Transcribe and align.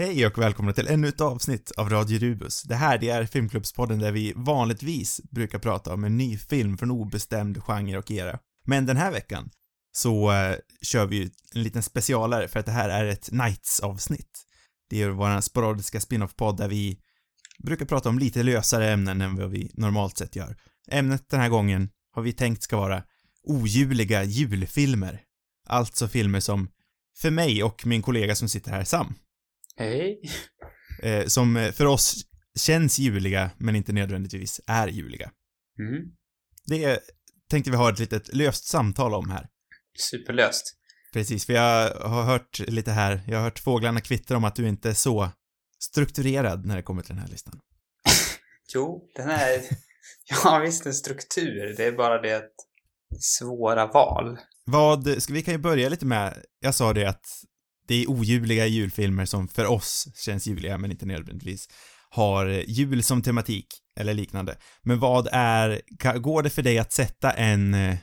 Hej 0.00 0.26
och 0.26 0.38
välkomna 0.38 0.72
till 0.72 0.88
ännu 0.88 1.08
ett 1.08 1.20
avsnitt 1.20 1.70
av 1.70 1.90
Radio 1.90 2.18
Rubus. 2.18 2.62
Det 2.62 2.74
här, 2.74 2.98
det 2.98 3.08
är 3.08 3.26
Filmklubbspodden 3.26 3.98
där 3.98 4.12
vi 4.12 4.32
vanligtvis 4.36 5.20
brukar 5.30 5.58
prata 5.58 5.94
om 5.94 6.04
en 6.04 6.16
ny 6.16 6.38
film 6.38 6.78
från 6.78 6.90
obestämd 6.90 7.62
genre 7.64 7.98
och 7.98 8.10
era. 8.10 8.38
Men 8.64 8.86
den 8.86 8.96
här 8.96 9.12
veckan 9.12 9.50
så 9.92 10.32
eh, 10.32 10.56
kör 10.82 11.06
vi 11.06 11.16
ju 11.16 11.30
en 11.54 11.62
liten 11.62 11.82
specialare 11.82 12.48
för 12.48 12.60
att 12.60 12.66
det 12.66 12.72
här 12.72 12.88
är 12.88 13.04
ett 13.04 13.32
Nights-avsnitt. 13.32 14.44
Det 14.90 15.02
är 15.02 15.08
vår 15.08 15.40
sporadiska 15.40 16.00
spin-off-podd 16.00 16.56
där 16.56 16.68
vi 16.68 16.98
brukar 17.64 17.86
prata 17.86 18.08
om 18.08 18.18
lite 18.18 18.42
lösare 18.42 18.90
ämnen 18.90 19.20
än 19.20 19.36
vad 19.36 19.50
vi 19.50 19.70
normalt 19.74 20.18
sett 20.18 20.36
gör. 20.36 20.56
Ämnet 20.90 21.28
den 21.28 21.40
här 21.40 21.48
gången 21.48 21.90
har 22.14 22.22
vi 22.22 22.32
tänkt 22.32 22.62
ska 22.62 22.76
vara 22.76 23.02
ojuliga 23.42 24.24
julfilmer. 24.24 25.20
Alltså 25.66 26.08
filmer 26.08 26.40
som, 26.40 26.68
för 27.16 27.30
mig 27.30 27.62
och 27.62 27.86
min 27.86 28.02
kollega 28.02 28.34
som 28.34 28.48
sitter 28.48 28.70
här, 28.70 28.84
Sam, 28.84 29.14
Hej. 29.78 30.20
eh, 31.02 31.26
som 31.26 31.56
eh, 31.56 31.72
för 31.72 31.86
oss 31.86 32.24
känns 32.58 32.98
juliga, 32.98 33.50
men 33.58 33.76
inte 33.76 33.92
nödvändigtvis 33.92 34.60
är 34.66 34.88
juliga. 34.88 35.30
Mm. 35.78 36.02
Det 36.66 37.00
tänkte 37.50 37.70
vi 37.70 37.76
ha 37.76 37.92
ett 37.92 37.98
litet 37.98 38.34
löst 38.34 38.64
samtal 38.64 39.14
om 39.14 39.30
här. 39.30 39.48
Superlöst. 40.10 40.74
Precis, 41.12 41.46
för 41.46 41.52
jag 41.52 41.94
har 41.94 42.22
hört 42.22 42.58
lite 42.58 42.90
här, 42.90 43.20
jag 43.26 43.36
har 43.36 43.44
hört 43.44 43.58
fåglarna 43.58 44.00
kvittra 44.00 44.36
om 44.36 44.44
att 44.44 44.56
du 44.56 44.68
inte 44.68 44.90
är 44.90 44.94
så 44.94 45.30
strukturerad 45.78 46.66
när 46.66 46.76
det 46.76 46.82
kommer 46.82 47.02
till 47.02 47.14
den 47.14 47.22
här 47.22 47.30
listan. 47.30 47.60
Jo, 48.74 49.10
den 49.16 49.30
är... 49.30 49.62
Jag 50.24 50.36
har 50.36 50.60
visst 50.60 50.86
en 50.86 50.94
struktur. 50.94 51.74
Det 51.76 51.84
är 51.84 51.92
bara 51.92 52.22
det 52.22 52.36
att 52.36 52.52
svåra 53.20 53.86
val. 53.86 54.38
Vad, 54.64 55.22
ska 55.22 55.32
vi 55.32 55.42
kan 55.42 55.54
ju 55.54 55.58
börja 55.58 55.88
lite 55.88 56.06
med, 56.06 56.44
jag 56.60 56.74
sa 56.74 56.92
det 56.92 57.04
att 57.04 57.24
det 57.88 57.94
är 57.94 58.10
ojuliga 58.10 58.66
julfilmer 58.66 59.24
som 59.24 59.48
för 59.48 59.66
oss 59.66 60.08
känns 60.14 60.46
juliga, 60.46 60.78
men 60.78 60.90
inte 60.90 61.06
nödvändigtvis 61.06 61.68
har 62.10 62.46
jul 62.46 63.02
som 63.02 63.22
tematik 63.22 63.66
eller 64.00 64.14
liknande. 64.14 64.58
Men 64.82 64.98
vad 64.98 65.28
är, 65.32 65.80
går 66.18 66.42
det 66.42 66.50
för 66.50 66.62
dig 66.62 66.78
att 66.78 66.92
sätta 66.92 67.32
en 67.32 67.74
eh, 67.74 67.96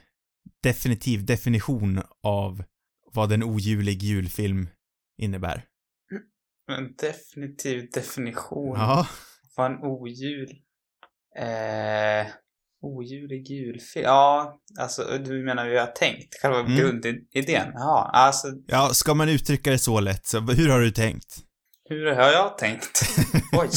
definitiv 0.64 1.26
definition 1.26 2.02
av 2.24 2.64
vad 3.14 3.32
en 3.32 3.44
ojulig 3.44 4.04
julfilm 4.04 4.70
innebär? 5.22 5.66
En 6.72 6.96
definitiv 6.96 7.90
definition. 7.94 8.78
Ja, 8.78 9.08
Vad 9.56 9.72
en 9.72 9.78
ojul... 9.82 10.50
Eh... 11.38 12.28
Ojulig 12.82 13.48
julfilm. 13.50 14.04
Ja, 14.06 14.60
alltså 14.80 15.18
du 15.26 15.44
menar 15.46 15.66
hur 15.66 15.72
jag 15.74 15.86
har 15.86 15.92
tänkt? 15.92 16.42
Själva 16.42 16.60
Mm. 16.60 16.76
grundidén? 16.78 17.72
Ja, 17.74 18.10
alltså 18.14 18.48
ja, 18.68 18.90
ska 18.94 19.14
man 19.14 19.30
uttrycka 19.30 19.72
det 19.72 19.80
så 19.80 20.00
lätt, 20.00 20.26
så 20.26 20.40
hur 20.40 20.70
har 20.70 20.80
du 20.80 20.92
tänkt? 20.92 21.38
Hur 21.90 22.06
har 22.12 22.32
jag 22.32 22.58
tänkt? 22.58 23.02
Oj. 23.58 23.70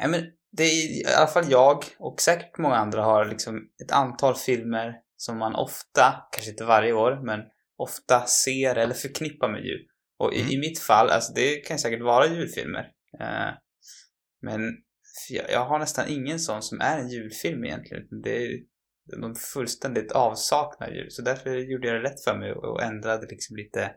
Nej 0.00 0.08
men 0.08 0.24
det 0.56 0.62
är 0.62 1.00
i 1.00 1.04
alla 1.18 1.26
fall 1.26 1.50
jag 1.50 1.84
och 1.98 2.20
säkert 2.20 2.58
många 2.58 2.74
andra 2.76 3.02
har 3.04 3.24
liksom 3.24 3.60
ett 3.84 3.92
antal 3.92 4.34
filmer 4.36 4.94
som 5.16 5.38
man 5.38 5.54
ofta, 5.54 6.14
kanske 6.32 6.50
inte 6.50 6.64
varje 6.64 6.92
år, 6.92 7.20
men 7.26 7.40
ofta 7.76 8.26
ser 8.26 8.76
eller 8.76 8.94
förknippar 8.94 9.48
med 9.48 9.64
jul. 9.64 9.80
Och 10.18 10.34
i, 10.34 10.40
Mm. 10.40 10.52
i 10.52 10.58
mitt 10.58 10.78
fall, 10.78 11.10
alltså 11.10 11.32
det 11.32 11.56
kan 11.56 11.78
säkert 11.78 12.02
vara 12.02 12.26
julfilmer. 12.26 12.88
Eh, 13.20 13.50
men 14.42 14.60
jag, 15.28 15.50
jag 15.50 15.64
har 15.64 15.78
nästan 15.78 16.08
ingen 16.08 16.40
sån 16.40 16.62
som 16.62 16.80
är 16.80 16.98
en 16.98 17.08
julfilm 17.08 17.64
egentligen. 17.64 18.22
Det 18.22 18.44
är 18.44 18.60
de 19.20 19.34
fullständigt 19.34 20.12
avsaknar 20.12 20.90
jul. 20.90 21.10
Så 21.10 21.22
därför 21.22 21.56
gjorde 21.56 21.88
jag 21.88 21.96
det 21.96 22.02
lätt 22.02 22.24
för 22.24 22.38
mig 22.38 22.52
och 22.52 22.82
ändrade 22.82 23.26
liksom 23.26 23.56
lite 23.56 23.92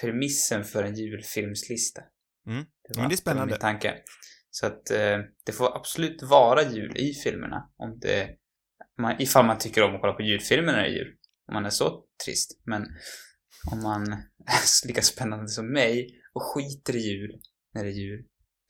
premissen 0.00 0.64
för 0.64 0.84
en 0.84 0.94
julfilmslista. 0.94 2.02
Mm. 2.46 2.64
Det 2.64 2.98
Men 3.00 3.08
det 3.08 3.14
är 3.14 3.16
spännande. 3.16 3.40
var 3.40 3.46
min 3.46 3.60
tanke. 3.60 3.94
Så 4.50 4.66
att 4.66 4.90
eh, 4.90 5.18
det 5.44 5.52
får 5.52 5.76
absolut 5.76 6.22
vara 6.22 6.62
jul 6.62 6.96
i 6.96 7.14
filmerna. 7.14 7.70
Om 7.76 7.98
det, 7.98 8.30
man, 8.98 9.20
ifall 9.20 9.46
man 9.46 9.58
tycker 9.58 9.82
om 9.82 9.94
att 9.94 10.00
kolla 10.00 10.12
på 10.12 10.22
julfilmer 10.22 10.72
när 10.72 10.82
det 10.82 10.88
är 10.88 10.92
jul. 10.92 11.16
Om 11.48 11.54
man 11.54 11.66
är 11.66 11.70
så 11.70 12.04
trist. 12.24 12.60
Men 12.64 12.86
om 13.72 13.82
man 13.82 14.02
är 14.46 14.86
lika 14.86 15.02
spännande 15.02 15.48
som 15.48 15.72
mig 15.72 16.20
och 16.32 16.42
skiter 16.42 16.96
i 16.96 17.00
jul 17.00 17.40
när 17.74 17.84
det 17.84 17.90
är 17.90 17.92
jul. 17.92 18.24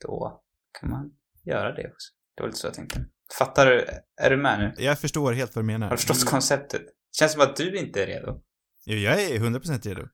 Då 0.05 0.43
kan 0.79 0.89
man 0.89 1.16
göra 1.47 1.71
det 1.75 1.87
också. 1.87 2.11
Det 2.35 2.41
var 2.43 2.47
lite 2.47 2.59
så 2.59 2.67
jag 2.67 2.73
tänkte. 2.73 3.05
Fattar 3.37 3.65
du? 3.65 3.85
Är 4.21 4.29
du 4.29 4.37
med 4.37 4.59
nu? 4.59 4.83
Jag 4.83 4.99
förstår 4.99 5.33
helt 5.33 5.55
vad 5.55 5.63
du 5.63 5.67
menar. 5.67 5.87
Har 5.87 5.91
du 5.91 5.97
förstått 5.97 6.25
konceptet? 6.25 6.81
Känns 7.19 7.31
som 7.31 7.41
att 7.41 7.55
du 7.55 7.77
inte 7.77 8.03
är 8.03 8.07
redo. 8.07 8.41
Jo, 8.85 8.97
jag 8.97 9.23
är 9.23 9.39
100% 9.39 9.87
redo. 9.87 10.01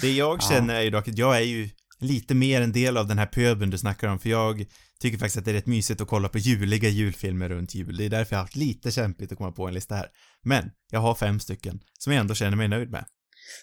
Det 0.00 0.12
jag 0.12 0.36
Ja. 0.36 0.48
känner 0.50 0.74
är 0.74 0.80
ju 0.80 0.90
dock 0.90 1.08
att 1.08 1.18
jag 1.18 1.36
är 1.36 1.40
ju 1.42 1.68
lite 2.00 2.34
mer 2.34 2.60
en 2.60 2.72
del 2.72 2.96
av 2.96 3.06
den 3.06 3.18
här 3.18 3.26
pöbeln 3.26 3.70
du 3.70 3.78
snackar 3.78 4.08
om, 4.08 4.18
för 4.18 4.28
jag 4.28 4.66
tycker 5.00 5.18
faktiskt 5.18 5.36
att 5.38 5.44
det 5.44 5.50
är 5.50 5.54
rätt 5.54 5.66
mysigt 5.66 6.00
att 6.00 6.08
kolla 6.08 6.28
på 6.28 6.38
juliga 6.38 6.88
julfilmer 6.88 7.48
runt 7.48 7.74
jul. 7.74 7.96
Det 7.96 8.04
är 8.04 8.10
därför 8.10 8.32
jag 8.34 8.38
har 8.38 8.44
haft 8.44 8.56
lite 8.56 8.90
kämpigt 8.90 9.32
att 9.32 9.38
komma 9.38 9.52
på 9.52 9.68
en 9.68 9.74
lista 9.74 9.94
här. 9.94 10.06
Men, 10.42 10.70
jag 10.90 11.00
har 11.00 11.14
fem 11.14 11.40
stycken, 11.40 11.80
som 11.98 12.12
jag 12.12 12.20
ändå 12.20 12.34
känner 12.34 12.56
mig 12.56 12.68
nöjd 12.68 12.90
med. 12.90 13.04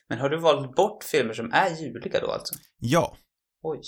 Men 0.10 0.20
har 0.20 0.30
du 0.30 0.38
valt 0.38 0.76
bort 0.76 1.04
filmer 1.04 1.34
som 1.34 1.52
är 1.54 1.70
juliga 1.82 2.20
då 2.20 2.32
alltså? 2.32 2.56
Ja, 2.80 3.18
Oj. 3.62 3.80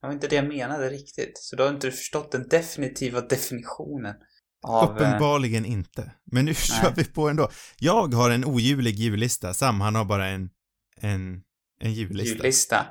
Det 0.00 0.06
var 0.06 0.14
inte 0.14 0.28
det 0.28 0.36
jag 0.36 0.48
menade 0.48 0.88
riktigt. 0.90 1.38
Så 1.38 1.56
då 1.56 1.62
har 1.64 1.70
inte 1.70 1.86
du 1.86 1.92
förstått 1.92 2.32
den 2.32 2.48
definitiva 2.48 3.20
definitionen 3.20 4.14
av... 4.66 4.90
uppenbarligen 4.92 5.64
inte. 5.64 6.12
Men 6.32 6.44
nu 6.44 6.54
kör 6.54 6.92
vi 6.96 7.04
på 7.04 7.28
ändå. 7.28 7.50
Jag 7.78 8.14
har 8.14 8.30
en 8.30 8.44
ojulig 8.44 8.94
jullista, 8.94 9.54
Sam 9.54 9.80
han 9.80 9.94
har 9.94 10.04
bara 10.04 10.26
en, 10.26 10.50
en, 11.00 11.42
en 11.80 11.92
jullista. 11.92 12.36
Jullista. 12.36 12.86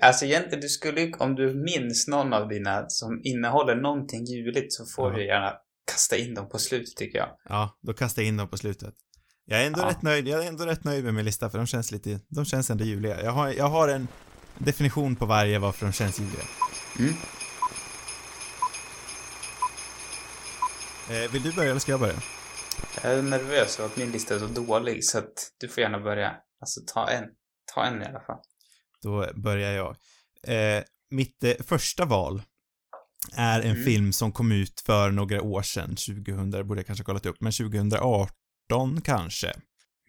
Alltså 0.00 0.24
egentligen, 0.24 0.60
du 0.60 0.68
skulle 0.68 1.12
om 1.18 1.34
du 1.34 1.54
minns 1.54 2.08
någon 2.08 2.32
av 2.32 2.48
dina 2.48 2.84
som 2.88 3.20
innehåller 3.24 3.76
någonting 3.76 4.24
juligt 4.24 4.72
så 4.72 4.86
får 4.86 5.12
Ja. 5.12 5.16
du 5.18 5.26
gärna 5.26 5.52
kasta 5.92 6.16
in 6.16 6.34
dem 6.34 6.48
på 6.48 6.58
slutet 6.58 6.96
tycker 6.96 7.18
jag. 7.18 7.28
Ja, 7.48 7.78
då 7.82 7.92
kastar 7.92 8.22
jag 8.22 8.28
in 8.28 8.36
dem 8.36 8.48
på 8.48 8.56
slutet. 8.58 8.94
Jag 9.44 9.62
är 9.62 9.66
ändå 9.66 9.80
Ja. 9.80 9.88
rätt 9.88 10.02
nöjd, 10.02 10.28
jag 10.28 10.44
är 10.44 10.48
ändå 10.48 10.64
rätt 10.66 10.84
nöjd 10.84 11.04
med 11.04 11.14
min 11.14 11.24
lista 11.24 11.50
för 11.50 11.58
de 11.58 11.66
känns 11.66 11.92
lite, 11.92 12.20
de 12.28 12.44
känns 12.44 12.70
ändå 12.70 12.84
juliga. 12.84 13.22
Jag 13.22 13.32
har, 13.32 13.48
jag 13.52 13.68
har 13.68 13.88
en 13.88 14.08
definition 14.64 15.16
på 15.16 15.26
varje 15.26 15.58
varför 15.58 15.86
de 15.86 15.92
känns 15.92 16.18
juliga. 16.20 16.42
Mm. 16.98 17.14
Eh, 21.10 21.30
vill 21.32 21.42
du 21.42 21.52
börja 21.52 21.70
eller 21.70 21.80
ska 21.80 21.92
jag 21.92 22.00
börja? 22.00 22.22
Jag 23.02 23.12
är 23.12 23.22
nervös 23.22 23.78
över 23.78 23.88
att 23.90 23.96
min 23.96 24.10
lista 24.12 24.34
är 24.34 24.38
så 24.38 24.46
dålig 24.46 25.04
så 25.04 25.18
att 25.18 25.52
du 25.60 25.68
får 25.68 25.80
gärna 25.82 26.00
börja. 26.00 26.34
Alltså 26.60 26.80
ta 26.86 27.10
en. 27.10 27.24
Ta 27.74 27.84
en 27.84 28.02
i 28.02 28.04
alla 28.04 28.20
fall. 28.20 28.38
Då 29.02 29.26
börjar 29.34 29.72
jag. 29.72 29.96
Eh, 30.46 30.82
mitt 31.10 31.44
eh, 31.44 31.52
första 31.66 32.04
val 32.04 32.42
är 33.36 33.60
en 33.60 33.70
Mm. 33.70 33.84
film 33.84 34.12
som 34.12 34.32
kom 34.32 34.52
ut 34.52 34.80
för 34.86 35.10
några 35.10 35.42
år 35.42 35.62
sedan, 35.62 35.88
2000, 35.96 36.50
det 36.50 36.64
borde 36.64 36.78
jag 36.80 36.86
kanske 36.86 37.02
ha 37.02 37.06
kollat 37.06 37.26
upp, 37.26 37.36
men 37.40 37.52
2018 37.52 39.00
kanske. 39.04 39.52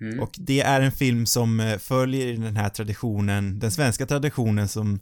Mm. 0.01 0.19
Och 0.19 0.31
det 0.37 0.61
är 0.61 0.81
en 0.81 0.91
film 0.91 1.25
som 1.25 1.59
eh, 1.59 1.77
följer 1.77 2.37
den 2.37 2.55
här 2.57 2.69
traditionen, 2.69 3.59
den 3.59 3.71
svenska 3.71 4.05
traditionen 4.05 4.67
som 4.67 4.99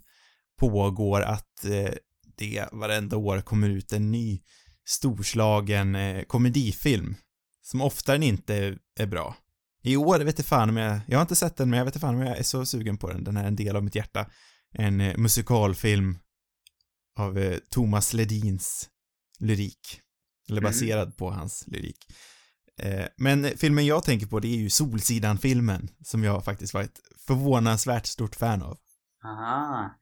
pågår 0.59 1.21
att 1.21 1.65
eh, 1.65 1.93
det 2.37 2.65
varenda 2.71 3.17
år 3.17 3.41
kommer 3.41 3.69
ut 3.69 3.93
en 3.93 4.11
ny 4.11 4.41
storslagen 4.85 5.95
eh, 5.95 6.23
komedifilm 6.23 7.15
som 7.61 7.81
oftare 7.81 8.15
än 8.15 8.23
inte 8.23 8.77
är, 8.99 9.05
bra. 9.05 9.35
I 9.83 9.95
år 9.95 10.19
vet 10.19 10.39
jag 10.39 10.45
fan 10.45 10.69
om 10.69 10.77
jag, 10.77 10.99
jag 11.07 11.17
har 11.17 11.21
inte 11.21 11.35
sett 11.35 11.57
den 11.57 11.69
men 11.69 11.77
jag 11.77 11.85
vet 11.85 11.95
inte 11.95 12.05
fan 12.05 12.15
om 12.15 12.21
jag 12.21 12.38
är 12.38 12.43
så 12.43 12.65
sugen 12.65 12.97
på 12.97 13.09
den, 13.09 13.23
den 13.23 13.38
är 13.38 13.47
en 13.47 13.55
del 13.55 13.75
av 13.75 13.83
mitt 13.83 13.95
hjärta. 13.95 14.29
En 14.73 15.01
eh, 15.01 15.17
musikalfilm 15.17 16.17
av 17.17 17.38
eh, 17.38 17.57
Thomas 17.69 18.13
Ledins 18.13 18.89
lyrik. 19.39 20.01
Eller 20.49 20.61
Mhm. 20.61 20.69
baserad 20.69 21.17
på 21.17 21.31
hans 21.31 21.63
lyrik. 21.67 21.97
Eh, 22.79 23.06
men 23.17 23.44
filmen 23.57 23.85
jag 23.85 24.03
tänker 24.03 24.28
på 24.28 24.40
det 24.40 24.47
är 24.47 24.57
ju 24.57 24.69
Solsidan-filmen 24.69 25.90
som 26.06 26.23
jag 26.23 26.45
faktiskt 26.45 26.73
var 26.73 26.81
ett 26.81 27.00
förvånansvärt 27.28 28.06
stort 28.06 28.35
fan 28.35 28.62
av. 28.62 28.78
Aha. 29.25 29.95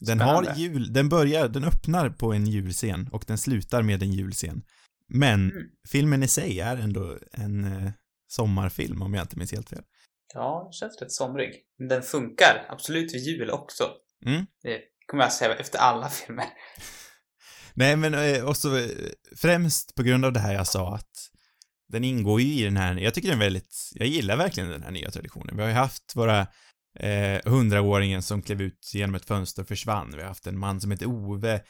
Den 0.00 0.20
har 0.20 0.54
jul, 0.56 0.92
den 0.92 1.08
börjar, 1.08 1.48
den 1.48 1.64
öppnar 1.64 2.10
på 2.10 2.32
en 2.32 2.46
julscen 2.46 3.08
och 3.12 3.24
den 3.26 3.38
slutar 3.38 3.82
med 3.82 4.02
en 4.02 4.12
julscen. 4.12 4.62
Men 5.08 5.50
Mm. 5.50 5.66
filmen 5.88 6.22
i 6.22 6.28
sig 6.28 6.60
är 6.60 6.76
ändå 6.76 7.18
en 7.32 7.64
eh, 7.64 7.90
sommarfilm 8.28 9.02
om 9.02 9.14
jag 9.14 9.24
inte 9.24 9.38
minns 9.38 9.52
helt 9.52 9.68
fel. 9.70 9.82
Ja, 10.34 10.62
den 10.64 10.72
känns 10.72 11.00
rätt 11.02 11.12
somrig. 11.12 11.50
Men 11.78 11.88
den 11.88 12.02
funkar 12.02 12.66
absolut 12.68 13.14
vid 13.14 13.20
jul 13.22 13.50
också. 13.50 13.90
Mm. 14.26 14.46
Det 14.62 14.80
kommer 15.06 15.22
jag 15.22 15.32
säga 15.32 15.54
efter 15.54 15.78
alla 15.78 16.08
filmer. 16.08 16.44
Nej 17.74 17.96
men 17.96 18.14
eh, 18.14 18.44
också 18.44 18.68
främst 19.36 19.94
på 19.94 20.02
grund 20.02 20.24
av 20.24 20.32
det 20.32 20.40
här 20.40 20.54
jag 20.54 20.66
sa 20.66 20.94
att 20.94 21.29
den 21.90 22.04
ingår 22.04 22.40
ju 22.40 22.60
i 22.60 22.64
den 22.64 22.76
här, 22.76 22.94
jag 22.94 23.14
tycker 23.14 23.28
den 23.28 23.40
är 23.40 23.44
väldigt, 23.44 23.90
jag 23.94 24.08
gillar 24.08 24.36
verkligen 24.36 24.70
den 24.70 24.82
här 24.82 24.90
nya 24.90 25.10
traditionen. 25.10 25.56
Vi 25.56 25.62
har 25.62 25.68
ju 25.68 25.74
haft 25.74 26.12
våra 26.16 26.46
eh, 26.98 27.40
hundraåringen 27.44 28.22
som 28.22 28.42
klev 28.42 28.62
ut 28.62 28.90
genom 28.94 29.14
ett 29.14 29.24
fönster 29.24 29.62
och 29.62 29.68
försvann. 29.68 30.12
Vi 30.16 30.20
har 30.20 30.28
haft 30.28 30.46
en 30.46 30.58
man 30.58 30.80
som 30.80 30.90
heter 30.90 31.06
Ove, 31.06 31.60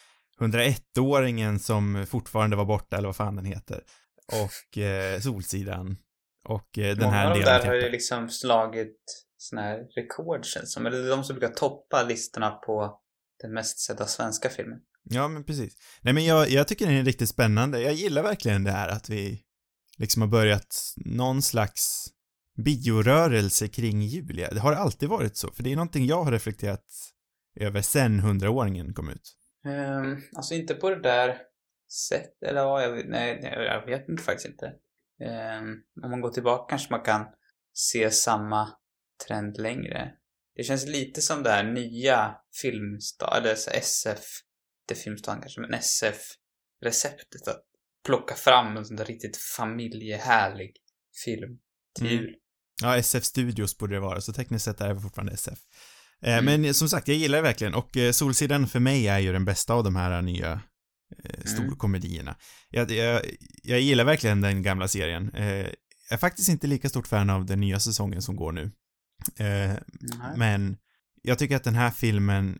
101-åringen 0.40 1.58
som 1.58 2.06
fortfarande 2.06 2.56
var 2.56 2.64
borta, 2.64 2.96
eller 2.96 3.08
vad 3.08 3.17
fan 3.17 3.37
den 3.37 3.44
heter. 3.44 3.82
Och 4.32 4.78
eh, 4.78 5.20
Solsidan. 5.20 5.96
Och 6.49 6.78
eh, 6.78 6.96
den 6.96 7.05
Många 7.05 7.11
här 7.11 7.26
av 7.26 7.32
de 7.32 7.40
delen 7.40 7.61
där 7.61 7.67
har 7.67 7.75
ju 7.75 7.90
liksom 7.90 8.28
slagit 8.28 8.96
såna 9.37 9.62
här 9.62 9.78
rekord 9.96 10.44
känns 10.44 10.72
som. 10.72 10.87
Eller 10.87 11.08
de 11.08 11.25
som 11.25 11.38
brukar 11.38 11.55
toppa 11.55 12.02
listorna 12.02 12.50
på 12.50 13.00
den 13.43 13.52
mest 13.52 13.78
sedda 13.78 14.06
svenska 14.06 14.49
filmen. 14.49 14.78
Ja, 15.02 15.28
men 15.28 15.44
precis. 15.44 15.76
Nej, 16.00 16.14
men 16.14 16.25
jag, 16.25 16.49
jag 16.49 16.69
tycker 16.69 16.87
den 16.87 16.94
är 16.94 17.05
riktigt 17.05 17.28
spännande. 17.28 17.82
Jag 17.82 17.93
gillar 17.93 18.22
verkligen 18.22 18.64
det 18.64 18.70
här 18.70 18.88
att 18.88 19.08
vi 19.08 19.43
liksom 20.00 20.23
har 20.23 20.29
börjat 20.29 20.94
någon 20.97 21.43
slags 21.43 22.06
biorörelse 22.64 23.69
kring 23.69 24.02
Julia. 24.02 24.50
Det 24.50 24.61
har 24.61 24.73
alltid 24.73 25.08
varit 25.08 25.37
så, 25.37 25.50
för 25.50 25.62
det 25.62 25.73
är 25.73 25.76
någonting 25.76 26.06
jag 26.06 26.25
har 26.25 26.32
reflekterat 26.32 26.85
över 27.61 27.82
sen 27.82 28.20
hundraåringen 28.20 28.94
kom 28.94 29.08
ut. 29.08 29.37
Um, 29.67 30.23
alltså 30.37 30.55
inte 30.55 30.75
på 30.75 30.91
det 30.91 31.00
där 31.02 31.38
sättet, 32.08 32.43
eller 32.43 32.61
ja, 32.61 32.82
jag, 32.82 33.08
nej, 33.08 33.41
nej, 33.43 33.64
jag 33.64 33.87
vet 33.87 34.08
inte 34.08 34.23
faktiskt 34.23 34.49
inte. 34.49 34.67
Um, 35.61 35.82
om 36.05 36.11
man 36.11 36.20
går 36.20 36.31
tillbaka 36.31 36.70
kanske 36.70 36.93
man 36.93 37.03
kan 37.03 37.26
se 37.73 38.11
samma 38.11 38.69
trend 39.26 39.58
längre. 39.58 40.12
Det 40.56 40.62
känns 40.62 40.87
lite 40.87 41.20
som 41.20 41.43
det 41.43 41.50
här 41.50 41.64
nya 41.64 42.37
filmstad, 42.62 43.37
eller 43.37 43.53
SF, 43.79 44.25
inte 44.82 45.03
filmstaden 45.03 45.41
kanske, 45.41 45.61
men 45.61 45.75
SF-receptet 45.75 47.49
att 47.49 47.69
plocka 48.06 48.35
fram 48.35 48.76
en 48.76 48.85
sån 48.85 48.97
där 48.97 49.05
riktigt 49.05 49.37
familjehärlig 49.37 50.73
film 51.25 51.58
till 51.99 52.06
Mm. 52.06 52.19
jul. 52.19 52.35
Ja, 52.82 52.97
SF 52.97 53.25
Studios 53.25 53.79
borde 53.79 53.94
det 53.97 54.00
vara, 54.00 54.20
så 54.20 54.32
tekniskt 54.32 54.64
sett 54.64 54.81
är 54.81 54.94
det 54.94 55.00
fortfarande 55.00 55.32
SF. 55.32 55.58
Eh, 56.23 56.38
Mm. 56.38 56.62
Men 56.62 56.75
som 56.75 56.88
sagt, 56.88 57.08
jag 57.08 57.17
gillar 57.17 57.38
det 57.38 57.43
verkligen 57.43 57.75
och 57.75 57.97
eh, 57.97 58.12
Solsidan 58.12 58.69
för 58.69 58.81
mig 58.81 59.08
är 59.08 59.19
ju 59.19 59.32
den 59.32 59.44
bästa 59.44 59.75
av 59.75 59.85
de 59.85 59.97
här 59.97 60.23
nya 60.23 60.61
eh, 61.25 61.44
storkomedierna. 61.44 62.37
Jag, 62.70 62.91
jag, 62.91 63.23
jag 63.62 63.81
gillar 63.81 64.05
verkligen 64.05 64.41
den 64.41 64.62
gamla 64.62 64.88
serien. 64.88 65.31
Eh, 65.35 65.67
jag 66.08 66.17
är 66.17 66.17
faktiskt 66.17 66.49
inte 66.49 66.67
lika 66.67 66.88
stort 66.88 67.06
fan 67.06 67.31
av 67.31 67.46
den 67.46 67.61
nya 67.61 67.81
säsongen 67.81 68.23
som 68.23 68.37
går 68.37 68.53
nu. 68.53 68.70
Eh, 69.38 69.73
men 70.37 70.76
jag 71.23 71.38
tycker 71.38 71.56
att 71.56 71.64
den 71.64 71.75
här 71.75 71.91
filmen, 71.91 72.58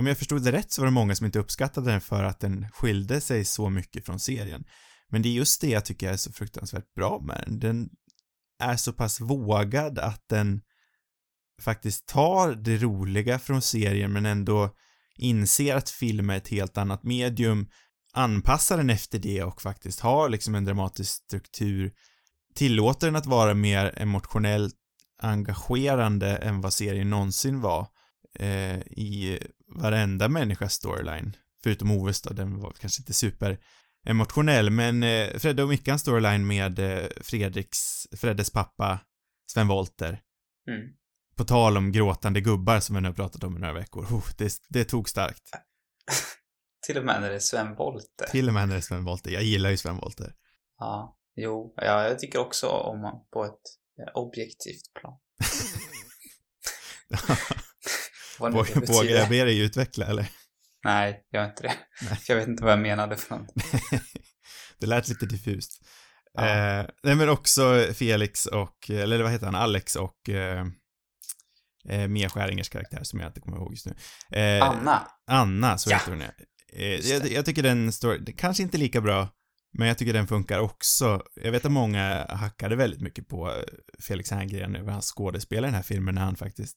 om 0.00 0.06
jag 0.06 0.18
förstod 0.18 0.44
det 0.44 0.52
rätt 0.52 0.72
så 0.72 0.82
var 0.82 0.86
det 0.86 0.92
många 0.92 1.14
som 1.14 1.26
inte 1.26 1.38
uppskattade 1.38 1.90
den 1.90 2.00
för 2.00 2.24
att 2.24 2.40
den 2.40 2.70
skilde 2.70 3.20
sig 3.20 3.44
så 3.44 3.70
mycket 3.70 4.06
från 4.06 4.20
serien. 4.20 4.64
Men 5.08 5.22
det 5.22 5.28
är 5.28 5.32
just 5.32 5.60
det 5.60 5.68
jag 5.68 5.84
tycker 5.84 6.12
är 6.12 6.16
så 6.16 6.32
fruktansvärt 6.32 6.94
bra 6.94 7.20
med 7.20 7.44
den. 7.46 7.58
Den 7.58 7.88
är 8.62 8.76
så 8.76 8.92
pass 8.92 9.20
vågad 9.20 9.98
att 9.98 10.28
den 10.28 10.60
faktiskt 11.62 12.06
tar 12.06 12.54
det 12.54 12.76
roliga 12.76 13.38
från 13.38 13.62
serien 13.62 14.12
men 14.12 14.26
ändå 14.26 14.74
inser 15.16 15.76
att 15.76 15.90
film 15.90 16.30
är 16.30 16.36
ett 16.36 16.48
helt 16.48 16.78
annat 16.78 17.02
medium, 17.02 17.68
anpassar 18.12 18.76
den 18.76 18.90
efter 18.90 19.18
det 19.18 19.42
och 19.42 19.62
faktiskt 19.62 20.00
har 20.00 20.28
liksom 20.28 20.54
en 20.54 20.64
dramatisk 20.64 21.12
struktur, 21.12 21.92
tillåter 22.54 23.06
den 23.06 23.16
att 23.16 23.26
vara 23.26 23.54
mer 23.54 23.94
emotionellt 23.96 24.76
engagerande 25.18 26.36
än 26.36 26.60
vad 26.60 26.72
serien 26.72 27.10
någonsin 27.10 27.60
var 27.60 27.86
eh, 28.34 28.78
i 28.80 29.38
varenda 29.70 30.28
människas 30.28 30.74
storyline. 30.74 31.36
Förutom 31.62 31.90
Oves 31.90 32.22
då, 32.22 32.34
den 32.34 32.60
var 32.60 32.72
kanske 32.80 33.02
inte 33.02 33.12
super 33.12 33.58
emotionell, 34.06 34.70
men 34.70 35.02
eh, 35.02 35.38
Fredde 35.38 35.62
och 35.62 35.68
Mickans 35.68 36.02
storyline 36.02 36.46
med 36.46 36.78
eh, 36.78 37.06
Fredriks, 37.20 38.06
Freddes 38.16 38.50
pappa, 38.50 39.00
Sven 39.52 39.68
Wollter, 39.68 40.20
Mm. 40.68 40.88
på 41.36 41.44
tal 41.44 41.76
om 41.76 41.92
gråtande 41.92 42.40
gubbar 42.40 42.80
som 42.80 42.94
vi 42.94 43.00
nu 43.00 43.08
har 43.08 43.14
pratat 43.14 43.44
om 43.44 43.56
i 43.56 43.60
några 43.60 43.72
veckor, 43.72 44.04
oh, 44.04 44.24
det, 44.38 44.52
det 44.68 44.84
tog 44.84 45.08
starkt. 45.08 45.50
Till 46.86 46.98
och 46.98 47.04
med 47.04 47.20
när 47.20 47.28
det 47.28 47.34
är 47.34 47.38
Sven 47.40 47.74
Wollter. 47.74 48.26
Till 48.30 48.48
och 48.48 48.54
med 48.54 48.68
när 48.68 48.74
det 48.74 48.78
är 48.78 48.82
Sven 48.82 49.04
Wollter, 49.04 49.30
jag 49.30 49.42
gillar 49.42 49.70
ju 49.70 49.76
Sven 49.76 49.96
Wollter. 49.96 50.34
Ja, 50.78 51.18
jo, 51.36 51.74
ja, 51.76 52.08
jag 52.08 52.18
tycker 52.18 52.38
också 52.38 52.66
om 52.66 53.00
honom 53.00 53.26
på 53.32 53.44
ett 53.44 53.52
eh, 54.00 54.12
objektivt 54.14 54.94
plan. 55.00 55.18
Vågar 58.40 58.80
betyder. 58.80 59.18
jag 59.18 59.28
be 59.28 59.44
dig 59.44 59.58
utveckla 59.60 60.06
eller? 60.06 60.26
Nej, 60.84 61.20
jag 61.30 61.42
gör 61.42 61.48
inte 61.50 61.62
det. 61.62 61.74
Nej. 62.02 62.18
Jag 62.28 62.36
vet 62.36 62.48
inte 62.48 62.62
vad 62.62 62.72
jag 62.72 62.80
menade 62.80 63.16
för 63.16 63.36
något. 63.36 63.54
det 64.78 64.86
lät 64.86 65.08
lite 65.08 65.26
diffust. 65.26 65.82
Ja. 66.32 66.48
Eh, 66.48 66.86
nej 67.02 67.14
men 67.14 67.28
också 67.28 67.86
Felix 67.94 68.46
och, 68.46 68.90
eller 68.90 69.22
vad 69.22 69.32
heter 69.32 69.46
han, 69.46 69.54
Alex 69.54 69.96
och 69.96 70.28
eh, 70.28 70.66
eh, 71.88 72.08
Mia 72.08 72.28
Skäringers 72.28 72.68
karaktär 72.68 73.00
som 73.02 73.20
jag 73.20 73.28
inte 73.28 73.40
kommer 73.40 73.56
ihåg 73.56 73.72
just 73.72 73.86
nu. 73.86 73.94
Eh, 74.38 74.62
Anna. 74.68 75.06
Anna, 75.26 75.78
så 75.78 75.90
Ja. 75.90 75.96
heter 75.96 76.10
hon. 76.10 76.22
Eh, 76.72 76.86
jag, 76.86 77.26
jag 77.32 77.44
tycker 77.44 77.62
den 77.62 77.92
står, 77.92 78.36
kanske 78.36 78.62
inte 78.62 78.78
lika 78.78 79.00
bra, 79.00 79.28
men 79.78 79.88
jag 79.88 79.98
tycker 79.98 80.12
den 80.12 80.26
funkar 80.26 80.58
också. 80.58 81.22
Jag 81.34 81.52
vet 81.52 81.64
att 81.64 81.72
många 81.72 82.26
hackade 82.28 82.76
väldigt 82.76 83.00
mycket 83.00 83.28
på 83.28 83.54
Felix 84.06 84.30
Herngren 84.30 84.76
över 84.76 84.92
hans 84.92 85.06
skådespel 85.12 85.64
i 85.64 85.66
den 85.66 85.74
här 85.74 85.82
filmen 85.82 86.14
när 86.14 86.22
han 86.22 86.36
faktiskt 86.36 86.76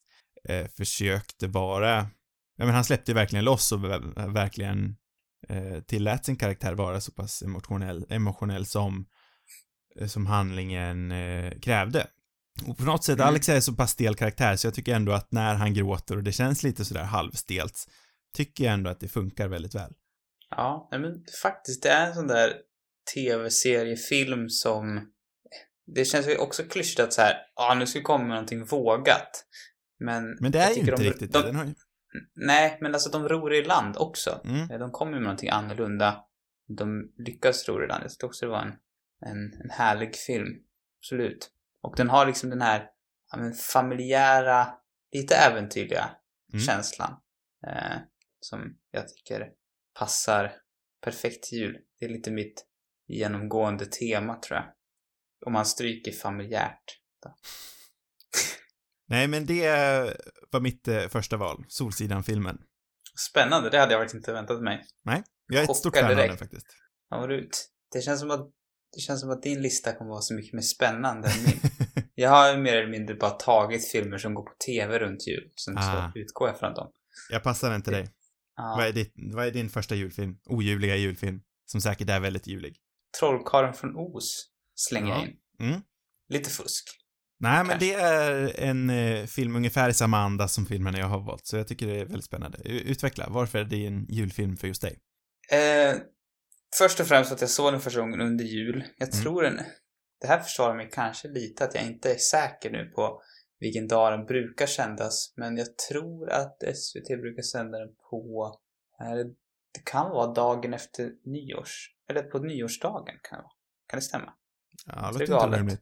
eh, 0.49 0.67
försökte 0.67 1.47
vara, 1.47 1.95
ja 2.57 2.65
men 2.65 2.73
han 2.75 2.83
släppte 2.85 3.11
ju 3.11 3.15
verkligen 3.15 3.45
loss 3.45 3.71
och 3.71 3.79
ver- 3.79 4.33
verkligen 4.33 4.95
eh, 5.49 5.79
tillät 5.81 6.25
sin 6.25 6.35
karaktär 6.35 6.73
vara 6.73 7.01
så 7.01 7.11
pass 7.11 7.41
emotionell, 7.41 8.05
emotionell 8.09 8.65
som, 8.65 9.05
eh, 9.99 10.07
som 10.07 10.25
handlingen 10.25 11.11
eh, 11.11 11.59
krävde. 11.59 12.07
Och 12.67 12.77
på 12.77 12.83
något 12.83 13.03
sätt, 13.03 13.15
Mm. 13.15 13.27
Alex 13.27 13.49
är 13.49 13.59
så 13.59 13.73
pass 13.73 13.91
stel 13.91 14.15
karaktär 14.15 14.55
så 14.55 14.67
jag 14.67 14.73
tycker 14.73 14.95
ändå 14.95 15.11
att 15.11 15.31
när 15.31 15.55
han 15.55 15.73
gråter 15.73 16.17
och 16.17 16.23
det 16.23 16.31
känns 16.31 16.63
lite 16.63 16.85
sådär 16.85 17.03
halvstelt, 17.03 17.85
tycker 18.35 18.63
jag 18.63 18.73
ändå 18.73 18.89
att 18.89 18.99
det 18.99 19.07
funkar 19.07 19.47
väldigt 19.47 19.75
väl. 19.75 19.93
Ja, 20.49 20.87
nej, 20.91 20.99
men 20.99 21.11
faktiskt, 21.41 21.83
det 21.83 21.89
är 21.89 22.07
en 22.07 22.13
sån 22.15 22.27
där 22.27 22.53
tv-seriefilm 23.13 24.49
som... 24.49 25.09
Det 25.95 26.05
känns 26.05 26.27
ju 26.27 26.37
också 26.37 26.63
klyschigt 26.63 26.99
att 26.99 27.13
så 27.13 27.21
här, 27.21 27.33
ja, 27.55 27.73
nu 27.79 27.87
ska 27.87 28.01
komma 28.01 28.27
någonting 28.27 28.65
vågat. 28.65 29.45
Men... 30.05 30.37
Men 30.39 30.51
det 30.51 30.59
är 30.59 30.69
ju 30.73 30.79
inte 30.79 30.91
de, 30.91 31.03
riktigt 31.03 31.33
de, 31.33 31.39
det. 31.39 31.47
Den 31.47 31.55
har 31.55 31.65
ju... 31.65 31.73
Nej, 32.35 32.77
men 32.81 32.93
alltså 32.93 33.09
de 33.09 33.29
ror 33.29 33.53
i 33.53 33.63
land 33.63 33.97
också. 33.97 34.41
Mm. 34.45 34.71
Eh, 34.71 34.79
De 34.79 34.91
kommer 34.91 35.11
med 35.11 35.21
någonting 35.21 35.49
annorlunda. 35.49 36.23
De 36.77 37.13
lyckas 37.17 37.67
ro 37.67 37.83
i 37.83 37.87
land. 37.87 38.03
Jag 38.03 38.11
tyckte 38.11 38.25
också 38.25 38.45
det 38.45 38.51
var 38.51 38.61
en, 38.61 38.73
en, 39.25 39.53
en 39.63 39.69
härlig 39.69 40.15
film. 40.15 40.47
Absolut. 40.99 41.51
Och 41.81 41.93
den 41.97 42.09
har 42.09 42.25
liksom 42.25 42.49
den 42.49 42.61
här 42.61 42.89
ja, 43.31 43.37
men 43.37 43.53
familjära, 43.53 44.67
lite 45.13 45.35
äventyrliga 45.35 46.09
Mm. 46.53 46.65
känslan. 46.65 47.11
Eh, 47.67 47.97
som 48.39 48.77
jag 48.91 49.07
tycker 49.07 49.49
passar 49.99 50.51
perfekt 51.03 51.43
till 51.43 51.57
jul. 51.57 51.77
Det 51.99 52.05
är 52.05 52.09
lite 52.09 52.31
mitt 52.31 52.65
genomgående 53.07 53.85
tema 53.85 54.35
tror 54.35 54.59
jag. 54.59 54.65
Om 55.45 55.53
man 55.53 55.65
stryker 55.65 56.11
familjärt. 56.11 56.99
Nej, 59.07 59.27
men 59.27 59.45
det 59.45 59.69
var 60.51 60.59
mitt 60.59 60.87
eh, 60.87 61.07
första 61.07 61.37
val. 61.37 61.65
Solsidan-filmen. 61.67 62.57
Spännande, 63.29 63.69
det 63.69 63.79
hade 63.79 63.91
jag 63.93 64.01
faktiskt 64.01 64.15
inte 64.15 64.33
väntat 64.33 64.61
mig. 64.63 64.85
Jag 65.47 65.59
är 65.59 65.63
ett 65.69 65.75
stort 65.75 65.95
fan 65.97 66.11
av 66.11 66.15
den 66.17 66.37
faktiskt. 66.37 66.67
Ja, 67.09 67.31
ut. 67.31 67.69
Det 67.93 68.01
känns 68.01 68.19
som 68.19 68.31
att 68.31 68.49
det 68.95 68.99
känns 69.01 69.21
som 69.21 69.29
att 69.29 69.41
din 69.43 69.61
lista 69.61 69.93
kommer 69.95 70.09
vara 70.11 70.21
så 70.21 70.33
mycket 70.33 70.53
mer 70.53 70.61
spännande 70.61 71.27
än 71.27 71.43
min. 71.45 71.59
Jag 72.15 72.29
har 72.29 72.57
mer 72.57 72.77
eller 72.77 72.91
mindre 72.91 73.15
bara 73.15 73.31
tagit 73.31 73.91
filmer 73.91 74.17
som 74.17 74.33
går 74.33 74.43
på 74.43 74.53
tv 74.65 74.99
runt 74.99 75.27
jul. 75.27 75.51
Sen 75.65 75.77
Ah. 75.77 76.11
så 76.13 76.19
utgår 76.19 76.47
jag 76.47 76.59
från 76.59 76.73
dem. 76.73 76.91
jag 77.29 77.43
passar 77.43 77.71
den 77.71 77.81
till 77.81 77.93
dig. 77.93 78.07
Ja. 78.55 78.75
Vad, 78.77 78.87
är 78.87 78.91
ditt, 78.91 79.13
vad 79.33 79.47
är 79.47 79.51
din 79.51 79.69
första 79.69 79.95
julfilm? 79.95 80.37
Oljuvliga 80.45 80.95
julfilm. 80.95 81.41
Som 81.65 81.81
säkert 81.81 82.09
är 82.09 82.19
väldigt 82.19 82.47
julig. 82.47 82.77
Trollkarlen 83.19 83.73
från 83.73 83.95
Oz 83.95 84.49
slänger 84.75 85.09
jag 85.09 85.17
Ja. 85.17 85.27
in. 85.27 85.37
Mm. 85.69 85.81
Lite 86.29 86.49
fusk. 86.49 86.83
Nej, 87.43 87.63
men 87.65 87.79
det 87.79 87.93
är 87.93 88.59
en 88.59 88.89
eh, 88.89 89.25
film 89.25 89.55
ungefär 89.55 89.89
i 89.89 89.93
samma 89.93 90.17
anda 90.17 90.47
som 90.47 90.65
filmerna 90.65 90.97
jag 90.97 91.05
har 91.05 91.19
valt, 91.25 91.45
så 91.45 91.57
jag 91.57 91.67
tycker 91.67 91.87
det 91.87 91.99
är 91.99 92.05
väldigt 92.05 92.25
spännande. 92.25 92.57
Utveckla, 92.69 93.27
varför 93.29 93.59
är 93.59 93.63
det 93.65 93.87
en 93.87 94.05
julfilm 94.09 94.57
för 94.57 94.67
just 94.67 94.81
dig? 94.81 94.99
Eh, 95.51 95.95
först 96.79 96.99
och 96.99 97.07
främst 97.07 97.31
att 97.31 97.41
jag 97.41 97.49
såg 97.49 97.73
den 97.73 97.81
första 97.81 97.99
gången 97.99 98.21
under 98.21 98.45
jul. 98.45 98.83
Jag 98.97 99.09
Mm. 99.13 99.23
tror 99.23 99.43
den... 99.43 99.59
Det 100.21 100.27
här 100.27 100.39
försvarar 100.39 100.75
mig 100.75 100.89
kanske 100.91 101.27
lite 101.27 101.63
att 101.63 101.75
jag 101.75 101.83
inte 101.83 102.11
är 102.13 102.17
säker 102.17 102.71
nu 102.71 102.85
på 102.95 103.21
vilken 103.59 103.87
dag 103.87 104.13
den 104.19 104.25
brukar 104.25 104.65
sändas. 104.65 105.33
Men 105.37 105.57
jag 105.57 105.77
tror 105.89 106.29
att 106.29 106.57
SVT 106.75 107.07
brukar 107.21 107.41
sända 107.41 107.77
den 107.79 107.89
på... 108.09 108.55
Eh, 109.01 109.15
det 109.73 109.83
kan 109.85 110.09
vara 110.09 110.33
dagen 110.33 110.73
efter 110.73 111.11
nyårs... 111.25 111.89
Eller 112.09 112.21
på 112.23 112.39
nyårsdagen 112.39 113.15
kan 113.23 113.37
det 113.37 113.43
vara. 113.43 113.51
Kan 113.87 113.97
det 113.97 114.01
stämma? 114.03 114.33
Ja, 114.85 114.93
Det 114.95 115.07
låter 115.07 115.21
inte 115.21 115.33
galet. 115.33 115.79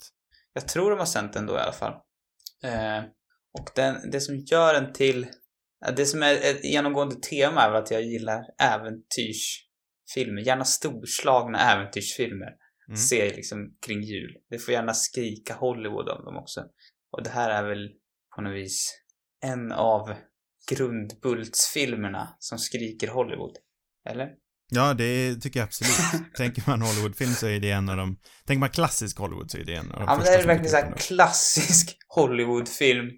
Jag 0.53 0.67
tror 0.67 0.89
de 0.89 0.99
har 0.99 1.05
sänt 1.05 1.33
den 1.33 1.45
då 1.45 1.53
i 1.53 1.59
alla 1.59 1.71
fall. 1.71 1.93
Eh, 2.63 3.03
och 3.59 3.69
den, 3.75 4.11
det 4.11 4.21
som 4.21 4.37
gör 4.37 4.73
den 4.73 4.93
till... 4.93 5.27
Det 5.95 6.05
som 6.05 6.23
är 6.23 6.33
ett 6.33 6.63
genomgående 6.63 7.15
tema 7.15 7.61
är 7.61 7.71
väl 7.71 7.83
att 7.83 7.91
jag 7.91 8.03
gillar 8.03 8.43
äventyrsfilmer. 8.61 10.41
Gärna 10.41 10.65
storslagna 10.65 11.59
äventyrsfilmer. 11.59 12.55
Mm. 12.87 12.97
Ser 12.97 13.25
jag 13.25 13.35
liksom 13.35 13.77
kring 13.85 14.01
jul. 14.01 14.37
Det 14.49 14.59
får 14.59 14.73
gärna 14.73 14.93
skrika 14.93 15.53
Hollywood 15.53 16.09
om 16.09 16.25
dem 16.25 16.37
också. 16.37 16.65
Och 17.11 17.23
det 17.23 17.29
här 17.29 17.49
är 17.49 17.69
väl 17.69 17.89
på 18.35 18.41
något 18.41 18.55
vis 18.55 19.01
en 19.43 19.71
av 19.71 20.13
grundbultsfilmerna 20.69 22.35
som 22.39 22.59
skriker 22.59 23.07
Hollywood. 23.07 23.57
Eller? 24.09 24.29
Ja, 24.73 24.93
det 24.93 25.35
tycker 25.35 25.59
jag 25.59 25.67
absolut. 25.67 26.33
Tänker 26.37 26.63
man 26.67 26.81
Hollywoodfilm 26.81 27.31
så 27.31 27.47
är 27.47 27.59
det 27.59 27.71
en 27.71 27.89
av 27.89 27.97
de... 27.97 28.17
Tänker 28.45 28.59
man 28.59 28.69
klassisk 28.69 29.17
Hollywood 29.17 29.51
så 29.51 29.57
är 29.57 29.65
det 29.65 29.75
en 29.75 29.91
av 29.91 29.99
de 29.99 30.05
Ja, 30.07 30.15
men 30.15 30.25
det 30.25 30.33
är 30.33 30.47
verkligen 30.47 30.57
dyker 30.57 30.69
så 30.69 30.77
upp 30.77 30.83
här 30.83 30.85
ändå. 30.85 30.97
klassisk 30.97 31.97
Hollywoodfilm. 32.07 33.09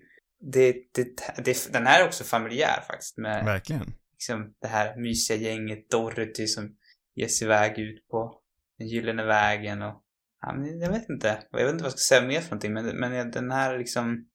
Det, 0.53 0.75
det, 0.95 1.07
det, 1.45 1.74
den 1.74 1.88
här 1.88 2.01
är 2.01 2.07
också 2.07 2.24
familjär 2.24 2.83
faktiskt. 2.88 3.17
Med 3.17 3.45
Verkligen. 3.45 3.93
liksom 4.13 4.53
det 4.62 4.67
här 4.67 5.01
mysiga 5.01 5.38
gänget 5.38 5.89
Dorothy 5.89 6.48
som 6.48 6.75
ger 7.15 7.27
sig 7.27 7.45
iväg 7.45 7.79
ut 7.79 8.07
på 8.07 8.41
den 8.77 8.88
gyllene 8.88 9.24
vägen 9.24 9.81
och 9.81 10.03
ja, 10.41 10.53
men 10.53 10.79
jag 10.79 10.89
vet 10.89 11.10
inte. 11.10 11.43
Jag 11.51 11.65
vet 11.65 11.72
inte 11.72 11.83
vad 11.83 11.91
jag 11.91 12.00
ska 12.00 12.15
säga 12.15 12.27
mer 12.27 12.41
för 12.41 12.50
någonting 12.50 12.74
men, 12.74 12.86
men 12.86 13.31
den 13.31 13.51
här 13.51 13.77
liksom 13.77 14.27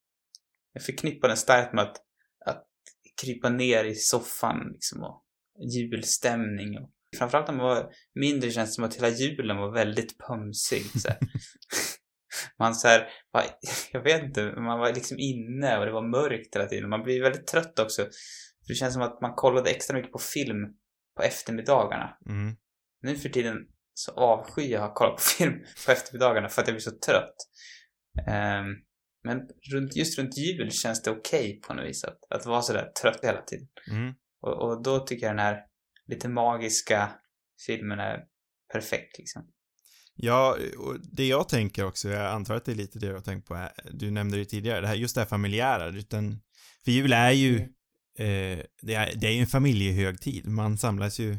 jag 0.73 0.83
förknippar 0.83 1.29
den 1.29 1.37
starkt 1.37 1.73
med 1.73 1.85
att, 1.85 1.97
att 2.47 2.67
krypa 3.23 3.49
ner 3.49 3.85
i 3.85 3.95
soffan 3.95 4.57
liksom 4.73 5.03
och 5.03 5.25
julstämning 5.75 6.79
och 6.79 6.91
framförallt 7.17 7.49
när 7.49 7.55
man 7.55 7.67
var 7.67 7.91
mindre 8.15 8.51
känns 8.51 8.71
det 8.71 8.75
som 8.75 8.85
att 8.85 8.97
hela 8.97 9.09
julen 9.09 9.57
var 9.57 9.73
väldigt 9.73 10.19
pömsig. 10.19 10.83
Så 11.01 11.09
man 12.59 12.75
så 12.75 12.89
här, 12.89 13.09
var, 13.31 13.45
jag 13.93 14.03
vet 14.03 14.23
inte, 14.23 14.61
man 14.61 14.79
var 14.79 14.93
liksom 14.93 15.19
inne 15.19 15.79
och 15.79 15.87
det 15.87 15.93
var 15.93 16.09
mörkt 16.09 16.57
hela 16.57 16.67
tiden. 16.67 16.91
Man 16.91 17.03
blir 17.03 17.23
väldigt 17.23 17.47
trött 17.47 17.79
också. 17.79 18.03
För 18.03 18.69
det 18.69 18.75
känns 18.75 18.95
som 18.95 19.03
att 19.03 19.21
man 19.21 19.35
kollade 19.35 19.71
extra 19.71 19.97
mycket 19.97 20.13
på 20.13 20.19
film 20.19 20.67
på 21.17 21.23
eftermiddagarna. 21.23 22.17
Mm. 22.29 22.57
Nu 23.03 23.17
för 23.17 23.29
tiden 23.29 23.57
så 23.95 24.13
avskyr 24.13 24.73
jag 24.73 24.85
att 24.85 24.95
kolla 24.95 25.11
på 25.11 25.21
film 25.39 25.65
på 25.87 25.93
eftermiddagarna 25.93 26.49
för 26.49 26.63
att 26.63 26.69
jag 26.69 26.75
blir 26.75 26.83
så 26.83 26.99
trött. 27.07 27.37
Um, 28.19 28.85
men 29.25 29.49
runt, 29.73 29.97
just 29.97 30.19
runt 30.19 30.39
jul 30.39 30.71
känns 30.71 31.03
det 31.03 31.11
okej 31.11 31.41
okay 31.41 31.61
på 31.61 31.75
något 31.75 31.87
vis 31.87 32.05
att, 32.05 32.19
att 32.31 32.47
vara 32.47 32.63
sådär 32.63 32.93
trött 33.03 33.25
hela 33.25 33.43
tiden. 33.43 33.69
Mm. 33.91 34.15
Och, 34.41 34.63
och 34.63 34.83
då 34.83 34.99
tycker 34.99 35.27
jag 35.27 35.37
den 35.37 35.45
här 35.45 35.68
lite 36.09 36.29
magiska 36.29 37.11
filmen 37.67 37.99
är 37.99 38.25
perfekt 38.73 39.19
liksom. 39.19 39.47
Ja, 40.21 40.57
och 40.79 40.97
det 41.13 41.27
jag 41.27 41.49
tänker 41.49 41.85
också, 41.85 42.09
jag 42.09 42.33
antar 42.33 42.55
att 42.55 42.65
det 42.65 42.73
är 42.73 42.77
lite 42.77 42.99
det 42.99 43.07
du 43.07 43.15
har 43.15 43.21
tänkt 43.21 43.49
på, 43.49 43.55
här, 43.55 43.73
du 43.93 44.11
nämnde 44.11 44.39
det 44.39 44.45
tidigare, 44.45 44.81
det 44.81 44.87
här, 44.87 44.95
just 44.95 45.15
det 45.15 45.21
här 45.21 45.29
familjära, 45.29 45.89
utan, 45.89 46.41
för 46.85 46.91
jul 46.91 47.13
är 47.13 47.31
ju, 47.31 47.57
mm. 47.57 47.69
eh, 48.59 48.65
det, 48.83 48.95
är, 48.95 49.15
det 49.15 49.27
är 49.27 49.33
ju 49.33 49.41
en 49.41 49.47
familjehögtid, 49.47 50.47
man 50.47 50.79
samlas 50.79 51.19
ju, 51.19 51.39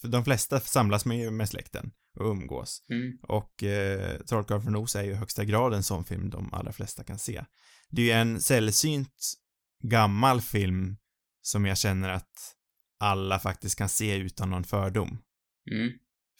för 0.00 0.08
de 0.08 0.24
flesta 0.24 0.60
samlas 0.60 1.04
med, 1.04 1.32
med 1.32 1.48
släkten 1.48 1.90
och 2.18 2.26
umgås. 2.26 2.84
Mm. 2.90 3.18
Och 3.22 3.62
eh, 3.62 4.20
Trollkarlen 4.20 4.62
från 4.62 4.76
Oz 4.76 4.96
är 4.96 5.02
ju 5.02 5.10
i 5.10 5.14
högsta 5.14 5.44
grad 5.44 5.74
en 5.74 5.82
sån 5.82 6.04
film 6.04 6.30
de 6.30 6.54
allra 6.54 6.72
flesta 6.72 7.04
kan 7.04 7.18
se. 7.18 7.44
Det 7.88 8.02
är 8.02 8.06
ju 8.06 8.12
en 8.12 8.40
sällsynt 8.40 9.32
gammal 9.82 10.40
film 10.40 10.96
som 11.42 11.66
jag 11.66 11.78
känner 11.78 12.08
att 12.08 12.56
alla 13.00 13.38
faktiskt 13.38 13.78
kan 13.78 13.88
se 13.88 14.16
utan 14.16 14.50
någon 14.50 14.64
fördom. 14.64 15.18
Mm. 15.70 15.92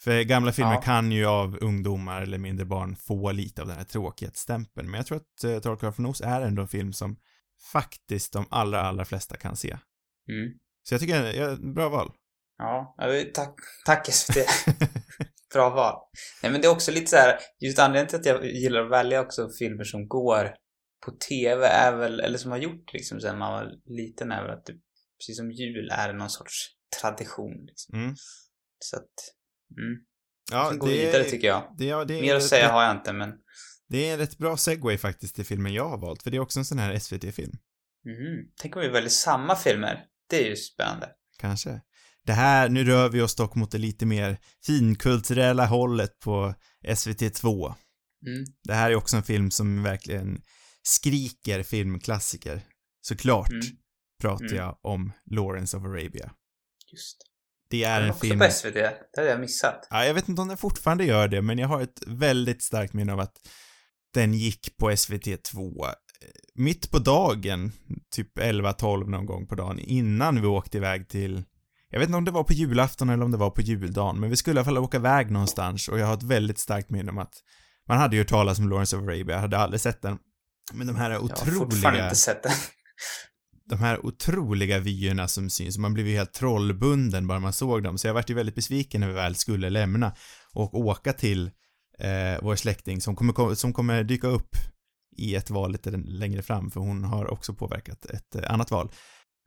För 0.03 0.21
gamla 0.21 0.51
filmer 0.51 0.73
Ja. 0.73 0.81
kan 0.81 1.11
ju 1.11 1.25
av 1.25 1.57
ungdomar 1.61 2.21
eller 2.21 2.37
mindre 2.37 2.65
barn 2.65 2.95
få 2.95 3.31
lite 3.31 3.61
av 3.61 3.67
den 3.67 3.77
här 3.77 3.83
tråkighetsstämpeln. 3.83 4.91
Men 4.91 4.97
jag 4.97 5.05
tror 5.05 5.17
att 5.17 5.43
uh, 5.45 5.59
Trollkarlen 5.59 5.93
från 5.93 6.05
Oz 6.05 6.21
är 6.21 6.41
ändå 6.41 6.61
en 6.61 6.67
film 6.67 6.93
som 6.93 7.17
faktiskt 7.71 8.33
de 8.33 8.45
allra, 8.49 8.81
allra 8.81 9.05
flesta 9.05 9.37
kan 9.37 9.55
se. 9.55 9.77
Mm. 10.29 10.51
Så 10.83 10.93
jag 10.93 11.01
tycker, 11.01 11.33
ja, 11.33 11.55
bra 11.55 11.89
val. 11.89 12.11
Ja, 12.57 12.95
tack, 13.33 13.55
tack 13.85 14.13
SVT. 14.13 14.37
Bra 15.53 15.69
val. 15.69 15.95
Nej 16.43 16.51
men 16.51 16.61
det 16.61 16.67
är 16.67 16.71
också 16.71 16.91
lite 16.91 17.07
så 17.07 17.15
här, 17.15 17.37
just 17.59 17.79
anledningen 17.79 18.07
till 18.07 18.19
att 18.19 18.25
jag 18.25 18.45
gillar 18.45 18.81
att 18.81 18.91
välja 18.91 19.21
också 19.21 19.49
filmer 19.59 19.83
som 19.83 20.07
går 20.07 20.53
på 21.05 21.11
TV 21.29 21.65
är 21.65 21.95
väl, 21.95 22.19
eller 22.19 22.37
som 22.37 22.51
har 22.51 22.57
gjort 22.57 22.93
liksom 22.93 23.19
sen 23.21 23.37
man 23.37 23.51
var 23.51 23.71
liten 23.85 24.31
är 24.31 24.43
väl 24.43 24.51
att 24.51 24.65
det, 24.65 24.73
precis 25.21 25.37
som 25.37 25.51
jul 25.51 25.89
är 25.91 26.13
någon 26.13 26.29
sorts 26.29 26.67
tradition 27.01 27.65
liksom. 27.65 27.99
Mm. 27.99 28.15
Så 28.79 28.95
att, 28.95 29.11
mm. 29.77 30.05
Ja, 30.51 30.73
vi 30.85 31.05
vidare 31.05 31.23
tycker 31.23 31.47
jag. 31.47 31.75
Det, 31.77 31.85
ja, 31.85 32.05
det 32.05 32.21
Mer 32.21 32.35
att 32.35 32.43
säga 32.43 32.71
har 32.71 32.83
jag 32.83 32.95
inte 32.95 33.13
men, 33.13 33.33
Det 33.89 34.09
är 34.09 34.13
en 34.13 34.19
rätt 34.19 34.37
bra 34.37 34.57
segway 34.57 34.97
faktiskt 34.97 35.35
till 35.35 35.45
filmen 35.45 35.73
jag 35.73 35.89
har 35.89 35.97
valt, 35.97 36.23
för 36.23 36.31
det 36.31 36.37
är 36.37 36.41
också 36.41 36.59
en 36.59 36.65
sån 36.65 36.79
här 36.79 36.99
SVT-film. 36.99 37.51
mhm. 38.05 38.51
Tänk 38.61 38.75
om 38.75 38.81
vi 38.81 38.89
väljer 38.89 39.09
samma 39.09 39.55
filmer. 39.55 40.03
Det 40.29 40.45
är 40.45 40.49
ju 40.49 40.55
spännande. 40.55 41.09
Kanske. 41.39 41.81
Det 42.25 42.33
här, 42.33 42.69
nu 42.69 42.83
rör 42.83 43.09
vi 43.09 43.21
oss 43.21 43.35
dock 43.35 43.55
mot 43.55 43.71
det 43.71 43.77
lite 43.77 44.05
mer 44.05 44.37
finkulturella 44.65 45.65
hållet 45.65 46.19
på 46.19 46.53
SVT2. 46.87 47.75
Mm. 48.27 48.45
Det 48.63 48.73
här 48.73 48.91
är 48.91 48.95
också 48.95 49.17
en 49.17 49.23
film 49.23 49.51
som 49.51 49.83
verkligen 49.83 50.41
skriker 50.83 51.63
filmklassiker. 51.63 52.61
Såklart 53.01 53.51
Mm. 53.51 53.65
Pratar 54.21 54.45
Mm. 54.45 54.57
jag 54.57 54.77
om 54.81 55.11
Lawrence 55.31 55.77
of 55.77 55.83
Arabia. 55.83 56.31
Just. 56.91 57.17
Det 57.69 57.83
är 57.83 58.01
en 58.01 58.09
också 58.09 58.19
film... 58.19 58.39
på 58.39 58.49
SVT? 58.51 58.73
Det 58.73 59.17
hade 59.17 59.29
jag 59.29 59.39
missat. 59.39 59.87
Ja, 59.89 60.05
jag 60.05 60.13
vet 60.13 60.29
inte 60.29 60.41
om 60.41 60.47
den 60.47 60.57
fortfarande 60.57 61.05
gör 61.05 61.27
det, 61.27 61.41
men 61.41 61.57
jag 61.57 61.67
har 61.67 61.81
ett 61.81 62.03
väldigt 62.07 62.63
starkt 62.63 62.93
minne 62.93 63.13
av 63.13 63.19
att 63.19 63.35
den 64.13 64.33
gick 64.33 64.77
på 64.77 64.91
SVT2 64.91 65.85
eh, 65.85 65.91
mitt 66.55 66.91
på 66.91 66.99
dagen, 66.99 67.71
typ 68.15 68.37
11-12 68.37 69.09
någon 69.09 69.25
gång 69.25 69.47
på 69.47 69.55
dagen, 69.55 69.79
innan 69.79 70.41
vi 70.41 70.47
åkte 70.47 70.77
iväg 70.77 71.09
till 71.09 71.43
jag 71.89 71.99
vet 71.99 72.07
inte 72.07 72.17
om 72.17 72.25
det 72.25 72.31
var 72.31 72.43
på 72.43 72.53
julafton 72.53 73.09
eller 73.09 73.25
om 73.25 73.31
det 73.31 73.37
var 73.37 73.49
på 73.49 73.61
juldagen, 73.61 74.19
men 74.19 74.29
vi 74.29 74.35
skulle 74.35 74.55
i 74.55 74.59
alla 74.59 74.65
fall 74.65 74.77
åka 74.77 74.97
iväg 74.97 75.31
någonstans 75.31 75.87
och 75.87 75.99
jag 75.99 76.05
har 76.07 76.13
ett 76.13 76.23
väldigt 76.23 76.59
starkt 76.59 76.89
minne 76.89 77.11
om 77.11 77.17
att 77.17 77.33
man 77.87 77.97
hade 77.97 78.15
ju 78.15 78.23
talas 78.23 78.59
om 78.59 78.69
Lawrence 78.69 78.97
of 78.97 79.03
Arabia, 79.03 79.35
jag 79.35 79.41
hade 79.41 79.57
aldrig 79.57 79.81
sett 79.81 80.01
den. 80.01 80.17
Men 80.73 80.87
de 80.87 80.95
här 80.95 81.09
Jag 81.11 81.19
har 81.19 81.27
fortfarande 81.27 81.59
otroliga, 81.65 82.03
inte 82.03 82.15
sett 82.15 82.43
den. 82.43 82.51
De 83.71 83.79
här 83.79 84.05
otroliga 84.05 84.79
vyerna 84.79 85.27
som 85.27 85.49
syns, 85.49 85.77
man 85.77 85.93
blev 85.93 86.07
ju 86.07 86.15
helt 86.15 86.33
trollbunden 86.33 87.27
bara 87.27 87.39
man 87.39 87.53
såg 87.53 87.83
dem, 87.83 87.97
så 87.97 88.07
jag 88.07 88.13
vart 88.13 88.29
ju 88.29 88.33
väldigt 88.33 88.55
besviken 88.55 89.01
när 89.01 89.07
vi 89.07 89.13
väl 89.13 89.35
skulle 89.35 89.69
lämna 89.69 90.15
och 90.53 90.73
åka 90.73 91.13
till 91.13 91.51
eh, 91.99 92.41
vår 92.41 92.55
släkting 92.55 93.01
som 93.01 93.15
kommer, 93.15 93.55
som 93.55 93.73
kommer 93.73 94.03
dyka 94.03 94.27
upp 94.27 94.55
i 95.17 95.35
ett 95.35 95.49
val 95.49 95.71
lite 95.71 95.91
längre 95.91 96.41
fram, 96.41 96.71
för 96.71 96.79
hon 96.79 97.03
har 97.03 97.31
också 97.31 97.53
påverkat 97.53 98.05
ett 98.05 98.35
eh, 98.35 98.53
annat 98.53 98.71
val. 98.71 98.91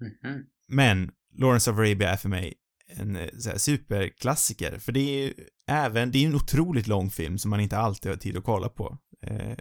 Mhm. 0.00 0.43
Men 0.69 1.11
Lawrence 1.38 1.71
of 1.71 1.78
Arabia 1.78 2.11
är 2.11 2.16
för 2.16 2.28
mig 2.28 2.54
en 2.87 3.16
eh, 3.16 3.28
så 3.38 3.50
här, 3.50 3.59
superklassiker, 3.59 4.78
för 4.78 4.93
det 4.93 5.00
är 5.00 5.25
ju 5.25 5.35
även, 5.71 6.11
det 6.11 6.19
är 6.19 6.21
ju 6.21 6.26
en 6.26 6.35
otroligt 6.35 6.87
lång 6.87 7.11
film 7.11 7.38
som 7.38 7.50
man 7.50 7.61
inte 7.61 7.78
alltid 7.78 8.11
har 8.12 8.16
tid 8.16 8.37
att 8.37 8.45
kolla 8.45 8.69
på. 8.69 8.99
Eh, 9.26 9.57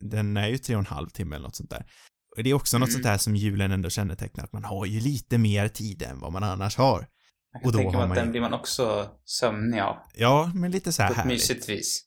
den 0.00 0.36
är 0.36 0.48
ju 0.48 0.58
tre 0.58 0.74
och 0.74 0.80
en 0.80 0.86
halv 0.86 1.08
timme 1.08 1.36
eller 1.36 1.46
något 1.46 1.56
sånt 1.56 1.70
där. 1.70 1.86
Det 2.36 2.50
är 2.50 2.54
också 2.54 2.78
något 2.78 2.88
Mm. 2.88 2.92
sånt 2.92 3.04
där 3.04 3.18
som 3.18 3.36
julen 3.36 3.72
ändå 3.72 3.90
kännetecknar, 3.90 4.44
att 4.44 4.52
man 4.52 4.64
har 4.64 4.86
ju 4.86 5.00
lite 5.00 5.38
mer 5.38 5.68
tid 5.68 6.02
än 6.02 6.20
vad 6.20 6.32
man 6.32 6.42
annars 6.42 6.76
har. 6.76 7.08
Jag 7.52 7.62
kan 7.62 7.68
Och 7.68 7.72
då 7.72 7.78
tänka 7.78 7.92
mig 7.96 8.02
att 8.02 8.08
man 8.08 8.16
den 8.16 8.30
blir 8.30 8.40
man 8.40 8.52
också 8.52 9.10
sömnig 9.24 9.80
av. 9.80 9.96
Ja, 10.14 10.50
men 10.54 10.70
lite 10.70 10.92
så 10.92 11.02
här 11.02 11.08
På 11.08 11.12
ett 11.12 11.16
härligt. 11.18 11.32
mysigt 11.32 11.68
vis. 11.68 12.04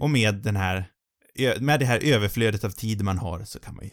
Och 0.00 0.10
med 0.10 0.34
den 0.34 0.56
här, 0.56 0.86
med 1.60 1.80
det 1.80 1.86
här 1.86 2.00
överflödet 2.04 2.64
av 2.64 2.70
tid 2.70 3.02
man 3.02 3.18
har 3.18 3.44
så 3.44 3.60
kan 3.60 3.74
man 3.76 3.84
ju 3.84 3.90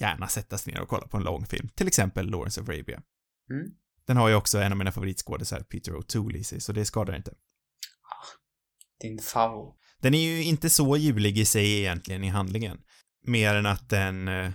gärna 0.00 0.28
sätta 0.28 0.58
sig 0.58 0.72
ner 0.72 0.80
och 0.80 0.88
kolla 0.88 1.06
på 1.06 1.16
en 1.16 1.22
lång 1.22 1.46
film. 1.46 1.68
Till 1.74 1.86
exempel 1.86 2.26
Lawrence 2.30 2.60
of 2.60 2.68
Arabia. 2.68 3.02
Mm. 3.50 3.66
Den 4.06 4.16
har 4.16 4.28
ju 4.28 4.34
också 4.34 4.58
en 4.58 4.72
av 4.72 4.78
mina 4.78 4.92
favoritskådisar, 4.92 5.60
Peter 5.60 5.92
O'Toole 5.92 6.36
i 6.36 6.44
sig, 6.44 6.60
så 6.60 6.72
det 6.72 6.84
skadar 6.84 7.16
inte. 7.16 7.32
Din 9.00 9.18
favorit. 9.18 9.74
Den 10.00 10.14
är 10.14 10.18
ju 10.18 10.44
inte 10.44 10.70
så 10.70 10.96
julig 10.96 11.38
i 11.38 11.44
sig 11.44 11.78
egentligen 11.80 12.24
i 12.24 12.28
handlingen. 12.28 12.78
Mer 13.26 13.54
än 13.54 13.66
att 13.66 13.88
den 13.88 14.28
eh, 14.28 14.50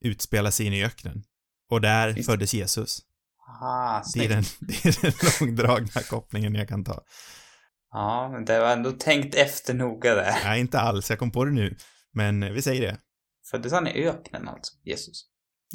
utspelar 0.00 0.50
sig 0.50 0.66
inne 0.66 0.76
i 0.78 0.84
öknen. 0.84 1.22
Och 1.70 1.80
där 1.80 2.12
Visst. 2.12 2.26
föddes 2.26 2.54
Jesus. 2.54 3.00
Aha, 3.48 4.02
Det 4.14 4.24
är, 4.24 4.28
den, 4.28 4.44
det 4.60 4.84
är 4.84 5.02
den 5.02 5.12
långdragna 5.40 6.02
kopplingen 6.10 6.54
jag 6.54 6.68
kan 6.68 6.84
ta. 6.84 7.04
Ja, 7.92 8.28
men 8.32 8.44
det 8.44 8.60
var 8.60 8.72
ändå 8.72 8.92
tänkt 8.92 9.34
efter 9.34 9.74
noga 9.74 10.14
där. 10.14 10.40
Nej, 10.44 10.60
inte 10.60 10.80
alls, 10.80 11.10
jag 11.10 11.18
kom 11.18 11.30
på 11.30 11.44
det 11.44 11.50
nu. 11.50 11.76
Men 12.12 12.54
vi 12.54 12.62
säger 12.62 12.80
det. 12.80 13.00
Föddes 13.50 13.72
han 13.72 13.86
i 13.86 14.06
öknen 14.06 14.48
alltså, 14.48 14.72
Jesus? 14.84 15.24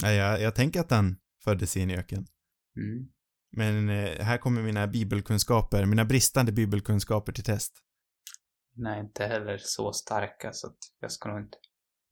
Nej, 0.01 0.15
jag, 0.15 0.41
jag 0.41 0.55
tänker 0.55 0.79
att 0.79 0.91
han 0.91 1.15
föddes 1.43 1.77
i 1.77 1.81
en 1.81 1.91
öken. 1.91 2.27
Mm. 2.77 3.07
Men 3.51 3.89
eh, 3.89 4.23
här 4.25 4.37
kommer 4.37 4.61
mina 4.61 4.87
bibelkunskaper, 4.87 5.85
mina 5.85 6.05
bristande 6.05 6.51
bibelkunskaper 6.51 7.31
till 7.31 7.43
test. 7.43 7.73
Nej, 8.75 8.99
inte 8.99 9.25
heller 9.25 9.57
så 9.57 9.93
starka 9.93 10.53
så 10.53 10.67
att 10.67 10.77
jag 10.99 11.11
ska 11.11 11.29
nog 11.29 11.39
inte 11.39 11.57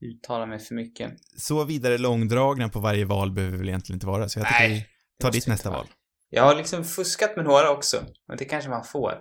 uttala 0.03 0.45
mig 0.45 0.60
för 0.60 0.75
mycket. 0.75 1.13
Så 1.38 1.63
vidare 1.63 1.98
långdragna 1.98 2.69
på 2.69 2.79
varje 2.79 3.05
val 3.05 3.31
behöver 3.31 3.57
väl 3.57 3.67
egentligen 3.69 3.95
inte 3.95 4.07
vara, 4.07 4.29
så 4.29 4.39
jag 4.39 4.48
tycker 4.48 4.60
Nej, 4.60 4.89
vi 5.17 5.22
tar 5.24 5.31
ditt 5.31 5.48
nästa 5.48 5.69
val. 5.72 5.88
Jag 6.29 6.43
har 6.43 6.55
liksom 6.55 6.83
fuskat 6.83 7.36
med 7.36 7.45
några 7.45 7.72
också, 7.72 8.05
men 8.27 8.38
det 8.38 8.45
kanske 8.45 8.69
man 8.69 8.83
får. 8.83 9.13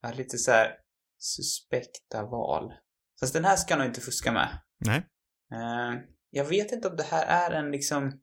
Jag 0.00 0.08
har 0.08 0.16
lite 0.16 0.38
så 0.38 0.50
här 0.50 0.70
suspekta 1.18 2.22
val. 2.22 2.72
Fast 3.20 3.32
den 3.34 3.44
här 3.44 3.56
ska 3.56 3.72
jag 3.72 3.78
nog 3.78 3.88
inte 3.88 4.00
fuska 4.00 4.32
med. 4.32 4.58
Nej. 4.78 4.96
Eh, 5.52 6.00
jag 6.30 6.44
vet 6.44 6.72
inte 6.72 6.88
om 6.88 6.96
det 6.96 7.02
här 7.10 7.50
är 7.50 7.56
en 7.56 7.70
liksom... 7.70 8.20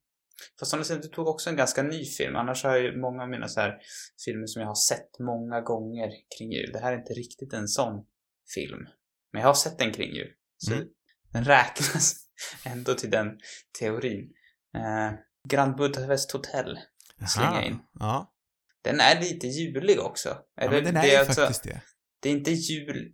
Fast 0.60 0.72
som 0.72 0.80
du 0.80 0.86
säger, 0.86 1.02
du 1.02 1.08
tog 1.08 1.28
också 1.28 1.50
en 1.50 1.56
ganska 1.56 1.84
ny 1.84 2.06
film. 2.06 2.36
Annars 2.36 2.64
har 2.64 2.72
jag 2.76 2.84
ju 2.84 3.02
många 3.02 3.24
av 3.24 3.30
mina 3.30 3.48
så 3.48 3.60
här 3.60 3.78
filmer 4.26 4.48
som 4.48 4.62
jag 4.62 4.70
har 4.70 4.76
sett 4.76 5.20
många 5.20 5.62
gånger 5.62 6.10
kring 6.38 6.52
jul. 6.52 6.70
Det 6.74 6.80
här 6.80 6.94
är 6.94 6.98
inte 6.98 7.14
riktigt 7.14 7.54
en 7.54 7.68
sån 7.68 8.06
film. 8.54 8.88
Men 9.32 9.42
jag 9.42 9.50
har 9.50 9.54
sett 9.54 9.80
den 9.80 9.94
kring 9.94 10.12
jul. 10.16 10.32
Så 10.58 10.74
Mm. 10.74 10.88
Den 11.36 11.44
räknas 11.46 12.16
ändå 12.66 12.94
till 12.94 13.10
den 13.10 13.28
teorin. 13.80 14.32
Eh, 14.76 15.14
Grand 15.50 15.76
Budapest 15.76 16.32
Hotel. 16.32 16.80
Slänger 17.28 17.62
in. 17.62 17.80
Ja. 18.00 18.34
Den 18.84 19.00
är 19.00 19.20
lite 19.22 19.48
julig 19.48 20.00
också. 20.00 20.30
ja 20.56 20.64
Eller, 20.64 20.72
men 20.74 20.84
den 20.84 20.98
är 20.98 21.02
det 21.02 21.08
ju 21.12 21.16
alltså- 21.16 21.42
faktiskt 21.42 21.64
det. 21.64 21.82
det 22.22 22.30
är 22.30 22.34
inte 22.34 22.52
jul 22.52 23.12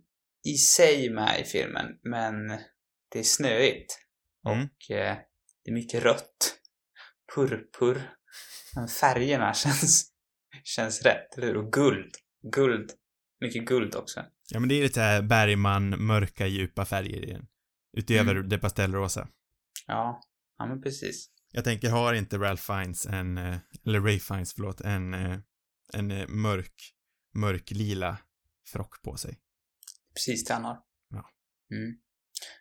i 0.48 0.54
sig 0.54 1.10
med 1.10 1.40
i 1.40 1.44
filmen, 1.44 1.86
men 2.02 2.48
det 3.12 3.18
är 3.18 3.22
snöigt. 3.22 3.98
Mm. 4.48 4.58
Och 4.58 4.90
eh, 4.96 5.16
det 5.64 5.70
är 5.70 5.74
mycket 5.74 6.02
rött. 6.02 6.58
Purpur. 7.34 8.10
Men 8.74 8.88
färgerna 8.88 9.54
känns 9.54 10.08
känns 10.64 11.02
rätt, 11.02 11.36
eller 11.38 11.46
hur? 11.46 11.56
Och 11.56 11.72
guld. 11.72 12.14
Guld. 12.52 12.90
Mycket 13.40 13.64
guld 13.64 13.94
också. 13.94 14.24
Ja, 14.48 14.60
men 14.60 14.68
det 14.68 14.74
är 14.74 14.82
lite 14.82 15.22
Bergman, 15.22 16.06
mörka, 16.06 16.46
djupa 16.46 16.84
färger 16.84 17.24
i 17.24 17.32
den. 17.32 17.46
Utöver 17.92 18.34
Mm. 18.36 18.48
det 18.48 18.58
pastellrosa. 18.58 19.28
Ja, 19.86 20.20
ja 20.58 20.66
men 20.66 20.82
precis. 20.82 21.28
Jag 21.52 21.64
tänker, 21.64 21.90
har 21.90 22.14
inte 22.14 22.38
Ralph 22.38 22.62
Fiennes 22.62 23.06
en, 23.06 23.38
eh, 23.38 23.56
eller 23.86 24.00
Ray 24.00 24.18
Fiennes, 24.20 24.54
förlåt, 24.54 24.80
en, 24.80 25.14
eh, 25.14 25.38
en 25.92 26.10
eh, 26.10 26.28
mörk, 26.28 26.94
mörk 27.34 27.70
lila 27.70 28.18
frock 28.72 29.02
på 29.02 29.16
sig? 29.16 29.38
Precis 30.14 30.44
det 30.44 30.54
han 30.54 30.64
har. 30.64 30.78
Ja. 31.10 31.30
Mm. 31.70 31.94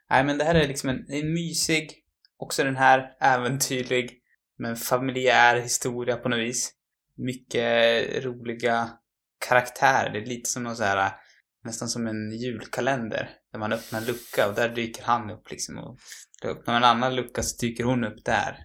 Nej, 0.10 0.24
men 0.24 0.38
det 0.38 0.44
här 0.44 0.56
är 0.56 0.68
liksom 0.68 0.90
en, 0.90 1.06
en 1.10 1.34
mysig, 1.34 1.92
också 2.38 2.64
den 2.64 2.76
här 2.76 3.18
äventyrlig, 3.22 4.20
men 4.58 4.76
familjär 4.76 5.62
historia 5.62 6.18
på 6.18 6.30
något 6.30 6.40
vis. 6.40 6.74
Mycket 7.16 8.26
roliga 8.26 8.90
karaktärer. 9.48 10.14
Det 10.14 10.20
är 10.20 10.26
lite 10.26 10.50
som 10.50 10.64
någon 10.64 10.76
så 10.76 10.84
här, 10.84 11.12
nästan 11.64 11.88
som 11.88 12.08
en 12.08 12.32
julkalender. 12.32 13.30
Där 13.52 13.60
man 13.60 13.74
öppnar 13.74 14.00
en 14.00 14.06
lucka 14.06 14.48
och 14.50 14.56
där 14.56 14.70
dyker 14.70 15.04
han 15.04 15.30
upp 15.30 15.52
liksom. 15.52 15.78
Och 15.78 15.98
då 16.42 16.48
öppnar 16.50 16.74
man 16.74 16.84
en 16.84 16.90
annan 16.90 17.16
lucka 17.16 17.44
så 17.44 17.58
dyker 17.66 17.84
hon 17.84 18.04
upp 18.04 18.26
där. 18.26 18.58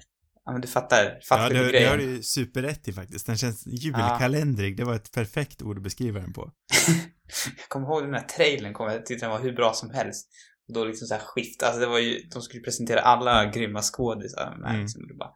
Ja, 0.45 0.53
men 0.53 0.61
du 0.61 0.69
fattar, 0.69 1.21
fattar 1.29 1.43
Ja, 1.43 1.49
du 1.49 1.55
det, 1.59 1.65
det 1.65 1.71
grejen? 1.71 1.91
har 1.91 1.97
du 1.99 2.05
ju 2.05 2.23
superrätt 2.23 2.89
i 2.89 2.93
faktiskt. 2.93 3.27
Den 3.27 3.37
känns 3.39 3.67
julkalendrig. 3.67 4.77
Det 4.77 4.85
var 4.85 4.95
ett 4.95 5.13
perfekt 5.13 5.63
ord 5.63 5.77
att 5.77 5.83
beskriva 5.83 6.21
den 6.21 6.33
på. 6.33 6.53
Jag 7.57 7.69
kommer 7.69 7.87
ihåg 7.87 8.03
den 8.03 8.15
här 8.15 8.23
trailern, 8.27 8.73
kom, 8.73 8.87
jag 8.93 9.07
tyckte 9.07 9.25
den 9.27 9.31
var 9.33 9.41
hur 9.41 9.53
bra 9.53 9.73
som 9.73 9.91
helst. 9.91 10.29
Och 10.69 10.75
då 10.75 10.85
liksom 10.85 11.09
så 11.09 11.15
här 11.15 11.21
skift, 11.25 11.63
alltså 11.63 11.81
det 11.81 11.87
var 11.87 11.99
ju, 11.99 12.19
de 12.33 12.43
skulle 12.43 12.63
presentera 12.63 13.01
alla 13.01 13.45
grymma 13.51 13.83
skådisar 13.83 14.57
med 14.61 14.71
Mm. 14.71 14.81
liksom, 14.83 15.03
och 15.03 15.09
det 15.09 15.15
bara, 15.15 15.31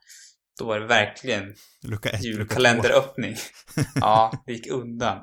Då 0.59 0.67
var 0.67 0.81
det 0.81 0.87
verkligen 0.87 1.55
Lucka 1.83 2.09
ett, 2.11 2.25
julkalenderöppning. 2.25 3.37
ja, 3.95 4.43
det 4.47 4.53
gick 4.53 4.67
undan. 4.71 5.19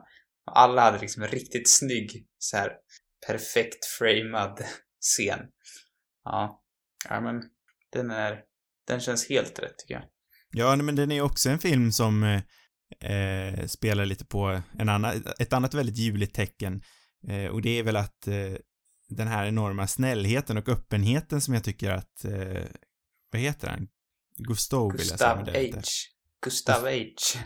Alla 0.52 0.82
hade 0.82 1.00
liksom 1.00 1.24
en 1.24 1.30
riktigt 1.30 1.70
snygg, 1.70 2.26
så 2.40 2.58
här 2.58 2.72
perfekt 3.28 3.86
framad 3.86 4.64
scen. 5.02 5.40
Ja, 6.24 6.64
ja 7.10 7.22
men 7.22 7.44
den 7.94 8.12
är, 8.12 8.40
den 8.88 9.00
känns 9.00 9.30
helt 9.30 9.60
rätt 9.60 9.78
tycker 9.78 9.94
jag. 9.94 10.04
Ja, 10.52 10.76
men 10.76 10.96
den 10.96 11.12
är 11.12 11.22
också 11.22 11.50
en 11.50 11.60
film 11.60 11.92
som 11.92 12.24
eh, 12.24 13.12
eh, 13.12 13.66
spelar 13.68 14.06
lite 14.06 14.26
på 14.26 14.62
en 14.80 14.90
annan, 14.90 15.24
ett 15.40 15.54
annat 15.54 15.74
väldigt 15.74 15.98
juligt 15.98 16.36
tecken. 16.36 16.82
Eh, 17.28 17.46
och 17.46 17.62
det 17.62 17.80
är 17.80 17.84
väl 17.84 17.96
att 17.96 18.28
eh, 18.28 18.54
den 19.10 19.28
här 19.28 19.46
enorma 19.46 19.88
snällheten 19.88 20.58
och 20.58 20.70
öppenheten 20.70 21.42
som 21.42 21.54
jag 21.54 21.64
tycker 21.64 21.92
att, 21.92 22.26
eh, 22.26 22.64
vad 23.32 23.42
heter 23.42 23.68
han? 23.68 23.88
Gustav 24.38 24.92
vill 24.92 25.08
jag 25.10 25.20
säga. 25.20 25.82
Gustav. 26.42 26.84
H. 26.84 27.00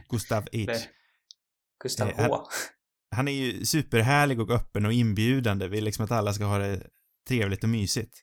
Gustav 0.09 0.43
H. 0.43 0.47
Gustav 0.47 0.47
H. 0.53 0.73
Gustav 1.79 2.09
Eh, 2.09 2.27
H. 2.27 2.47
Han 3.11 3.27
är 3.27 3.31
ju 3.31 3.65
superhärlig 3.65 4.41
och 4.41 4.49
öppen 4.49 4.85
och 4.85 4.93
inbjudande, 4.93 5.67
vill 5.67 5.83
liksom 5.83 6.05
att 6.05 6.11
alla 6.11 6.33
ska 6.33 6.43
ha 6.45 6.57
det 6.57 6.83
trevligt 7.27 7.63
och 7.63 7.69
mysigt. 7.69 8.17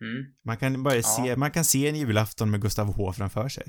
Mm. 0.00 0.34
Man 0.44 0.56
kan 0.56 0.82
bara 0.82 0.94
Ja. 0.96 1.02
se, 1.02 1.36
man 1.36 1.50
kan 1.50 1.64
se 1.64 1.88
en 1.88 1.96
julafton 1.96 2.50
med 2.50 2.62
Gustav 2.62 2.86
H 2.92 3.12
framför 3.12 3.48
sig. 3.48 3.64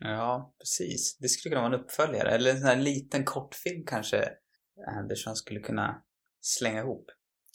Ja, 0.00 0.54
precis. 0.58 1.16
Det 1.20 1.28
skulle 1.28 1.50
kunna 1.54 1.68
vara 1.68 1.74
en 1.74 1.80
uppföljare. 1.84 2.30
Eller 2.30 2.50
en 2.50 2.58
sån 2.58 2.68
här 2.68 2.76
liten 2.76 3.24
kortfilm 3.24 3.84
kanske 3.86 4.28
Anderson 4.98 5.36
skulle 5.36 5.60
kunna 5.60 6.02
slänga 6.40 6.80
ihop. 6.80 7.06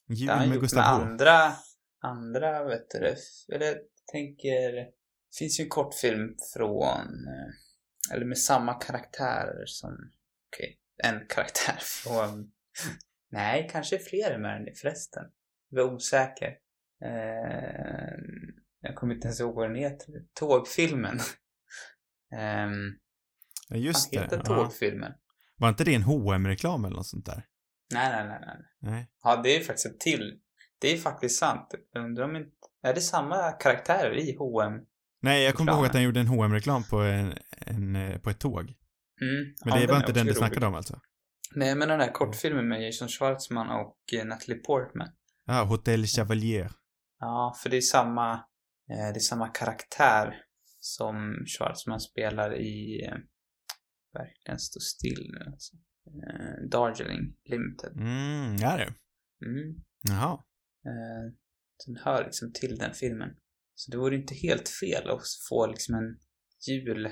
Jul 0.10 0.28
med 0.28 0.48
gjort 0.48 0.60
Gustav 0.62 0.78
med 0.78 0.90
H. 0.90 1.12
andra, 1.12 1.54
andra, 2.00 2.64
vet 2.64 2.90
du 2.90 2.98
eller 2.98 3.66
jag 3.66 3.78
tänker, 4.12 4.72
det 4.72 5.38
finns 5.40 5.60
ju 5.60 5.64
en 5.64 5.70
kortfilm 5.70 6.36
från, 6.54 7.08
eh, 7.28 8.14
eller 8.16 8.26
med 8.26 8.38
samma 8.38 8.74
karaktärer 8.74 9.66
som, 9.66 9.92
okej, 10.50 10.78
en 11.04 11.28
karaktär 11.30 11.78
från, 11.80 12.52
nej, 13.32 13.70
kanske 13.72 14.00
fler 14.00 14.38
med 14.38 14.62
den 14.66 14.76
förresten. 14.76 15.24
Jag 15.70 15.84
var 15.86 15.94
osäker. 15.94 16.48
Eh, 17.06 18.18
jag 18.82 18.96
kommer 18.96 19.16
inte 19.16 19.28
ens 19.28 19.40
ihåg 19.40 19.56
vad 19.56 19.70
den 19.70 19.76
heter. 19.78 20.14
Tågfilmen. 20.34 21.20
Um, 22.68 22.98
Ja, 23.70 23.78
just 23.78 24.14
vad 24.14 24.22
det. 24.22 24.26
heter 24.26 24.38
Ja. 24.38 24.44
tågfilmen? 24.44 25.14
Var 25.58 25.70
inte 25.70 25.84
det 25.84 25.96
en 25.96 26.04
hm 26.04 26.48
reklam 26.48 26.86
eller 26.86 26.96
något 26.96 27.08
sånt 27.08 27.26
där? 27.26 27.46
Nej, 27.94 28.12
nej, 28.12 28.28
nej, 28.28 28.40
nej. 28.46 28.58
Nej. 28.80 29.08
Ja, 29.24 29.42
det 29.44 29.56
är 29.56 29.60
faktiskt 29.64 29.86
ett 29.86 30.00
till. 30.00 30.40
Det 30.80 30.94
är 30.94 30.98
faktiskt 30.98 31.40
sant. 31.40 31.74
Undrar 31.96 32.24
om 32.26 32.36
inte... 32.36 32.52
Är 32.84 32.94
det 32.94 33.02
samma 33.02 33.52
karaktärer 33.52 34.18
i 34.18 34.36
H&M? 34.40 34.74
Nej, 35.22 35.44
jag 35.44 35.56
kommer 35.56 35.72
ihåg 35.72 35.86
att 35.86 35.94
han 35.94 36.04
gjorde 36.04 36.20
en 36.20 36.28
hm 36.28 36.54
reklam 36.54 36.84
på 36.84 36.98
en, 36.98 37.34
en, 37.58 37.96
eh, 37.96 38.18
på 38.18 38.30
ett 38.30 38.40
tåg. 38.40 38.74
Mm. 39.22 39.54
Men 39.66 39.74
ja, 39.74 39.80
det 39.80 39.88
var 39.88 39.96
är 39.96 40.00
inte 40.00 40.14
den 40.14 40.26
du 40.26 40.34
snackade 40.34 40.66
om 40.66 40.76
alltså? 40.76 41.00
Nej, 41.56 41.76
men 41.76 41.88
den 41.88 42.00
där 42.00 42.12
kortfilmen 42.12 42.68
med 42.68 42.86
Jason 42.86 43.08
Schwartzman 43.08 43.70
och 43.70 43.98
eh, 44.14 44.26
Natalie 44.26 44.58
Portman. 44.58 45.10
Ja, 45.46 45.64
Hotel 45.64 46.06
Chevalier. 46.06 46.72
Ja, 47.20 47.56
för 47.64 47.70
det 47.70 47.78
är 47.78 47.82
samma... 47.82 48.34
Eh, 48.92 49.14
det 49.14 49.18
är 49.18 49.20
samma 49.20 49.48
karaktär 49.48 50.34
som 50.80 51.46
Schwartzman 51.48 52.00
spelar 52.00 52.60
i... 52.60 53.06
Eh, 53.06 53.18
verkligen 54.14 54.60
stå 54.60 54.80
still 54.80 55.32
nu 55.34 55.52
alltså. 55.52 55.76
Eh, 56.08 56.70
Darjeeling 56.70 57.36
Limited. 57.50 57.92
Mm, 57.96 58.56
ja 58.56 58.78
det. 58.78 58.94
Mm. 59.46 59.84
Jaha. 60.02 60.34
Eh, 60.86 61.34
den 61.86 61.96
hör 61.96 62.24
liksom 62.24 62.54
till 62.54 62.78
den 62.78 62.94
filmen. 62.94 63.30
Så 63.76 63.92
det 63.92 63.98
vore 63.98 64.16
inte 64.16 64.36
helt 64.36 64.70
fel 64.70 65.10
att 65.10 65.22
få 65.50 65.68
liksom 65.68 65.96
en 65.96 66.20
jul 66.70 67.10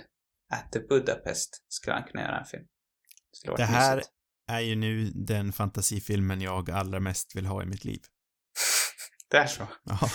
at 0.49 0.71
the 0.71 0.79
Budapest 0.79 1.65
skulle 1.67 1.93
han 1.95 2.03
kunna 2.03 2.23
göra 2.23 2.39
en 2.39 2.45
film. 2.45 2.65
Det 3.43 3.49
varit 3.51 3.61
här 3.61 3.95
mysigt. 3.95 4.11
är 4.47 4.59
ju 4.59 4.75
nu 4.75 5.11
den 5.15 5.53
fantasifilmen 5.53 6.41
jag 6.41 6.71
allra 6.71 6.99
mest 6.99 7.35
vill 7.35 7.45
ha 7.45 7.63
i 7.63 7.65
mitt 7.65 7.83
liv. 7.85 8.01
Det 9.29 9.37
är 9.37 9.47
så? 9.47 9.67
Ja. 9.83 9.99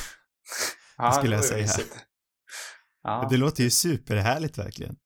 Ja, 0.97 1.13
skulle 1.13 1.37
jag 1.37 1.45
säga. 1.45 1.69
Ja, 3.03 3.27
Det 3.31 3.37
låter 3.37 3.65
ju 3.65 3.71
superhärligt 3.71 4.59
verkligen. 4.59 4.97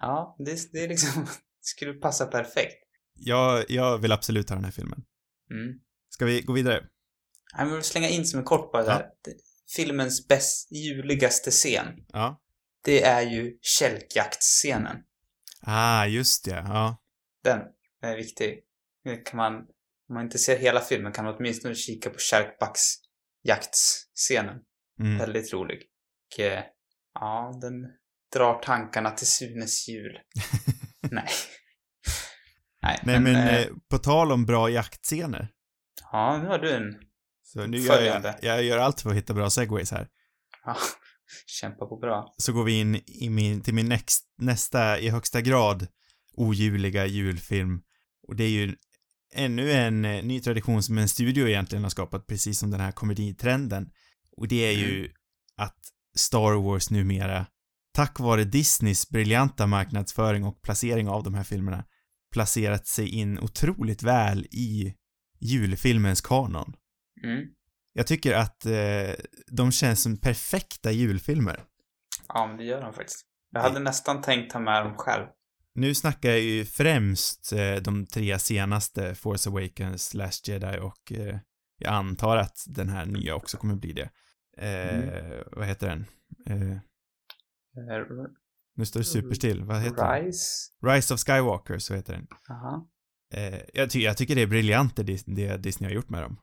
ja 0.00 0.36
det, 0.38 0.72
det 0.72 0.84
är 0.84 0.88
liksom, 0.88 1.24
det 1.24 1.30
skulle 1.60 1.92
passa 1.92 2.26
perfekt. 2.26 2.76
Jag, 3.14 3.64
jag 3.70 3.98
vill 3.98 4.12
absolut 4.12 4.48
ha 4.48 4.56
den 4.56 4.64
här 4.64 4.72
filmen. 4.72 5.04
Mm. 5.50 5.78
Ska 6.08 6.24
vi 6.24 6.40
gå 6.42 6.52
vidare? 6.52 6.86
Jag 7.58 7.66
vill 7.66 7.82
slänga 7.82 8.08
in 8.08 8.26
som 8.26 8.38
en 8.38 8.44
kort 8.44 8.72
bara 8.72 8.82
där. 8.84 9.06
Det- 9.24 9.34
Filmens 9.76 10.28
bäst, 10.28 10.72
juligaste 10.72 11.50
scen, 11.50 11.86
Ja. 12.08 12.42
Det 12.86 13.02
är 13.02 13.22
ju 13.22 13.58
kälkjaktscenen. 13.60 14.96
Ah, 15.60 16.06
just 16.06 16.44
det. 16.44 16.64
Ja. 16.68 17.02
Den 17.44 17.60
är 18.02 18.16
viktig. 18.16 18.62
Kan 19.24 19.36
man, 19.36 19.54
om 20.08 20.14
man 20.14 20.24
inte 20.24 20.38
ser 20.38 20.58
hela 20.58 20.80
filmen 20.80 21.12
kan 21.12 21.24
man 21.24 21.34
åtminstone 21.36 21.74
kika 21.74 22.10
på 22.10 22.18
kärkbacksjaktsscenen. 22.18 24.56
Mm. 25.00 25.18
Väldigt 25.18 25.52
rolig. 25.52 25.78
Och 25.78 26.40
eh, 26.40 26.64
ja, 27.14 27.58
den 27.60 27.72
drar 28.34 28.62
tankarna 28.62 29.10
till 29.10 29.26
Sunes 29.26 29.88
jul. 29.88 30.18
Nej. 31.10 31.28
Nej, 32.82 33.00
Nej, 33.02 33.20
men 33.20 33.36
eh, 33.36 33.56
eh, 33.56 33.66
på 33.90 33.98
tal 33.98 34.32
om 34.32 34.46
bra 34.46 34.70
jaktscener. 34.70 35.48
ja, 36.12 36.38
nu 36.42 36.48
har 36.48 36.58
du 36.58 36.74
en. 36.74 37.00
Så 37.42 37.66
nu 37.66 37.78
gör 37.78 38.02
jag, 38.02 38.34
jag 38.42 38.62
gör 38.62 38.78
allt 38.78 39.00
för 39.00 39.10
att 39.10 39.16
hitta 39.16 39.34
bra 39.34 39.50
segways 39.50 39.90
här. 39.90 40.08
Ja, 40.64 40.76
kämpa 41.46 41.86
på 41.86 41.96
bra. 41.96 42.34
Så 42.36 42.52
går 42.52 42.64
vi 42.64 42.80
in 42.80 43.00
i 43.06 43.30
min, 43.30 43.62
till 43.62 43.74
min 43.74 43.88
next, 43.88 44.24
nästa 44.38 44.98
i 44.98 45.08
högsta 45.08 45.40
grad 45.40 45.86
ojuliga 46.36 47.06
julfilm. 47.06 47.82
Och 48.28 48.36
det 48.36 48.44
är 48.44 48.48
ju 48.48 48.76
ännu 49.34 49.72
en 49.72 50.04
eh, 50.04 50.24
ny 50.24 50.40
tradition 50.40 50.82
som 50.82 50.98
en 50.98 51.08
studio 51.08 51.48
egentligen 51.48 51.82
har 51.82 51.90
skapat, 51.90 52.26
precis 52.26 52.58
som 52.58 52.70
den 52.70 52.80
här 52.80 52.92
komeditrenden. 52.92 53.90
Och 54.36 54.48
det 54.48 54.66
är 54.66 54.72
ju 54.72 55.10
att 55.56 55.78
Star 56.16 56.62
Wars 56.62 56.90
numera, 56.90 57.46
tack 57.94 58.20
vare 58.20 58.44
Disneys 58.44 59.08
briljanta 59.08 59.66
marknadsföring 59.66 60.44
och 60.44 60.62
placering 60.62 61.08
av 61.08 61.22
de 61.22 61.34
här 61.34 61.44
filmerna, 61.44 61.84
placerat 62.32 62.86
sig 62.86 63.08
in 63.08 63.38
otroligt 63.38 64.02
väl 64.02 64.44
i 64.44 64.94
julfilmens 65.40 66.20
kanon. 66.20 66.74
Mm. 67.24 67.46
Jag 67.96 68.06
tycker 68.06 68.34
att 68.34 68.66
eh, 68.66 69.14
de 69.46 69.72
känns 69.72 70.02
som 70.02 70.16
perfekta 70.16 70.90
julfilmer. 70.90 71.64
Ja, 72.28 72.46
men 72.46 72.56
det 72.56 72.64
gör 72.64 72.80
de 72.82 72.92
faktiskt. 72.92 73.26
Jag 73.50 73.60
hade 73.60 73.80
nästan 73.80 74.22
tänkt 74.22 74.52
ta 74.52 74.58
med 74.58 74.84
dem 74.84 74.94
själv. 74.96 75.26
Nu 75.74 75.94
snackar 75.94 76.28
jag 76.28 76.40
ju 76.40 76.64
främst 76.64 77.52
eh, 77.52 77.74
de 77.74 78.06
tre 78.06 78.38
senaste, 78.38 79.14
Force 79.14 79.50
Awakens, 79.50 80.14
Last 80.14 80.48
Jedi 80.48 80.78
och 80.80 81.12
eh, 81.12 81.38
jag 81.78 81.92
antar 81.92 82.36
att 82.36 82.56
den 82.66 82.88
här 82.88 83.06
nya 83.06 83.34
också 83.34 83.56
kommer 83.56 83.74
bli 83.74 83.92
det. 83.92 84.10
Eh, 84.66 85.42
Vad 85.52 85.66
heter 85.66 85.88
den? 85.88 86.06
Eh, 86.46 86.78
Eh, 87.76 88.06
nu 88.76 88.86
står 88.86 89.00
det 89.00 89.04
superstill. 89.04 89.64
Vad 89.64 89.82
heter 89.82 89.96
den? 89.96 90.24
Rise? 90.24 90.70
Rise 90.82 91.14
of 91.14 91.20
Skywalker, 91.20 91.78
så 91.78 91.94
heter 91.94 92.12
den. 92.12 92.26
Jaha. 92.48 92.86
Eh, 93.34 93.60
jag, 93.74 93.90
ty 93.90 94.00
jag 94.00 94.16
tycker 94.16 94.34
det 94.34 94.42
är 94.42 94.46
briljant 94.46 94.96
det, 94.96 95.22
det 95.26 95.56
Disney 95.56 95.90
har 95.90 95.94
gjort 95.94 96.08
med 96.08 96.22
dem. 96.22 96.36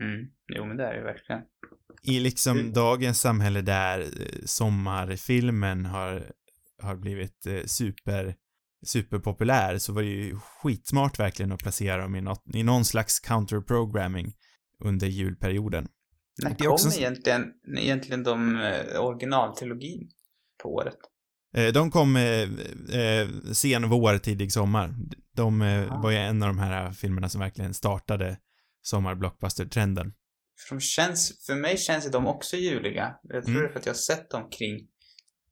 Mm. 0.00 0.26
Jo, 0.54 0.64
men 0.64 0.76
det 0.76 0.84
är 0.84 0.94
det 0.94 1.02
verkligen. 1.02 1.42
I 2.02 2.20
liksom 2.20 2.58
Mm. 2.58 2.72
dagens 2.72 3.20
samhälle 3.20 3.60
där 3.60 4.00
eh, 4.00 4.06
sommarfilmen 4.44 5.86
har, 5.86 6.32
har 6.82 6.96
blivit 6.96 7.46
eh, 7.46 7.64
super 7.66 8.34
superpopulär 8.86 9.78
så 9.78 9.92
var 9.92 10.02
det 10.02 10.08
ju 10.08 10.36
skitsmart 10.62 11.18
verkligen 11.18 11.52
att 11.52 11.62
placera 11.62 12.02
dem 12.02 12.16
i, 12.16 12.20
något, 12.20 12.44
i 12.54 12.62
någon 12.62 12.84
slags 12.84 13.20
counter-programming 13.20 14.32
under 14.84 15.06
julperioden. 15.06 15.88
När 16.42 16.54
kom 16.54 16.66
också- 16.72 16.98
egentligen, 16.98 17.52
egentligen 17.78 18.22
de 18.22 18.56
eh, 18.56 19.00
originaltrilogin 19.04 20.10
på 20.62 20.74
året? 20.74 20.96
Eh, 21.56 21.72
De 21.72 21.90
kom 21.90 22.16
eh, 22.16 22.42
eh, 23.00 23.28
sen 23.52 23.88
vår, 23.88 24.18
tidig 24.18 24.52
sommar. 24.52 24.94
De 25.36 25.62
eh, 25.62 26.02
var 26.02 26.10
ju 26.10 26.16
en 26.16 26.42
av 26.42 26.48
de 26.48 26.58
här 26.58 26.92
filmerna 26.92 27.28
som 27.28 27.40
verkligen 27.40 27.74
startade 27.74 28.36
sommar-blockbuster-trenden. 28.82 30.12
För, 30.68 30.74
de 30.74 30.80
känns, 30.80 31.46
för 31.46 31.54
mig 31.54 31.76
känns 31.78 32.10
de 32.10 32.26
också 32.26 32.56
juliga. 32.56 33.14
Jag 33.22 33.44
tror 33.44 33.54
Mm. 33.56 33.62
det 33.62 33.68
är 33.68 33.72
för 33.72 33.78
att 33.80 33.86
jag 33.86 33.92
har 33.92 33.98
sett 33.98 34.30
dem 34.30 34.50
kring 34.50 34.88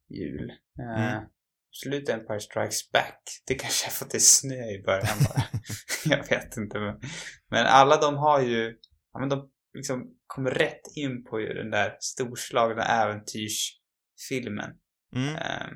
jul. 0.09 0.49
Eh, 0.79 1.03
Mm. 1.05 1.23
Absolut 1.71 2.09
Empire 2.09 2.39
Strikes 2.39 2.91
Back. 2.91 3.21
Det 3.47 3.55
kanske 3.55 3.87
är 3.87 3.91
för 3.91 4.05
att 4.05 4.11
det 4.11 4.17
är 4.17 4.19
snö 4.19 4.55
i 4.71 4.83
början 4.85 5.17
bara. 5.27 5.43
jag 6.17 6.29
vet 6.29 6.57
inte. 6.57 6.79
Men, 6.79 6.99
men 7.49 7.65
alla 7.65 8.01
de 8.01 8.17
har 8.17 8.41
ju, 8.41 8.75
ja 9.13 9.19
men 9.19 9.29
de 9.29 9.49
liksom 9.73 10.03
kommer 10.27 10.51
rätt 10.51 10.81
in 10.95 11.23
på 11.23 11.39
ju 11.39 11.53
den 11.53 11.71
där 11.71 11.97
storslagna 11.99 12.83
äventyrsfilmen. 12.83 14.71
Mm. 15.15 15.35
Eh, 15.35 15.67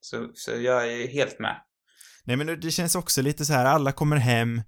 så, 0.00 0.30
så 0.34 0.50
jag 0.50 0.92
är 0.92 1.08
helt 1.08 1.38
med. 1.38 1.62
Nej 2.24 2.36
men 2.36 2.60
det 2.60 2.70
känns 2.70 2.94
också 2.94 3.22
lite 3.22 3.44
så 3.44 3.52
här, 3.52 3.64
alla 3.64 3.92
kommer 3.92 4.16
hem, 4.16 4.62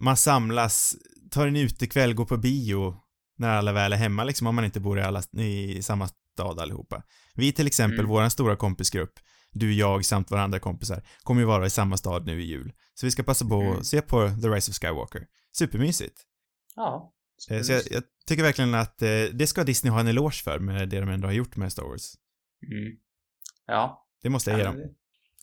man 0.00 0.16
samlas, 0.16 0.94
tar 1.30 1.46
en 1.46 1.56
utekväll, 1.56 2.14
går 2.14 2.24
på 2.24 2.36
bio 2.36 2.96
när 3.38 3.48
alla 3.56 3.72
väl 3.72 3.92
är 3.92 3.96
hemma 3.96 4.24
liksom, 4.24 4.46
om 4.46 4.54
man 4.54 4.64
inte 4.64 4.80
bor 4.80 4.98
i, 4.98 5.02
alla, 5.02 5.22
i 5.38 5.82
samma 5.82 6.08
stad 6.08 6.60
allihopa. 6.60 7.02
Vi 7.34 7.52
till 7.52 7.66
exempel, 7.66 7.98
Mm. 7.98 8.10
våran 8.10 8.30
stora 8.30 8.56
kompisgrupp, 8.56 9.12
du, 9.52 9.74
jag 9.74 10.04
samt 10.04 10.30
våra 10.30 10.42
andra 10.42 10.58
kompisar, 10.58 11.02
kommer 11.22 11.40
ju 11.40 11.46
vara 11.46 11.66
i 11.66 11.70
samma 11.70 11.96
stad 11.96 12.26
nu 12.26 12.42
i 12.42 12.44
jul. 12.44 12.72
Så 12.94 13.06
vi 13.06 13.10
ska 13.10 13.22
passa 13.22 13.44
på 13.48 13.60
Mm. 13.62 13.78
att 13.78 13.86
se 13.86 14.02
på 14.02 14.28
The 14.42 14.48
Rise 14.48 14.70
of 14.70 14.76
Skywalker. 14.78 15.26
Supermysigt. 15.58 16.20
Ja. 16.74 17.12
Eh, 17.50 17.60
Så 17.62 17.72
jag, 17.72 17.82
jag 17.90 18.02
tycker 18.26 18.42
verkligen 18.42 18.74
att 18.74 19.02
eh, 19.02 19.08
det 19.32 19.46
ska 19.46 19.64
Disney 19.64 19.92
ha 19.92 20.00
en 20.00 20.06
eloge 20.08 20.42
för 20.44 20.58
med 20.58 20.88
det 20.88 21.00
de 21.00 21.08
ändå 21.08 21.28
har 21.28 21.32
gjort 21.32 21.56
med 21.56 21.72
Star 21.72 21.82
Wars. 21.82 22.14
Mm. 22.72 22.96
Ja. 23.66 24.06
Det 24.22 24.30
måste 24.30 24.50
jag 24.50 24.58
ge 24.58 24.64
dem. 24.64 24.76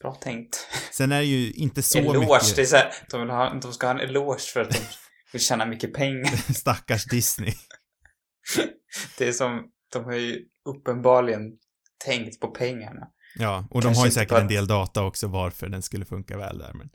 Bra 0.01 0.13
tänkt. 0.13 0.67
Sen 0.91 1.12
är 1.12 1.19
det 1.19 1.25
ju 1.25 1.51
inte 1.51 1.84
så 1.84 1.97
eloge, 1.97 2.19
mycket 2.19 2.56
det 2.56 2.62
är 2.62 2.65
så 2.65 2.75
här, 2.75 2.93
de, 3.10 3.21
vill 3.21 3.29
ha, 3.29 3.53
de 3.53 3.73
ska 3.73 3.88
ha 3.88 3.93
en 3.93 3.99
eloge 3.99 4.39
för 4.53 4.62
att 4.62 4.71
de 4.71 4.79
vill 5.32 5.41
tjäna 5.41 5.65
mycket 5.65 5.93
pengar. 5.93 6.53
stackars 6.53 7.06
Disney. 7.06 7.53
Det 9.17 9.27
är 9.27 9.32
som, 9.32 9.71
de 9.93 10.03
har 10.03 10.13
ju 10.13 10.45
uppenbarligen 10.65 11.41
tänkt 12.06 12.39
på 12.39 12.47
pengarna. 12.47 13.08
Ja, 13.36 13.67
och 13.71 13.82
de 13.82 13.86
Kanske 13.86 14.01
har 14.01 14.06
ju 14.06 14.12
säkert 14.12 14.32
att- 14.32 14.41
en 14.41 14.47
del 14.47 14.67
data 14.67 15.03
också 15.03 15.27
varför 15.27 15.69
den 15.69 15.82
skulle 15.82 16.06
funka 16.06 16.38
väl 16.38 16.58
där, 16.58 16.73
men... 16.73 16.89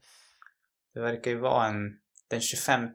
Det 0.95 1.01
verkar 1.01 1.31
ju 1.31 1.39
vara 1.39 1.67
en, 1.67 1.77
den 2.31 2.41
25, 2.41 2.89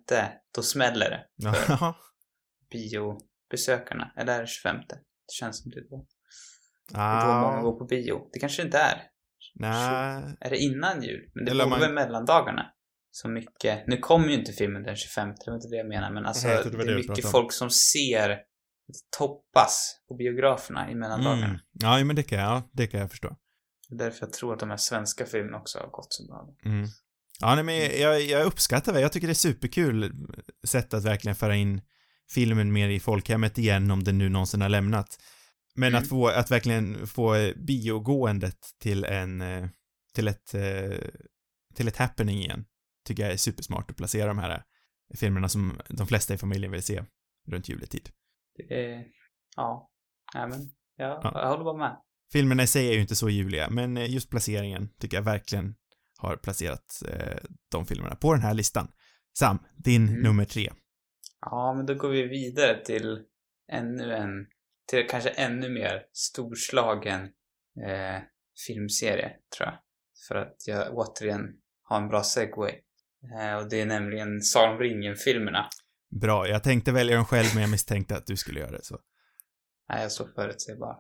då 0.56 0.62
smäller 0.62 1.10
det. 1.10 1.26
Ja, 1.36 1.96
Biobesökarna. 2.72 4.12
Eller 4.18 4.36
är 4.36 4.42
det 4.42 4.48
25? 4.48 4.76
Det 4.88 5.34
känns 5.34 5.62
som 5.62 5.72
det 5.72 5.90
då. 5.90 6.06
Är 6.94 7.26
då 7.26 7.34
många 7.34 7.58
ah, 7.58 7.62
går 7.62 7.80
på 7.80 7.86
bio. 7.86 8.30
Det 8.34 8.40
kanske 8.40 8.62
inte 8.62 8.78
är. 8.78 9.02
Nej. 9.54 10.36
Är 10.40 10.50
det 10.50 10.58
innan 10.58 11.02
jul? 11.04 11.30
Men 11.36 11.46
det 11.46 11.52
Eller 11.52 11.64
borde 11.64 11.70
man- 11.70 11.80
väl 11.80 11.94
mellandagarna. 11.94 12.66
Så 13.12 13.30
mycket. 13.30 13.88
Nu 13.88 13.98
kommer 13.98 14.28
ju 14.28 14.34
inte 14.34 14.52
filmen 14.52 14.84
den 14.84 14.96
25, 14.96 15.30
det 15.30 15.52
var 15.52 15.56
inte 15.56 15.68
det 15.68 15.76
jag 15.78 15.88
menar. 15.88 16.12
Men 16.12 16.26
alltså, 16.26 16.48
Nej, 16.48 16.58
det 16.64 16.70
det 16.86 16.92
är 16.92 16.96
mycket 16.96 17.32
folk 17.32 17.54
som 17.54 17.70
ser 17.70 18.38
toppas 19.18 19.96
på 20.08 20.16
biograferna 20.16 20.92
i 20.92 20.96
mellandagarna. 20.96 21.46
Mm. 21.46 21.60
Ja, 21.72 22.04
men 22.04 22.16
det 22.16 22.24
kan, 22.24 22.40
jag, 22.40 22.48
ja, 22.48 22.70
det 22.74 22.88
kan 22.88 23.00
jag 23.00 23.10
förstå. 23.10 23.38
Därför 23.90 24.26
jag 24.26 24.34
tror 24.34 24.54
att 24.54 24.60
de 24.60 24.70
här 24.70 24.78
svenska 24.78 25.26
filmerna 25.26 25.58
också 25.58 25.80
har 25.80 25.88
gått 25.88 26.08
så 26.14 26.28
bra. 26.28 26.48
Mm. 26.66 26.88
Ja, 27.42 27.56
nej, 27.56 27.64
men 27.64 27.76
jag, 28.02 28.22
jag 28.22 28.46
uppskattar 28.46 28.94
det. 28.94 29.02
Jag 29.02 29.12
tycker 29.12 29.28
det 29.28 29.32
är 29.32 29.50
superkul 29.50 30.12
sätt 30.68 30.94
att 30.94 31.04
verkligen 31.06 31.36
föra 31.36 31.56
in 31.56 31.82
filmen 32.34 32.74
mer 32.74 32.90
i 32.90 33.00
folkhemmet 33.00 33.58
igen 33.58 33.92
om 33.92 34.04
den 34.04 34.18
nu 34.18 34.30
någonsin 34.30 34.62
har 34.62 34.70
lämnat. 34.70 35.18
Men 35.76 35.88
Mm. 35.90 36.02
att 36.02 36.10
få, 36.10 36.28
att 36.28 36.52
verkligen 36.52 37.08
få 37.08 37.52
biogåendet 37.56 38.58
till 38.80 39.06
en, 39.06 39.42
eh, 39.42 39.68
till 40.14 40.28
ett, 40.28 40.54
eh, 40.54 40.98
till 41.76 41.88
ett 41.88 41.98
happening 41.98 42.38
igen, 42.40 42.66
tycker 43.06 43.24
jag 43.24 43.32
är 43.32 43.38
supersmart 43.38 43.92
att 43.92 43.98
placera 43.98 44.28
de 44.28 44.38
här 44.38 44.52
eh, 44.52 45.18
filmerna 45.18 45.50
som 45.50 45.82
de 45.90 46.08
flesta 46.08 46.34
i 46.34 46.38
familjen 46.38 46.72
vill 46.72 46.84
se 46.84 47.04
runt 47.48 47.70
juletid. 47.70 48.10
Det 48.58 48.86
är, 48.86 49.06
ja, 49.56 49.92
nej 50.36 50.48
men, 50.48 50.60
ja, 50.96 51.20
Ja. 51.24 51.32
jag 51.42 51.50
håller 51.50 51.64
bara 51.64 51.78
med. 51.78 51.98
Filmerna 52.32 52.64
i 52.64 52.68
sig 52.68 52.88
är 52.90 52.94
ju 52.94 53.02
inte 53.02 53.16
så 53.16 53.30
juliga, 53.30 53.70
men 53.70 53.96
just 54.12 54.30
placeringen 54.30 54.90
tycker 55.00 55.18
jag 55.18 55.24
verkligen 55.24 55.76
har 56.18 56.36
placerat 56.38 57.02
eh, 57.10 57.38
de 57.72 57.86
filmerna 57.86 58.16
på 58.16 58.34
den 58.34 58.42
här 58.42 58.54
listan. 58.54 58.92
Sam, 59.40 59.60
din 59.76 60.08
Mm. 60.08 60.22
nummer 60.22 60.46
tre. 60.46 60.72
Ja, 61.42 61.74
men 61.74 61.86
då 61.86 61.94
går 61.96 62.10
vi 62.10 62.28
vidare 62.28 62.84
till 62.86 63.20
ännu 63.72 64.14
en, 64.14 64.48
till 64.94 65.08
kanske 65.10 65.30
ännu 65.30 65.70
mer 65.70 66.02
storslagen 66.14 67.22
eh, 67.88 68.22
filmserie, 68.68 69.32
tror 69.58 69.70
jag. 69.70 69.78
För 70.28 70.36
att 70.36 70.56
jag 70.68 70.98
återigen 70.98 71.42
har 71.84 71.98
en 71.98 72.08
bra 72.08 72.24
segway. 72.24 72.72
Eh, 73.40 73.56
och 73.56 73.70
det 73.70 73.82
är 73.82 73.86
nämligen 73.86 74.42
Sagan 74.42 74.74
om 74.74 74.80
ringen-filmerna. 74.80 75.70
Bra, 76.22 76.48
jag 76.48 76.64
tänkte 76.64 76.92
välja 76.92 77.16
dem 77.16 77.26
själv, 77.26 77.48
men 77.54 77.62
jag 77.62 77.70
misstänkte 77.72 78.18
att 78.18 78.26
du 78.28 78.38
skulle 78.38 78.60
göra 78.60 78.72
det 78.72 78.84
så. 78.84 79.00
Nej, 79.90 79.98
jag 79.98 80.06
är 80.06 80.10
så 80.10 80.28
förutsägbar. 80.36 80.96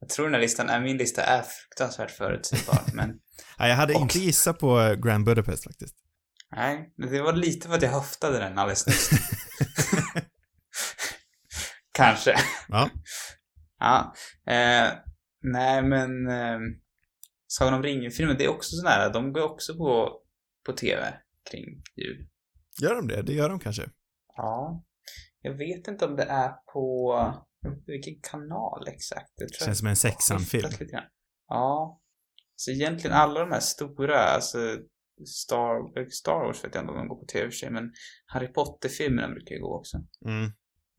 Jag 0.00 0.08
tror 0.08 0.24
den 0.26 0.34
här 0.34 0.40
listan, 0.40 0.68
är, 0.68 0.80
min 0.80 0.96
lista 0.96 1.22
är 1.22 1.42
fruktansvärt 1.42 2.10
förutsägbar, 2.10 2.80
men 2.94 3.08
Nej, 3.58 3.68
jag 3.68 3.76
hade 3.76 3.94
Och- 3.94 4.00
inte 4.00 4.18
gissat 4.18 4.58
på 4.58 4.80
eh, 4.80 4.94
Grand 4.94 5.24
Budapest 5.24 5.64
faktiskt. 5.64 5.94
nej, 6.56 6.92
det 6.96 7.22
var 7.22 7.32
lite 7.32 7.68
för 7.68 7.74
att 7.74 7.82
jag 7.82 7.90
höftade 7.90 8.38
den 8.38 8.58
alldeles 8.58 8.86
nyss. 8.86 9.10
Kanske. 12.04 12.34
Ja. 12.68 12.90
Ja. 13.78 14.14
Eh, 14.46 14.92
nej, 15.40 15.82
men 15.82 16.28
eh, 16.28 16.58
Sagan 17.46 17.74
om 17.74 17.82
ringen-filmen, 17.82 18.36
det 18.38 18.44
är 18.44 18.48
också 18.48 18.76
sån 18.76 18.86
här, 18.86 19.12
de 19.12 19.32
går 19.32 19.42
också 19.42 19.76
på, 19.76 20.20
på 20.66 20.72
TV 20.72 21.14
kring 21.50 21.64
jul. 21.96 22.28
Gör 22.82 22.94
de 22.94 23.08
det? 23.08 23.22
Det 23.22 23.32
gör 23.32 23.48
de 23.48 23.58
kanske. 23.58 23.90
Ja. 24.36 24.84
Jag 25.40 25.52
vet 25.52 25.88
inte 25.88 26.04
om 26.04 26.16
det 26.16 26.22
är 26.22 26.48
på 26.72 27.14
vilken 27.86 28.14
kanal 28.30 28.88
exakt. 28.88 29.32
Det 29.36 29.54
Känns 29.64 29.78
som 29.78 29.88
en 29.88 29.96
sexan-film. 29.96 30.68
Ja. 31.48 32.00
Så 32.56 32.70
egentligen 32.70 33.16
alla 33.16 33.40
de 33.40 33.52
här 33.52 33.60
stora, 33.60 34.18
alltså 34.18 34.58
Star, 35.26 36.10
Star 36.10 36.46
Wars 36.46 36.64
vet 36.64 36.74
jag 36.74 36.82
inte 36.82 36.92
om 36.92 36.98
de 36.98 37.08
går 37.08 37.20
på 37.20 37.26
TV 37.26 37.44
för 37.50 37.56
sig, 37.56 37.70
men 37.70 37.92
Harry 38.26 38.52
Potter-filmerna 38.52 39.28
brukar 39.28 39.54
ju 39.54 39.60
gå 39.60 39.78
också. 39.78 39.96
Mm. 40.24 40.52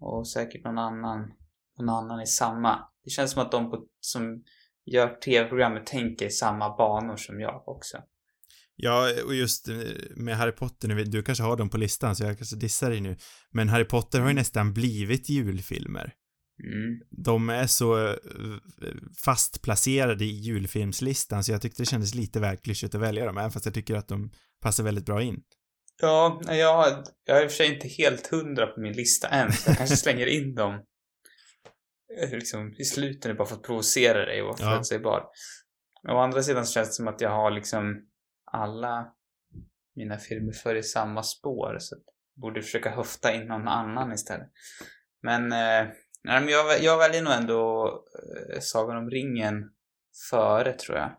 Och 0.03 0.27
säkert 0.27 0.63
någon 0.63 0.77
annan, 0.77 1.31
någon 1.79 1.89
annan 1.89 2.21
i 2.21 2.27
samma. 2.27 2.79
Det 3.03 3.09
känns 3.09 3.31
som 3.31 3.41
att 3.41 3.51
de 3.51 3.71
på, 3.71 3.85
som 3.99 4.43
gör 4.85 5.15
tv-programmet 5.15 5.85
tänker 5.85 6.25
i 6.25 6.29
samma 6.29 6.77
banor 6.77 7.15
som 7.15 7.39
jag 7.39 7.67
också. 7.67 7.97
Ja, 8.75 9.07
och 9.25 9.35
just 9.35 9.69
eh, 9.69 9.75
med 10.15 10.37
Harry 10.37 10.51
Potter, 10.51 10.87
nu 10.87 11.03
du 11.03 11.23
kanske 11.23 11.43
har 11.43 11.57
dem 11.57 11.69
på 11.69 11.77
listan, 11.77 12.15
så 12.15 12.23
jag 12.23 12.37
kanske 12.37 12.55
dissar 12.55 12.89
dig 12.89 13.01
nu. 13.01 13.17
Men 13.51 13.69
Harry 13.69 13.85
Potter 13.85 14.19
har 14.19 14.27
ju 14.27 14.33
nästan 14.33 14.73
blivit 14.73 15.29
julfilmer. 15.29 16.13
Mm. 16.63 16.99
De 17.09 17.49
är 17.49 17.67
så 17.67 18.07
eh, 18.07 18.15
fast 19.23 19.61
placerade 19.61 20.25
i 20.25 20.31
julfilmslistan, 20.31 21.43
så 21.43 21.51
jag 21.51 21.61
tyckte 21.61 21.81
det 21.81 21.85
kändes 21.85 22.15
lite 22.15 22.39
väl 22.39 22.57
klyschigt 22.57 22.95
att 22.95 23.01
välja 23.01 23.25
dem, 23.25 23.37
även 23.37 23.51
fast 23.51 23.65
jag 23.65 23.73
tycker 23.73 23.95
att 23.95 24.07
de 24.07 24.31
passar 24.61 24.83
väldigt 24.83 25.05
bra 25.05 25.21
in. 25.21 25.41
Ja, 26.03 26.41
jag, 26.47 27.03
jag 27.25 27.37
är 27.37 27.43
i 27.43 27.47
och 27.47 27.51
för 27.51 27.57
sig 27.57 27.73
inte 27.73 27.87
helt 27.87 28.27
hundra 28.27 28.67
på 28.67 28.79
min 28.81 28.93
lista 28.93 29.27
än, 29.27 29.51
så 29.53 29.69
jag 29.69 29.77
kanske 29.77 29.95
slänger 30.05 30.25
in 30.27 30.55
dem 30.55 30.73
eh, 32.17 32.29
liksom 32.29 32.73
i 32.77 32.85
slutet 32.85 33.37
bara 33.37 33.47
för 33.47 33.55
att 33.55 33.63
provocera 33.63 34.25
dig 34.25 34.41
och 34.41 34.47
vara 34.47 34.57
Ja. 34.59 34.75
förutsägbar. 34.75 35.25
Å 36.09 36.17
andra 36.17 36.43
sidan 36.43 36.65
så 36.65 36.73
känns 36.73 36.87
det 36.89 36.93
som 36.93 37.07
att 37.07 37.21
jag 37.21 37.29
har 37.29 37.51
liksom 37.51 38.07
alla 38.51 39.13
mina 39.95 40.17
filmer 40.17 40.51
för 40.53 40.75
i 40.75 40.83
samma 40.83 41.23
spår, 41.23 41.77
så 41.79 41.95
jag 41.95 42.41
borde 42.41 42.61
försöka 42.61 42.89
höfta 42.89 43.33
in 43.33 43.47
någon 43.47 43.67
annan 43.67 44.13
istället. 44.13 44.47
Men, 45.21 45.43
eh, 45.43 45.87
nej, 46.23 46.39
men 46.41 46.47
jag, 46.47 46.81
jag 46.83 46.97
väljer 46.97 47.21
nog 47.21 47.33
ändå 47.33 47.87
eh, 48.53 48.59
Sagan 48.59 48.97
om 48.97 49.09
ringen 49.09 49.53
före, 50.29 50.73
tror 50.73 50.97
jag. 50.97 51.17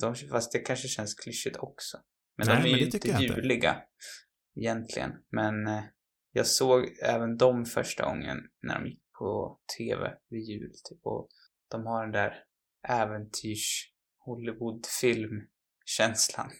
De, 0.00 0.14
fast 0.14 0.52
det 0.52 0.58
kanske 0.58 0.88
känns 0.88 1.14
klyschigt 1.14 1.56
också. 1.56 1.98
Men 2.38 2.46
Nej, 2.46 2.56
de 2.56 2.60
är 2.60 2.70
men 2.70 2.78
ju 2.78 2.84
inte 2.84 3.08
inte. 3.08 3.40
Egentligen. 4.56 5.12
Men 5.30 5.66
eh, 5.66 5.82
jag 6.32 6.46
såg 6.46 6.84
även 7.02 7.36
dem 7.36 7.64
första 7.64 8.04
gången 8.04 8.38
när 8.62 8.74
de 8.80 8.86
gick 8.88 9.02
på 9.18 9.58
TV 9.78 10.12
vid 10.30 10.42
jul. 10.42 10.70
Typ, 10.90 10.98
och 11.02 11.28
de 11.70 11.86
har 11.86 12.02
den 12.02 12.12
där 12.12 12.34
äventyrs 12.88 13.92
Hollywoodfilm-känslan. 14.18 16.50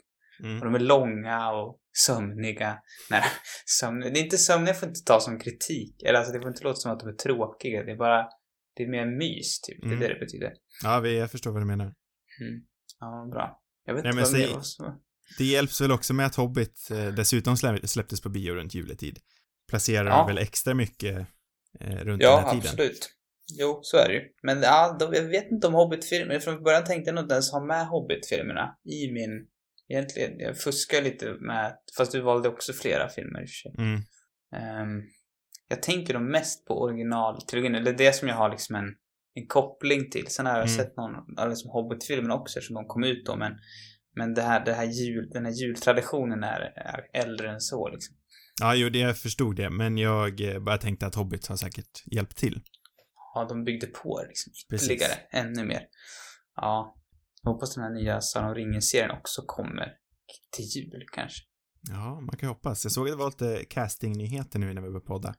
Mm. 0.42 0.58
Och 0.58 0.64
de 0.64 0.74
är 0.74 0.78
långa 0.78 1.50
och 1.52 1.80
sömniga. 2.06 2.78
Nej, 3.10 3.22
sömniga. 3.80 4.10
Det 4.10 4.18
är 4.20 4.24
inte 4.24 4.38
sömniga 4.38 4.74
får 4.74 4.88
inte 4.88 5.00
ta 5.06 5.20
som 5.20 5.38
kritik. 5.38 6.02
Eller 6.02 6.18
alltså 6.18 6.32
det 6.32 6.40
får 6.40 6.48
inte 6.48 6.64
låta 6.64 6.76
som 6.76 6.92
att 6.92 7.00
de 7.00 7.08
är 7.08 7.12
tråkiga. 7.12 7.84
Det 7.84 7.92
är 7.92 7.96
bara, 7.96 8.28
det 8.74 8.82
är 8.82 8.88
mer 8.88 9.06
mys 9.06 9.60
typ. 9.60 9.80
Det 9.80 9.86
är 9.86 9.92
Mm. 9.92 10.00
det 10.00 10.08
det 10.14 10.20
betyder. 10.20 10.52
Ja, 10.82 11.00
vi, 11.00 11.18
jag 11.18 11.30
förstår 11.30 11.52
vad 11.52 11.62
du 11.62 11.66
menar. 11.66 11.84
Mm. 11.84 11.94
Ja, 13.00 13.28
bra. 13.32 13.62
Jag 13.84 13.94
vet 13.94 14.04
Nej, 14.04 14.10
inte 14.10 14.20
vad 14.22 14.30
säg- 14.30 14.46
mer 14.46 14.54
var. 14.78 14.98
Det 15.38 15.44
hjälps 15.44 15.80
väl 15.80 15.92
också 15.92 16.14
med 16.14 16.26
att 16.26 16.34
Hobbit 16.36 16.88
eh, 16.90 17.06
dessutom 17.06 17.54
slä- 17.54 17.86
släpptes 17.86 18.20
på 18.20 18.28
bio 18.28 18.54
runt 18.54 18.74
juletid. 18.74 19.18
Placerar 19.70 20.06
Ja. 20.10 20.16
de 20.16 20.26
väl 20.26 20.38
extra 20.38 20.74
mycket 20.74 21.16
eh, 21.80 21.90
runt 21.96 22.04
den 22.04 22.30
Ja, 22.30 22.36
här 22.36 22.50
tiden. 22.50 22.66
absolut. 22.70 23.10
Jo, 23.58 23.78
så 23.82 23.96
är 23.96 24.08
det 24.08 24.14
ju. 24.14 24.20
Men 24.42 24.62
ja, 24.62 24.96
de, 25.00 25.14
jag 25.14 25.22
vet 25.22 25.50
inte 25.50 25.66
om 25.66 25.74
Hobbit-filmer. 25.74 26.38
Från 26.40 26.62
början 26.62 26.84
tänkte 26.84 27.08
jag 27.08 27.14
nog 27.14 27.24
inte 27.24 27.34
ens 27.34 27.52
ha 27.52 27.64
med 27.64 27.86
Hobbit-filmerna 27.86 28.74
i 28.84 29.12
min... 29.12 29.46
Egentligen, 29.88 30.38
jag 30.38 30.58
fuskar 30.58 31.02
lite 31.02 31.32
med... 31.40 31.76
Fast 31.96 32.12
du 32.12 32.20
valde 32.20 32.48
också 32.48 32.72
flera 32.72 33.08
filmer 33.08 33.40
i 33.42 33.44
och 33.44 33.48
för 33.48 33.54
sig. 33.54 33.74
Mm. 33.78 34.00
Ehm, 34.56 35.02
jag 35.68 35.82
tänker 35.82 36.14
då 36.14 36.20
mest 36.20 36.66
på 36.66 36.82
originaltrilogin, 36.82 37.74
eller 37.74 37.92
det 37.92 38.12
som 38.12 38.28
jag 38.28 38.34
har 38.36 38.50
liksom 38.50 38.74
en, 38.76 38.94
en 39.34 39.46
koppling 39.46 40.10
till. 40.10 40.26
Sen 40.26 40.46
har 40.46 40.52
jag 40.52 40.68
Mm. 40.68 40.76
sett 40.76 40.96
någon, 40.96 41.48
liksom 41.50 41.70
Hobbit-filmerna 41.70 42.34
också 42.34 42.58
eftersom 42.58 42.74
de 42.74 42.86
kom 42.86 43.04
ut 43.04 43.26
då, 43.26 43.36
men, 43.36 43.52
men 44.16 44.34
det 44.34 44.42
här, 44.42 44.64
det 44.64 44.72
här 44.72 44.84
jul, 44.84 45.30
den 45.30 45.44
här 45.44 45.52
jultraditionen 45.52 46.42
är, 46.42 46.60
är 46.76 47.10
äldre 47.12 47.50
än 47.50 47.60
så 47.60 47.88
liksom. 47.88 48.16
Ja, 48.60 48.74
jo, 48.74 48.88
det 48.88 48.98
jag 48.98 49.18
förstod 49.18 49.56
det, 49.56 49.70
men 49.70 49.98
jag 49.98 50.40
eh, 50.40 50.62
bara 50.62 50.78
tänkte 50.78 51.06
att 51.06 51.14
Hobbit 51.14 51.46
har 51.46 51.56
säkert 51.56 52.02
hjälpt 52.06 52.36
till. 52.36 52.62
Ja, 53.34 53.46
de 53.48 53.64
byggde 53.64 53.86
på 53.86 54.22
liksom 54.28 54.52
Precis. 54.70 54.90
ytterligare, 54.90 55.14
ännu 55.30 55.64
mer. 55.64 55.82
Ja, 56.56 56.96
jag 57.42 57.52
hoppas 57.52 57.74
den 57.74 57.84
här 57.84 57.90
nya 57.90 58.20
Sagan 58.20 58.48
om 58.48 58.54
ringen-serien 58.54 59.10
också 59.10 59.42
kommer 59.46 59.92
till 60.50 60.64
jul 60.64 61.06
kanske. 61.12 61.44
Ja, 61.90 62.20
man 62.20 62.36
kan 62.36 62.48
ju 62.48 62.54
hoppas. 62.54 62.84
Jag 62.84 62.92
såg 62.92 63.08
att 63.08 63.12
det 63.12 63.16
var 63.16 63.26
lite 63.26 63.64
castingnyheter 63.64 64.58
nu 64.58 64.66
när 64.66 64.82
vi 64.82 64.88
började 64.88 65.06
podda. 65.06 65.34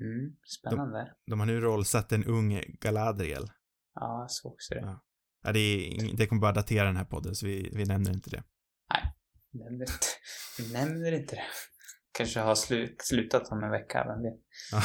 Mm, 0.00 0.36
spännande. 0.60 1.12
De 1.26 1.40
har 1.40 1.46
nu 1.46 1.60
rollsatt 1.60 2.12
en 2.12 2.24
ung 2.24 2.62
Galadriel. 2.80 3.50
Ja, 3.94 4.20
jag 4.20 4.30
såg 4.30 4.52
också 4.52 4.74
det. 4.74 4.80
Ja. 4.80 5.04
Ja, 5.48 5.52
det, 5.52 5.60
är, 5.60 6.16
det 6.16 6.26
kommer 6.26 6.40
bara 6.40 6.52
datera 6.52 6.84
den 6.84 6.96
här 6.96 7.04
podden, 7.04 7.34
så 7.34 7.46
vi, 7.46 7.70
vi 7.72 7.84
nämner 7.84 8.10
inte 8.10 8.30
det. 8.30 8.42
Nämner 9.52 9.86
inte, 9.92 10.72
nämner 10.72 11.12
inte 11.12 11.36
det. 11.36 11.44
Kanske 12.12 12.40
har 12.40 12.54
slu, 12.54 12.96
slutat 12.98 13.48
om 13.52 13.62
en 13.62 13.70
vecka, 13.70 14.04
vem 14.06 14.22
vet. 14.22 14.34
Ja, 14.72 14.82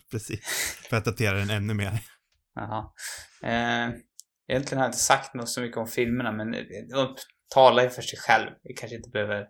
precis. 0.10 0.40
För 0.90 0.96
att 0.96 1.04
datera 1.04 1.38
den 1.38 1.50
ännu 1.50 1.74
mer. 1.74 2.00
Jaha. 2.54 2.92
Eh, 3.42 3.94
egentligen 4.48 4.78
har 4.78 4.84
jag 4.84 4.88
inte 4.88 4.98
sagt 4.98 5.34
något 5.34 5.48
så 5.48 5.60
mycket 5.60 5.76
om 5.76 5.86
filmerna, 5.86 6.32
men 6.32 6.50
de 6.90 7.16
talar 7.54 7.82
ju 7.82 7.90
för 7.90 8.02
sig 8.02 8.18
själv. 8.18 8.50
Vi 8.62 8.74
kanske 8.74 8.96
inte 8.96 9.10
behöver 9.10 9.46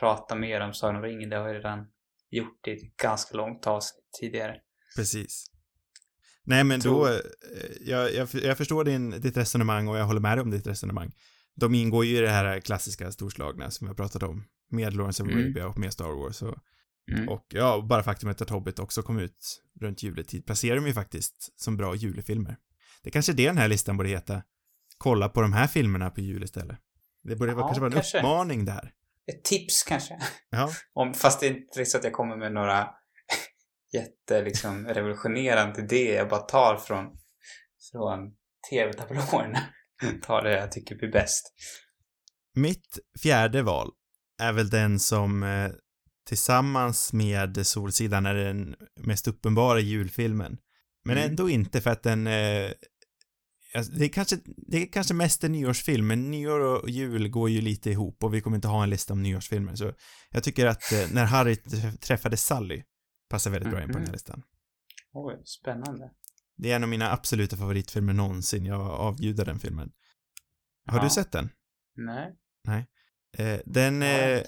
prata 0.00 0.34
mer 0.34 0.60
om 0.60 0.74
Sagan 0.74 0.96
om 0.96 1.02
ringen. 1.02 1.30
Det 1.30 1.36
har 1.36 1.46
jag 1.46 1.56
redan 1.56 1.86
gjort 2.30 2.68
i 2.68 2.72
ett 2.72 2.96
ganska 3.02 3.36
långt 3.36 3.66
avsnitt 3.66 4.04
tidigare. 4.20 4.56
Precis. 4.96 5.53
Nej, 6.44 6.64
men 6.64 6.80
då, 6.80 7.06
eh, 7.06 7.18
jag, 7.80 8.14
jag, 8.14 8.28
jag 8.32 8.58
förstår 8.58 8.84
din, 8.84 9.10
ditt 9.10 9.36
resonemang 9.36 9.88
och 9.88 9.98
jag 9.98 10.04
håller 10.04 10.20
med 10.20 10.38
dig 10.38 10.42
om 10.42 10.50
ditt 10.50 10.66
resonemang. 10.66 11.12
De 11.56 11.74
ingår 11.74 12.04
ju 12.04 12.16
i 12.18 12.20
det 12.20 12.30
här 12.30 12.60
klassiska 12.60 13.12
storslagna 13.12 13.70
som 13.70 13.86
har 13.86 13.94
pratat 13.94 14.22
om. 14.22 14.44
Med 14.70 14.94
Lawrence 14.96 15.22
of 15.22 15.28
Mm. 15.28 15.40
Arabia 15.44 15.66
och 15.68 15.78
med 15.78 15.92
Star 15.92 16.08
Wars. 16.22 16.42
Och, 16.42 16.58
Mm. 17.12 17.28
och 17.28 17.46
ja, 17.48 17.86
bara 17.88 18.02
faktumet 18.02 18.42
att 18.42 18.50
Hobbit 18.50 18.78
också 18.78 19.02
kom 19.02 19.18
ut 19.18 19.62
runt 19.80 20.02
juletid 20.02 20.46
placerar 20.46 20.76
de 20.76 20.86
ju 20.86 20.92
faktiskt 20.92 21.60
som 21.60 21.76
bra 21.76 21.94
julefilmer. 21.94 22.56
Det 23.02 23.08
är 23.08 23.12
kanske 23.12 23.32
det 23.32 23.46
den 23.46 23.58
här 23.58 23.68
listan 23.68 23.96
borde 23.96 24.08
heta. 24.08 24.42
Kolla 24.98 25.28
på 25.28 25.40
de 25.42 25.52
här 25.52 25.66
filmerna 25.66 26.10
på 26.10 26.20
jul 26.20 26.44
istället. 26.44 26.78
Det 27.22 27.36
borde 27.36 27.54
vara, 27.54 27.62
Ja, 27.64 27.68
kanske 27.68 27.80
vara 27.80 27.88
en 27.90 27.94
kanske. 27.94 28.18
uppmaning 28.18 28.64
där. 28.64 28.92
Ett 29.32 29.44
tips 29.44 29.82
kanske. 29.82 30.18
Ja, 30.50 30.70
Om, 30.94 31.14
fast 31.14 31.40
det 31.40 31.46
är 31.46 31.50
inte 31.56 31.84
så 31.84 31.98
att 31.98 32.04
jag 32.04 32.12
kommer 32.12 32.36
med 32.36 32.52
några 32.52 32.88
jätte, 33.94 34.42
liksom, 34.44 34.86
revolutionerande 34.86 35.80
idéer. 35.80 36.16
Jag 36.16 36.28
bara 36.28 36.40
tar 36.40 36.76
från, 36.76 37.04
från 37.92 38.18
tv-tablåerna. 38.70 39.60
tar 40.22 40.42
det 40.42 40.52
jag 40.52 40.72
tycker 40.72 40.94
blir 40.96 41.12
bäst. 41.12 41.52
Mitt 42.56 42.98
fjärde 43.22 43.62
val 43.62 43.90
är 44.42 44.52
väl 44.52 44.70
den 44.70 44.98
som 44.98 45.42
eh, 45.42 45.70
tillsammans 46.28 47.12
med 47.12 47.66
Solsidan 47.66 48.26
är 48.26 48.34
den 48.34 48.74
mest 49.00 49.28
uppenbara 49.28 49.80
julfilmen. 49.80 50.56
Men 51.04 51.16
Mm. 51.18 51.30
ändå 51.30 51.50
inte 51.50 51.80
för 51.80 51.90
att 51.90 52.02
den 52.02 52.26
eh, 52.26 52.70
alltså, 53.74 53.92
det 53.92 54.04
är 54.04 54.08
kanske, 54.08 54.36
det 54.66 54.82
är 54.82 54.92
kanske 54.92 55.14
mest 55.14 55.44
en 55.44 55.52
nyårsfilm, 55.52 56.06
men 56.06 56.30
nyår 56.30 56.60
och 56.60 56.90
jul 56.90 57.28
går 57.28 57.50
ju 57.50 57.60
lite 57.60 57.90
ihop 57.90 58.24
och 58.24 58.34
vi 58.34 58.40
kommer 58.40 58.56
inte 58.56 58.68
ha 58.68 58.82
en 58.82 58.90
lista 58.90 59.12
om 59.12 59.22
nyårsfilmer, 59.22 59.74
så 59.74 59.92
jag 60.30 60.44
tycker 60.44 60.66
att 60.66 60.92
eh, 60.92 61.06
när 61.12 61.24
Harry 61.24 61.54
träff- 61.54 61.96
träffade 61.98 62.36
Sally 62.36 62.82
passar 63.34 63.50
väldigt 63.50 63.70
bra 63.70 63.82
in 63.82 63.86
på 63.88 63.92
den 63.92 64.02
här 64.02 64.06
Mhm. 64.08 64.12
listan. 64.12 64.42
Oj, 65.12 65.42
spännande. 65.44 66.10
Det 66.56 66.70
är 66.72 66.76
en 66.76 66.82
av 66.82 66.88
mina 66.88 67.12
absoluta 67.12 67.56
favoritfilmer 67.56 68.12
någonsin, 68.12 68.66
jag 68.66 68.80
avgudar 68.80 69.44
den 69.44 69.58
filmen. 69.58 69.90
Har 70.90 70.98
Ja. 70.98 71.04
du 71.04 71.10
sett 71.10 71.32
den? 71.32 71.50
Nej. 71.96 72.86
Eh, 73.38 73.60
den 73.66 74.02
eh, 74.02 74.42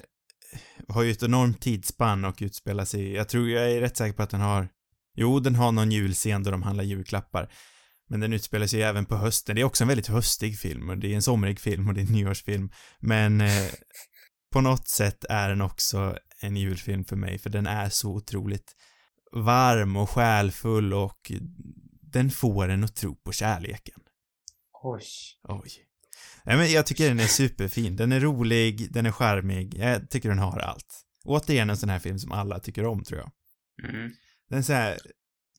har 0.88 1.02
ju 1.02 1.10
ett 1.10 1.22
enormt 1.22 1.60
tidsspann 1.60 2.24
och 2.24 2.36
utspelar 2.40 2.84
sig, 2.84 3.12
jag 3.12 3.28
tror, 3.28 3.48
jag 3.48 3.70
är 3.72 3.80
rätt 3.80 3.96
säker 3.96 4.16
på 4.16 4.22
att 4.22 4.30
den 4.30 4.40
har, 4.40 4.68
jo, 5.14 5.40
den 5.40 5.54
har 5.54 5.72
någon 5.72 5.92
julscen 5.92 6.42
där 6.42 6.50
de 6.52 6.62
handlar 6.62 6.84
julklappar. 6.84 7.52
Men 8.08 8.20
den 8.20 8.32
utspelar 8.32 8.66
sig 8.66 8.82
även 8.82 9.06
på 9.06 9.16
hösten. 9.16 9.54
Det 9.56 9.60
är 9.62 9.64
också 9.64 9.84
en 9.84 9.88
väldigt 9.88 10.06
höstig 10.08 10.58
film 10.58 10.88
och 10.90 10.98
det 10.98 11.12
är 11.12 11.14
en 11.14 11.22
somrig 11.22 11.60
film 11.60 11.88
och 11.88 11.94
det 11.94 12.00
är 12.00 12.06
en 12.06 12.12
nyårsfilm. 12.12 12.70
Men 13.00 13.40
eh, 13.40 13.68
på 14.52 14.60
något 14.60 14.88
sätt 14.88 15.24
är 15.28 15.48
den 15.48 15.60
också 15.60 16.18
en 16.40 16.56
julfilm 16.56 17.04
för 17.04 17.16
mig, 17.16 17.38
för 17.38 17.50
den 17.50 17.66
är 17.66 17.88
så 17.88 18.10
otroligt 18.10 18.76
varm 19.32 19.96
och 19.96 20.10
själfull 20.10 20.94
och 20.94 21.32
den 22.02 22.30
får 22.30 22.68
en 22.68 22.84
att 22.84 22.96
tro 22.96 23.16
på 23.16 23.32
kärleken. 23.32 24.00
Oj. 24.82 25.04
Oj. 25.42 25.70
Nej 26.44 26.56
men 26.56 26.72
jag 26.72 26.86
tycker 26.86 27.08
den 27.08 27.20
är 27.20 27.26
superfin. 27.26 27.96
Den 27.96 28.12
är 28.12 28.20
rolig, 28.20 28.92
den 28.92 29.06
är 29.06 29.12
charmig. 29.12 29.74
Jag 29.74 30.10
tycker 30.10 30.28
den 30.28 30.38
har 30.38 30.58
allt. 30.58 31.02
Återigen 31.24 31.70
en 31.70 31.76
sån 31.76 31.88
här 31.88 31.98
film 31.98 32.18
som 32.18 32.32
alla 32.32 32.60
tycker 32.60 32.84
om, 32.86 33.04
tror 33.04 33.20
jag. 33.20 33.32
Mm. 33.90 34.12
Den 34.48 34.58
är 34.58 34.62
så 34.62 34.72
här 34.72 34.98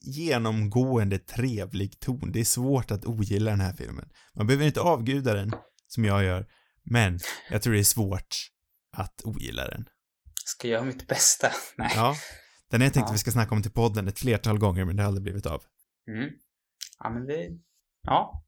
genomgående 0.02 1.20
trevlig 1.20 2.00
ton. 2.00 2.32
Det 2.32 2.40
är 2.40 2.46
svårt 2.46 2.92
att 2.92 3.06
ogilla 3.06 3.52
den 3.52 3.62
här 3.62 3.74
filmen. 3.74 4.10
Man 4.34 4.48
behöver 4.48 4.66
inte 4.66 4.82
avguda 4.82 5.34
den, 5.34 5.54
som 5.88 6.06
jag 6.06 6.24
gör, 6.24 6.48
men 6.84 7.20
jag 7.50 7.62
tror 7.62 7.74
det 7.74 7.80
är 7.80 7.84
svårt 7.84 8.36
att 8.92 9.22
ogilla 9.24 9.68
den. 9.68 9.86
Ska 10.48 10.68
jag 10.68 10.74
göra 10.76 10.86
mitt 10.86 11.08
bästa? 11.08 11.52
Nej. 11.78 11.92
Ja. 11.96 12.16
Den 12.72 12.82
jag 12.82 12.94
tänkt 12.94 13.04
Ja. 13.06 13.10
att 13.10 13.14
vi 13.14 13.18
ska 13.20 13.32
snacka 13.32 13.56
om 13.56 13.62
till 13.62 13.72
podden 13.72 14.08
ett 14.08 14.20
flertal 14.20 14.60
gånger, 14.60 14.86
men 14.86 14.96
det 14.96 15.04
har 15.04 15.08
aldrig 15.08 15.24
blivit 15.24 15.46
av. 15.46 15.64
Mm. 16.08 16.30
Ja, 17.00 17.10
men 17.10 17.26
det... 17.26 17.48
Ja. 18.02 18.44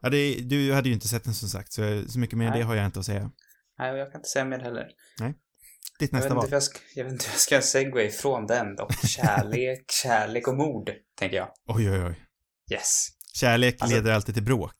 Ja, 0.00 0.08
det, 0.08 0.34
du 0.34 0.72
hade 0.72 0.88
ju 0.88 0.94
inte 0.94 1.08
sett 1.08 1.24
den 1.24 1.34
som 1.34 1.48
sagt, 1.48 1.72
så, 1.72 2.04
så 2.08 2.18
mycket 2.18 2.38
mer 2.38 2.46
än 2.46 2.50
Nej. 2.50 2.60
det 2.60 2.66
har 2.66 2.74
jag 2.74 2.86
inte 2.86 2.98
att 3.00 3.06
säga. 3.06 3.30
Nej, 3.78 3.96
jag 3.98 4.12
kan 4.12 4.18
inte 4.18 4.28
säga 4.28 4.44
mer 4.44 4.58
heller. 4.58 4.84
Ditt 4.84 4.92
Jag 5.98 6.06
vet, 6.06 6.12
nästa 6.12 6.34
val. 6.34 6.48
jag, 6.50 6.62
ska, 6.62 6.78
jag 6.94 7.04
vet 7.04 7.12
inte 7.12 7.24
hur 7.26 7.32
jag 7.32 7.40
ska 7.40 7.60
segway 7.60 8.10
från 8.10 8.46
den 8.46 8.76
då. 8.76 8.88
Kärlek, 9.06 9.84
kärlek 10.02 10.48
och 10.48 10.56
mord, 10.56 10.90
tänker 11.18 11.36
jag. 11.36 11.48
Oj, 11.66 11.90
oj, 11.90 12.04
oj. 12.04 12.24
Yes. 12.72 13.06
Kärlek 13.34 13.76
Alltså- 13.80 13.96
leder 13.96 14.12
alltid 14.12 14.34
till 14.34 14.44
bråk. 14.44 14.74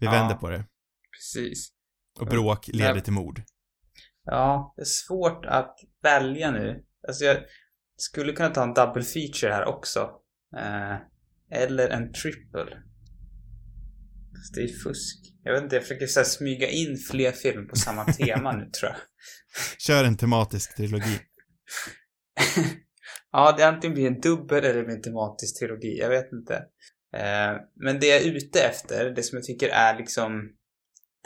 Vi 0.00 0.06
Ja. 0.06 0.12
vänder 0.12 0.34
på 0.36 0.48
det. 0.50 0.64
Precis. 1.16 1.68
Och 2.20 2.26
bråk 2.26 2.68
leder 2.68 2.92
Nej. 2.94 3.02
till 3.02 3.12
mord. 3.12 3.42
Ja, 4.26 4.74
det 4.76 4.82
är 4.82 4.84
svårt 4.84 5.46
att 5.46 5.76
välja 6.02 6.50
nu. 6.50 6.84
Alltså 7.08 7.24
jag 7.24 7.36
skulle 7.96 8.32
kunna 8.32 8.48
ta 8.48 8.62
en 8.62 8.74
double 8.74 9.02
feature 9.02 9.52
här 9.52 9.64
också. 9.64 10.10
Eh, 10.56 10.96
eller 11.50 11.88
en 11.88 12.12
triple. 12.12 12.82
Fast 14.36 14.54
det 14.54 14.62
är 14.62 14.68
fusk. 14.68 15.32
Jag 15.42 15.52
vet 15.52 15.62
inte, 15.62 15.76
jag 15.76 15.82
försöker 15.82 16.06
så 16.06 16.24
smyga 16.24 16.68
in 16.68 16.96
fler 17.10 17.32
filmer 17.32 17.64
på 17.64 17.76
samma 17.76 18.04
tema 18.12 18.52
nu 18.52 18.70
tror 18.70 18.92
jag. 18.92 19.00
Kör 19.78 20.04
en 20.04 20.16
tematisk 20.16 20.76
trilogi. 20.76 21.20
ja, 23.32 23.54
det 23.58 23.66
antingen 23.66 23.94
blir 23.94 24.06
en 24.06 24.20
dubbel 24.20 24.64
eller 24.64 24.84
en 24.84 25.02
tematisk 25.02 25.58
trilogi. 25.58 25.98
Jag 25.98 26.08
vet 26.08 26.32
inte. 26.32 26.54
Eh, 27.16 27.60
men 27.74 28.00
det 28.00 28.06
jag 28.06 28.22
är 28.22 28.36
ute 28.36 28.60
efter, 28.60 29.10
det 29.10 29.22
som 29.22 29.36
jag 29.36 29.44
tycker 29.44 29.68
är 29.68 29.98
liksom 29.98 30.55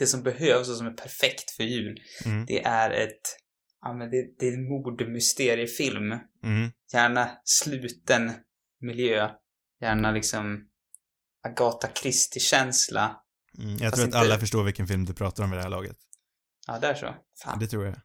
det 0.01 0.07
som 0.07 0.23
behövs 0.23 0.69
och 0.69 0.77
som 0.77 0.87
är 0.87 0.93
perfekt 0.95 1.51
för 1.51 1.65
jul, 1.65 2.01
Mm. 2.25 2.47
det 2.47 2.65
är 2.65 2.91
ett 2.91 3.21
Ja 3.83 3.93
men 3.95 4.11
det, 4.11 4.27
det 4.39 4.49
är 4.49 4.53
en 4.53 4.69
mordmysteriefilm. 4.69 6.13
Mm. 6.45 6.71
Gärna 6.93 7.31
sluten 7.45 8.33
miljö. 8.81 9.31
Gärna 9.81 10.11
liksom 10.13 10.69
Agatha 11.49 11.89
Christie-känsla. 12.03 13.17
Mm. 13.59 13.71
Jag 13.71 13.81
Fast 13.81 13.95
tror 13.95 14.03
att 14.05 14.09
inte- 14.09 14.19
alla 14.19 14.39
förstår 14.39 14.65
vilken 14.65 14.87
film 14.87 15.05
du 15.05 15.15
pratar 15.15 15.45
om 15.45 15.51
vid 15.51 15.59
det 15.59 15.63
här 15.63 15.71
laget. 15.71 15.97
Ja, 16.67 16.79
där 16.79 16.95
så. 16.95 17.15
Fan. 17.45 17.59
Det 17.59 17.67
tror 17.67 17.85
jag. 17.87 17.97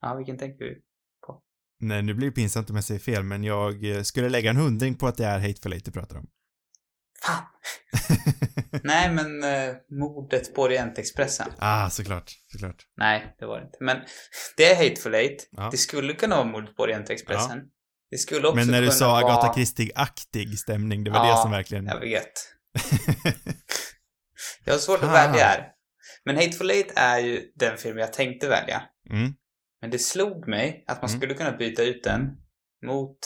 Ja, 0.00 0.14
vilken 0.14 0.38
tänker 0.38 0.64
du? 0.64 0.82
Nej, 1.80 2.02
nu 2.02 2.14
blir 2.14 2.26
det 2.28 2.34
pinsamt 2.34 2.70
om 2.70 2.76
jag 2.76 2.84
säger 2.84 3.00
fel, 3.00 3.22
men 3.22 3.44
jag 3.44 3.84
eh, 3.84 4.02
skulle 4.02 4.28
lägga 4.28 4.50
en 4.50 4.56
hundring 4.56 4.94
på 4.94 5.06
att 5.06 5.16
det 5.16 5.24
är 5.26 5.38
Hateful 5.38 5.72
Eight 5.72 5.84
du 5.84 5.90
pratar 5.92 6.16
om. 6.16 6.26
Fan! 7.26 7.42
Nej, 8.82 9.10
men 9.12 9.44
eh, 9.44 9.74
mordet 9.90 10.54
på 10.54 10.62
Orientexpressen. 10.62 11.52
ah, 11.58 11.90
såklart. 11.90 12.32
Såklart. 12.52 12.76
Nej, 12.96 13.36
det 13.38 13.46
var 13.46 13.58
det 13.60 13.64
inte. 13.66 13.78
Men 13.80 13.96
det 14.56 14.64
är 14.72 14.76
Hateful 14.88 15.14
Eight. 15.14 15.48
Ja. 15.50 15.68
Det 15.70 15.76
skulle 15.76 16.12
kunna 16.12 16.36
vara 16.36 16.46
mordet 16.46 16.76
på 16.76 16.82
Orientexpressen. 16.82 17.60
Det 18.10 18.18
skulle 18.18 18.48
också 18.48 18.56
Men 18.56 18.66
när 18.68 18.80
du 18.80 18.86
kunna 18.86 18.98
sa 18.98 19.08
vara... 19.08 19.24
Agatha 19.24 19.54
Christie-aktig 19.54 20.58
stämning, 20.58 21.04
det 21.04 21.10
var 21.10 21.26
Ja, 21.26 21.36
det 21.36 21.42
som 21.42 21.50
verkligen... 21.50 21.86
Jag 21.86 22.00
vet. 22.00 22.32
Jag 24.64 24.74
har 24.74 24.78
svårt 24.78 24.96
att 25.02 25.04
Fan. 25.04 25.12
välja 25.32 25.44
här. 25.44 25.68
Men 26.24 26.36
Hateful 26.36 26.70
Eight 26.70 26.92
är 26.96 27.18
ju 27.18 27.52
den 27.54 27.76
film 27.78 27.98
jag 27.98 28.12
tänkte 28.12 28.48
välja. 28.48 28.82
Mm. 29.10 29.32
Men 29.80 29.90
det 29.90 29.98
slog 29.98 30.48
mig 30.48 30.84
att 30.86 31.02
man 31.02 31.10
Mm. 31.10 31.20
skulle 31.20 31.34
kunna 31.34 31.52
byta 31.52 31.82
ut 31.82 32.04
den 32.04 32.30
mot 32.86 33.18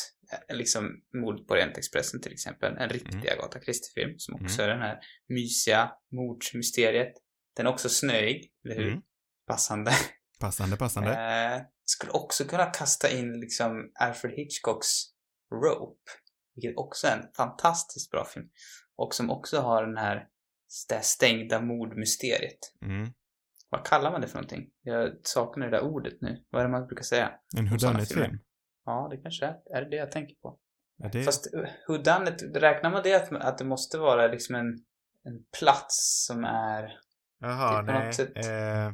liksom 0.49 1.03
Mord 1.14 1.47
på 1.47 1.55
Orientexpressen 1.55 2.21
till 2.21 2.33
exempel. 2.33 2.77
En 2.77 2.88
riktig 2.88 3.14
Mm. 3.14 3.38
Agatha 3.38 3.61
Christie-film 3.61 4.19
som 4.19 4.35
också 4.35 4.62
är 4.62 4.69
den 4.69 4.81
här 4.81 4.99
mysiga 5.29 5.93
mordsmysteriet. 6.12 7.12
Den 7.57 7.67
är 7.67 7.71
också 7.71 7.88
snöig, 7.88 8.53
eller 8.64 8.75
hur? 8.75 8.88
Mm. 8.88 9.03
Passande. 9.47 9.93
Passande, 10.41 10.77
passande. 10.77 11.11
Eh, 11.11 11.62
skulle 11.85 12.12
också 12.12 12.45
kunna 12.45 12.67
kasta 12.67 13.11
in 13.11 13.41
liksom 13.41 13.91
Alfred 13.95 14.35
Hitchcocks 14.35 14.88
Rope. 15.53 16.11
Vilket 16.55 16.77
också 16.77 17.07
är 17.07 17.17
en 17.17 17.33
fantastiskt 17.37 18.11
bra 18.11 18.25
film. 18.25 18.49
Och 18.97 19.14
som 19.14 19.31
också 19.31 19.61
har 19.61 19.87
den 19.87 19.97
här 19.97 20.29
det 20.88 21.05
stängda 21.05 21.61
mordmysteriet. 21.61 22.59
Mm. 22.83 23.12
Vad 23.71 23.87
kallar 23.87 24.11
man 24.12 24.21
det 24.21 24.29
för 24.29 24.35
någonting? 24.35 24.71
Jag 24.83 25.12
saknar 25.23 25.67
det 25.67 25.77
där 25.77 25.85
ordet 25.85 26.21
nu. 26.21 26.45
Vad 26.51 26.61
är 26.62 26.67
det 26.67 26.73
man 26.73 26.87
brukar 26.87 27.03
säga? 27.03 27.33
En 27.57 27.69
whodunit-film. 27.69 28.38
Ja, 28.88 29.09
det 29.11 29.16
kanske 29.16 29.46
är, 29.46 29.55
är 29.74 29.83
det 29.83 29.90
det 29.90 29.96
jag 29.96 30.11
tänker 30.11 30.35
på. 30.35 30.59
Ja, 30.98 31.09
det... 31.12 31.22
Fast 31.22 31.55
uh, 31.55 31.64
whodunit, 31.88 32.42
räknar 32.57 32.90
man 32.90 33.03
det 33.03 33.14
att, 33.14 33.33
att 33.33 33.59
det 33.59 33.64
måste 33.64 33.98
vara 33.98 34.27
liksom 34.27 34.55
en, 34.55 34.66
en 35.24 35.44
plats 35.59 36.24
som 36.27 36.44
är 36.44 36.98
Jaha, 37.40 37.85
på 37.85 37.92
nej. 37.92 38.12
sätt- 38.12 38.37
Eh, 38.37 38.92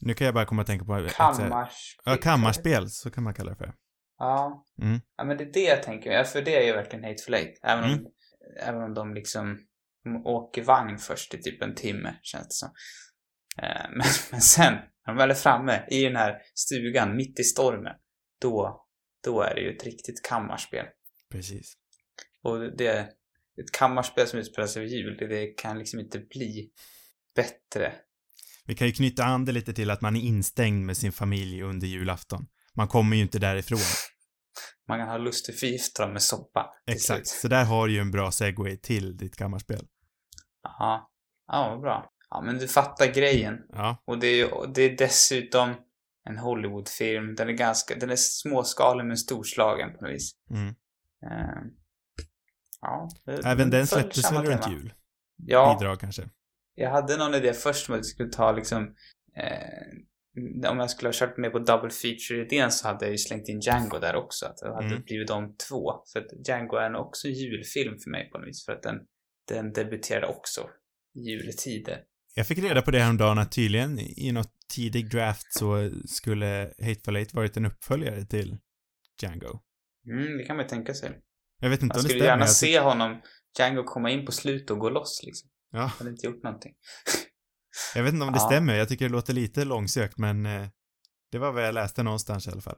nu 0.00 0.14
kan 0.14 0.24
jag 0.24 0.34
bara 0.34 0.44
komma 0.46 0.62
att 0.62 0.66
tänka 0.68 0.84
på... 0.84 1.08
kammarspel? 1.10 2.02
Ja, 2.04 2.16
kammarspel, 2.16 2.90
så 2.90 3.10
kan 3.10 3.24
man 3.24 3.34
kalla 3.34 3.50
det 3.50 3.56
för. 3.56 3.74
Ja. 4.18 4.64
Mm. 4.82 5.00
Ja, 5.16 5.24
men 5.24 5.36
det 5.36 5.44
är 5.44 5.52
det 5.52 5.60
jag 5.64 5.82
tänker. 5.82 6.10
Ja, 6.10 6.24
för 6.24 6.42
det 6.42 6.56
är 6.62 6.66
ju 6.66 6.72
verkligen 6.72 7.04
Hateful 7.04 7.34
Eight. 7.34 7.60
Även 7.62 7.84
om, 7.84 7.90
Mm. 7.90 8.04
även 8.62 8.82
om 8.82 8.94
de 8.94 9.14
liksom 9.14 9.58
de 10.04 10.26
åker 10.26 10.62
vagn 10.64 10.98
först 10.98 11.34
i 11.34 11.42
typ 11.42 11.62
en 11.62 11.74
timme, 11.74 12.14
känns 12.22 12.48
det 12.48 12.52
som. 12.54 12.68
Eh, 13.62 13.90
men, 13.90 14.06
men 14.30 14.40
sen, 14.40 14.72
när 14.74 15.14
de 15.14 15.16
väl 15.16 15.30
är 15.30 15.34
framme 15.34 15.84
i 15.90 16.04
den 16.04 16.16
här 16.16 16.38
stugan, 16.54 17.16
mitt 17.16 17.40
i 17.40 17.44
stormen, 17.44 17.94
då, 18.40 18.85
då 19.26 19.42
är 19.42 19.54
det 19.54 19.60
ju 19.60 19.76
ett 19.76 19.84
riktigt 19.84 20.22
kammarspel. 20.22 20.86
Precis. 21.30 21.76
Och 22.42 22.76
det 22.76 22.86
är 22.86 23.02
ett 23.60 23.72
kammarspel 23.72 24.26
som 24.26 24.38
utspelar 24.38 24.66
sig 24.68 24.82
vid 24.82 24.92
jul. 24.92 25.16
Det, 25.18 25.26
det 25.26 25.46
kan 25.46 25.78
liksom 25.78 26.00
inte 26.00 26.18
bli 26.18 26.70
bättre. 27.36 27.92
Vi 28.66 28.74
kan 28.74 28.86
ju 28.86 28.92
knyta 28.92 29.24
an 29.24 29.44
det 29.44 29.52
lite 29.52 29.72
till 29.72 29.90
att 29.90 30.00
man 30.00 30.16
är 30.16 30.20
instängd 30.20 30.86
med 30.86 30.96
sin 30.96 31.12
familj 31.12 31.62
under 31.62 31.86
julafton. 31.86 32.46
Man 32.74 32.88
kommer 32.88 33.16
ju 33.16 33.22
inte 33.22 33.38
därifrån. 33.38 33.78
Man 34.88 34.98
kan 34.98 35.08
ha 35.08 35.18
lust 35.18 35.48
att 35.48 35.60
förgifta 35.60 36.02
dem 36.02 36.12
med 36.12 36.22
soppa. 36.22 36.70
Exakt. 36.86 37.26
Så 37.26 37.48
där 37.48 37.64
har 37.64 37.86
du 37.86 37.92
ju 37.92 38.00
en 38.00 38.10
bra 38.10 38.30
segway 38.32 38.76
till 38.76 39.16
ditt 39.16 39.36
kammarspel. 39.36 39.86
Ja, 40.62 41.10
ja 41.46 41.70
vad 41.70 41.80
bra. 41.80 42.10
Ja, 42.30 42.42
men 42.42 42.58
du 42.58 42.68
fattar 42.68 43.06
grejen. 43.06 43.54
Ja. 43.68 44.02
Och 44.06 44.18
det 44.18 44.40
är, 44.40 44.72
det 44.74 44.82
är 44.82 44.96
dessutom 44.96 45.74
en 46.26 46.38
Hollywoodfilm. 46.38 47.34
Den 47.34 47.48
är 47.48 47.52
ganska, 47.52 47.94
den 47.94 48.10
är 48.10 48.16
småskalig 48.16 49.04
men 49.04 49.16
storslagen 49.16 49.92
på 49.92 50.04
något 50.04 50.14
vis. 50.14 50.32
Mm. 50.50 50.68
Eh, 51.26 51.62
ja. 52.80 53.08
Även 53.44 53.70
den 53.70 53.86
släpptes 53.86 54.32
väl 54.32 54.44
runt 54.44 54.70
jul? 54.70 54.92
Ja, 55.36 55.76
Bidrag 55.80 56.00
kanske? 56.00 56.22
jag 56.74 56.90
hade 56.90 57.16
någon 57.16 57.34
idé 57.34 57.52
först 57.52 57.88
om 57.88 57.94
att 57.94 57.98
jag 57.98 58.06
skulle 58.06 58.28
ta 58.28 58.52
liksom 58.52 58.94
eh, 59.36 60.70
om 60.70 60.78
jag 60.78 60.90
skulle 60.90 61.08
ha 61.08 61.12
kört 61.12 61.36
med 61.36 61.52
på 61.52 61.58
double 61.58 61.90
feature-idén 61.90 62.70
så 62.70 62.88
hade 62.88 63.04
jag 63.04 63.12
ju 63.12 63.18
slängt 63.18 63.48
in 63.48 63.60
Django 63.60 63.98
där 63.98 64.16
också. 64.16 64.46
Att 64.46 64.56
det 64.56 64.74
hade 64.74 64.86
Mm. 64.86 65.02
blivit 65.02 65.28
de 65.28 65.56
två. 65.68 65.92
För 66.12 66.20
att 66.20 66.48
Django 66.48 66.76
är 66.76 66.94
också 66.96 67.28
en 67.28 67.34
julfilm 67.34 67.98
för 67.98 68.10
mig 68.10 68.30
på 68.30 68.38
något 68.38 68.48
vis. 68.48 68.64
För 68.64 68.72
att 68.72 68.82
den, 68.82 68.96
den 69.48 69.72
debuterade 69.72 70.26
också 70.26 70.68
i 71.14 71.20
juletider. 71.20 72.02
Jag 72.34 72.46
fick 72.46 72.58
reda 72.58 72.82
på 72.82 72.90
det 72.90 72.98
häromdagen 72.98 73.38
att 73.38 73.52
tydligen 73.52 73.98
i 73.98 74.32
något 74.32 74.52
tidig 74.74 75.10
draft 75.10 75.46
så 75.58 75.90
skulle 76.06 76.72
Hateful 76.82 77.16
Eight 77.16 77.34
varit 77.34 77.56
en 77.56 77.66
uppföljare 77.66 78.24
till 78.26 78.58
Django. 79.22 79.60
Mm, 80.10 80.38
det 80.38 80.44
kan 80.44 80.56
man 80.56 80.66
tänka 80.66 80.94
sig. 80.94 81.20
Jag 81.60 81.70
vet 81.70 81.82
inte 81.82 81.94
Man 81.94 81.98
om 81.98 82.02
det 82.02 82.08
skulle 82.08 82.20
stämmer. 82.20 82.30
gärna 82.30 82.40
jag 82.44 82.48
tyck- 82.48 82.60
se 82.60 82.80
honom, 82.80 83.20
Django, 83.58 83.82
komma 83.84 84.10
in 84.10 84.26
på 84.26 84.32
slutet 84.32 84.70
och 84.70 84.78
gå 84.78 84.90
loss 84.90 85.20
liksom. 85.24 85.50
Ja, 85.70 85.78
Han 85.80 85.90
hade 85.98 86.10
inte 86.10 86.26
gjort 86.26 86.42
någonting. 86.42 86.74
jag 87.94 88.02
vet 88.02 88.12
inte 88.14 88.26
om 88.26 88.32
det 88.32 88.38
Ja. 88.42 88.46
stämmer. 88.46 88.74
Jag 88.74 88.88
tycker 88.88 89.04
det 89.04 89.12
låter 89.12 89.32
lite 89.32 89.64
långsökt, 89.64 90.18
men 90.18 90.46
eh, 90.46 90.68
det 91.32 91.38
var 91.38 91.52
vad 91.52 91.66
jag 91.66 91.74
läste 91.74 92.02
någonstans 92.02 92.46
i 92.46 92.50
alla 92.50 92.60
fall. 92.60 92.76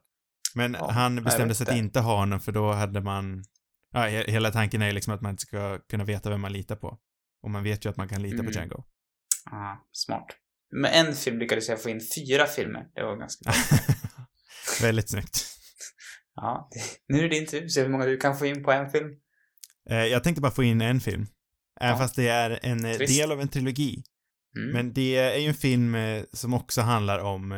Men 0.54 0.74
Ja, 0.74 0.90
han 0.90 1.14
jag 1.14 1.24
bestämde 1.24 1.54
sig 1.54 1.68
att 1.68 1.76
inte 1.76 2.00
ha 2.00 2.16
honom 2.16 2.40
för 2.40 2.52
då 2.52 2.72
hade 2.72 3.00
man... 3.00 3.44
Ja, 3.92 4.00
he- 4.00 4.30
hela 4.30 4.50
tanken 4.50 4.82
är 4.82 4.86
ju 4.86 4.92
liksom 4.92 5.14
att 5.14 5.20
man 5.20 5.30
inte 5.30 5.40
ska 5.46 5.78
kunna 5.78 6.04
veta 6.04 6.30
vem 6.30 6.40
man 6.40 6.52
litar 6.52 6.76
på. 6.76 6.98
Och 7.42 7.50
man 7.50 7.62
vet 7.64 7.84
ju 7.84 7.88
att 7.90 7.96
man 7.96 8.08
kan 8.08 8.22
lita 8.22 8.36
på 8.36 8.42
Mm. 8.42 8.52
Django. 8.52 8.84
Ah, 9.50 9.76
smart. 9.92 10.26
Med 10.70 10.90
en 10.94 11.14
film 11.14 11.38
lyckades 11.38 11.68
jag 11.68 11.82
få 11.82 11.90
in 11.90 12.00
fyra 12.16 12.46
filmer. 12.46 12.82
Det 12.94 13.02
var 13.02 13.16
ganska 13.16 13.50
bra. 13.50 13.54
Väldigt 14.82 15.10
snyggt. 15.10 15.44
Ja, 16.34 16.70
nu 17.08 17.18
är 17.18 17.22
det 17.22 17.28
din 17.28 17.46
tur. 17.46 17.68
Se 17.68 17.82
hur 17.82 17.88
många 17.88 18.06
du 18.06 18.16
kan 18.16 18.38
få 18.38 18.46
in 18.46 18.64
på 18.64 18.72
en 18.72 18.90
film. 18.90 19.08
Eh, 19.90 19.96
jag 19.96 20.24
tänkte 20.24 20.40
bara 20.40 20.52
få 20.52 20.64
in 20.64 20.80
en 20.80 21.00
film. 21.00 21.26
Ja. 21.80 21.98
fast 21.98 22.16
det 22.16 22.28
är 22.28 22.58
en 22.62 22.84
eh, 22.84 22.96
Trist. 22.96 23.18
del 23.18 23.32
av 23.32 23.40
en 23.40 23.48
trilogi. 23.48 24.02
Mm. 24.56 24.72
Men 24.72 24.92
det 24.92 25.16
är 25.16 25.38
ju 25.38 25.48
en 25.48 25.54
film 25.54 25.94
eh, 25.94 26.24
som 26.32 26.54
också 26.54 26.80
handlar 26.80 27.18
om, 27.18 27.50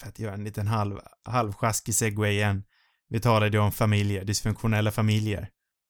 för 0.00 0.08
att 0.08 0.18
göra 0.18 0.34
en 0.34 0.44
liten 0.44 0.66
halv, 0.66 0.98
halvsjaskig 1.24 1.94
segway 1.94 2.32
igen. 2.32 2.64
Vi 3.08 3.20
talade 3.20 3.56
ju 3.56 3.62
om 3.62 3.72
familjer, 3.72 4.24
dysfunktionella 4.24 4.90
familjer. 4.90 5.48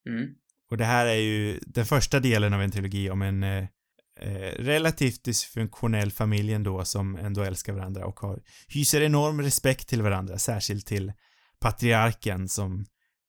Mm. 0.08 0.28
Och 0.70 0.76
det 0.76 0.84
här 0.84 1.06
är 1.06 1.14
ju 1.14 1.58
den 1.62 1.86
första 1.86 2.20
delen 2.20 2.54
av 2.54 2.62
en 2.62 2.70
trilogi 2.70 3.10
om 3.10 3.22
en 3.22 3.44
eh, 4.22 4.62
relativt 4.62 5.24
dysfunktionell 5.24 6.11
familj 6.12 6.52
ändå 6.54 6.85
som 6.85 7.16
ändå 7.16 7.42
älskar 7.42 7.72
varandra 7.72 8.06
och 8.06 8.20
har, 8.20 8.42
hyser 8.68 9.00
enorm 9.02 9.42
respekt 9.42 9.88
till 9.88 10.02
varandra, 10.02 10.38
särskilt 10.38 10.87
till 10.87 11.12
patriarken 11.61 12.48
som 12.48 12.87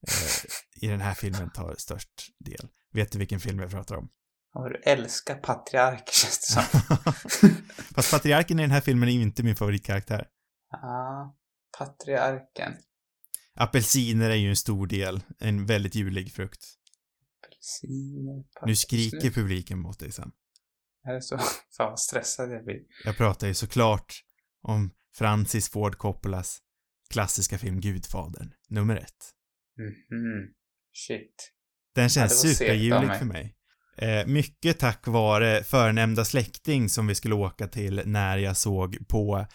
eh, 0.07 0.83
i 0.83 0.87
den 0.87 1.01
här 1.01 1.13
filmen 1.13 1.49
tar 1.49 1.75
störst 1.77 2.09
del. 2.39 2.67
Vet 2.93 3.11
du 3.11 3.19
vilken 3.19 3.39
film 3.39 3.59
jag 3.59 3.71
pratar 3.71 3.95
om? 3.95 4.09
Ja, 4.53 4.69
du 4.69 4.75
älskar 4.91 5.35
patriarker 5.35 6.13
känns 6.13 6.39
det 6.39 6.53
som. 6.53 7.53
Fast 7.95 8.11
patriarken 8.11 8.59
i 8.59 8.61
den 8.61 8.71
här 8.71 8.81
filmen 8.81 9.09
är 9.09 9.13
ju 9.13 9.21
inte 9.21 9.43
min 9.43 9.55
favoritkaraktär. 9.55 10.27
Ja, 10.71 11.35
patriarken. 11.77 12.73
Apelsiner 13.55 14.29
är 14.29 14.35
ju 14.35 14.49
en 14.49 14.55
stor 14.55 14.87
del, 14.87 15.21
en 15.39 15.65
väldigt 15.65 15.95
julig 15.95 16.33
frukt. 16.33 16.65
Apelsiner, 17.47 18.35
Nu 18.37 18.43
papper- 18.59 18.73
skriker 18.73 19.31
publiken 19.31 19.79
mot 19.79 19.99
dig 19.99 20.11
Är 21.07 21.13
det 21.13 21.21
så? 21.21 21.37
Fan 21.77 21.89
vad 21.89 21.99
stressad 21.99 22.51
jag 22.51 22.65
blir. 22.65 22.79
Jag 23.05 23.17
pratar 23.17 23.47
ju 23.47 23.53
såklart 23.53 24.13
om 24.61 24.91
Francis 25.17 25.69
Ford 25.69 25.97
Coppolas 25.97 26.59
klassiska 27.09 27.57
film 27.57 27.79
Gudfadern, 27.81 28.51
nummer 28.69 28.95
ett. 28.95 29.31
Mhm. 29.77 30.47
Shit. 30.93 31.51
Den 31.95 32.03
Ja, 32.03 32.09
känns 32.09 32.45
av 32.45 32.47
superjulig 32.47 33.07
mig. 33.07 33.19
för 33.19 33.25
mig. 33.25 33.55
Eh, 33.97 34.25
mycket 34.27 34.79
tack 34.79 35.07
vare 35.07 35.63
förnämnda 35.63 36.25
släkting 36.25 36.89
som 36.89 37.07
vi 37.07 37.15
skulle 37.15 37.35
åka 37.35 37.67
till 37.67 38.01
när 38.05 38.37
jag 38.37 38.57
såg 38.57 39.07
på 39.07 39.45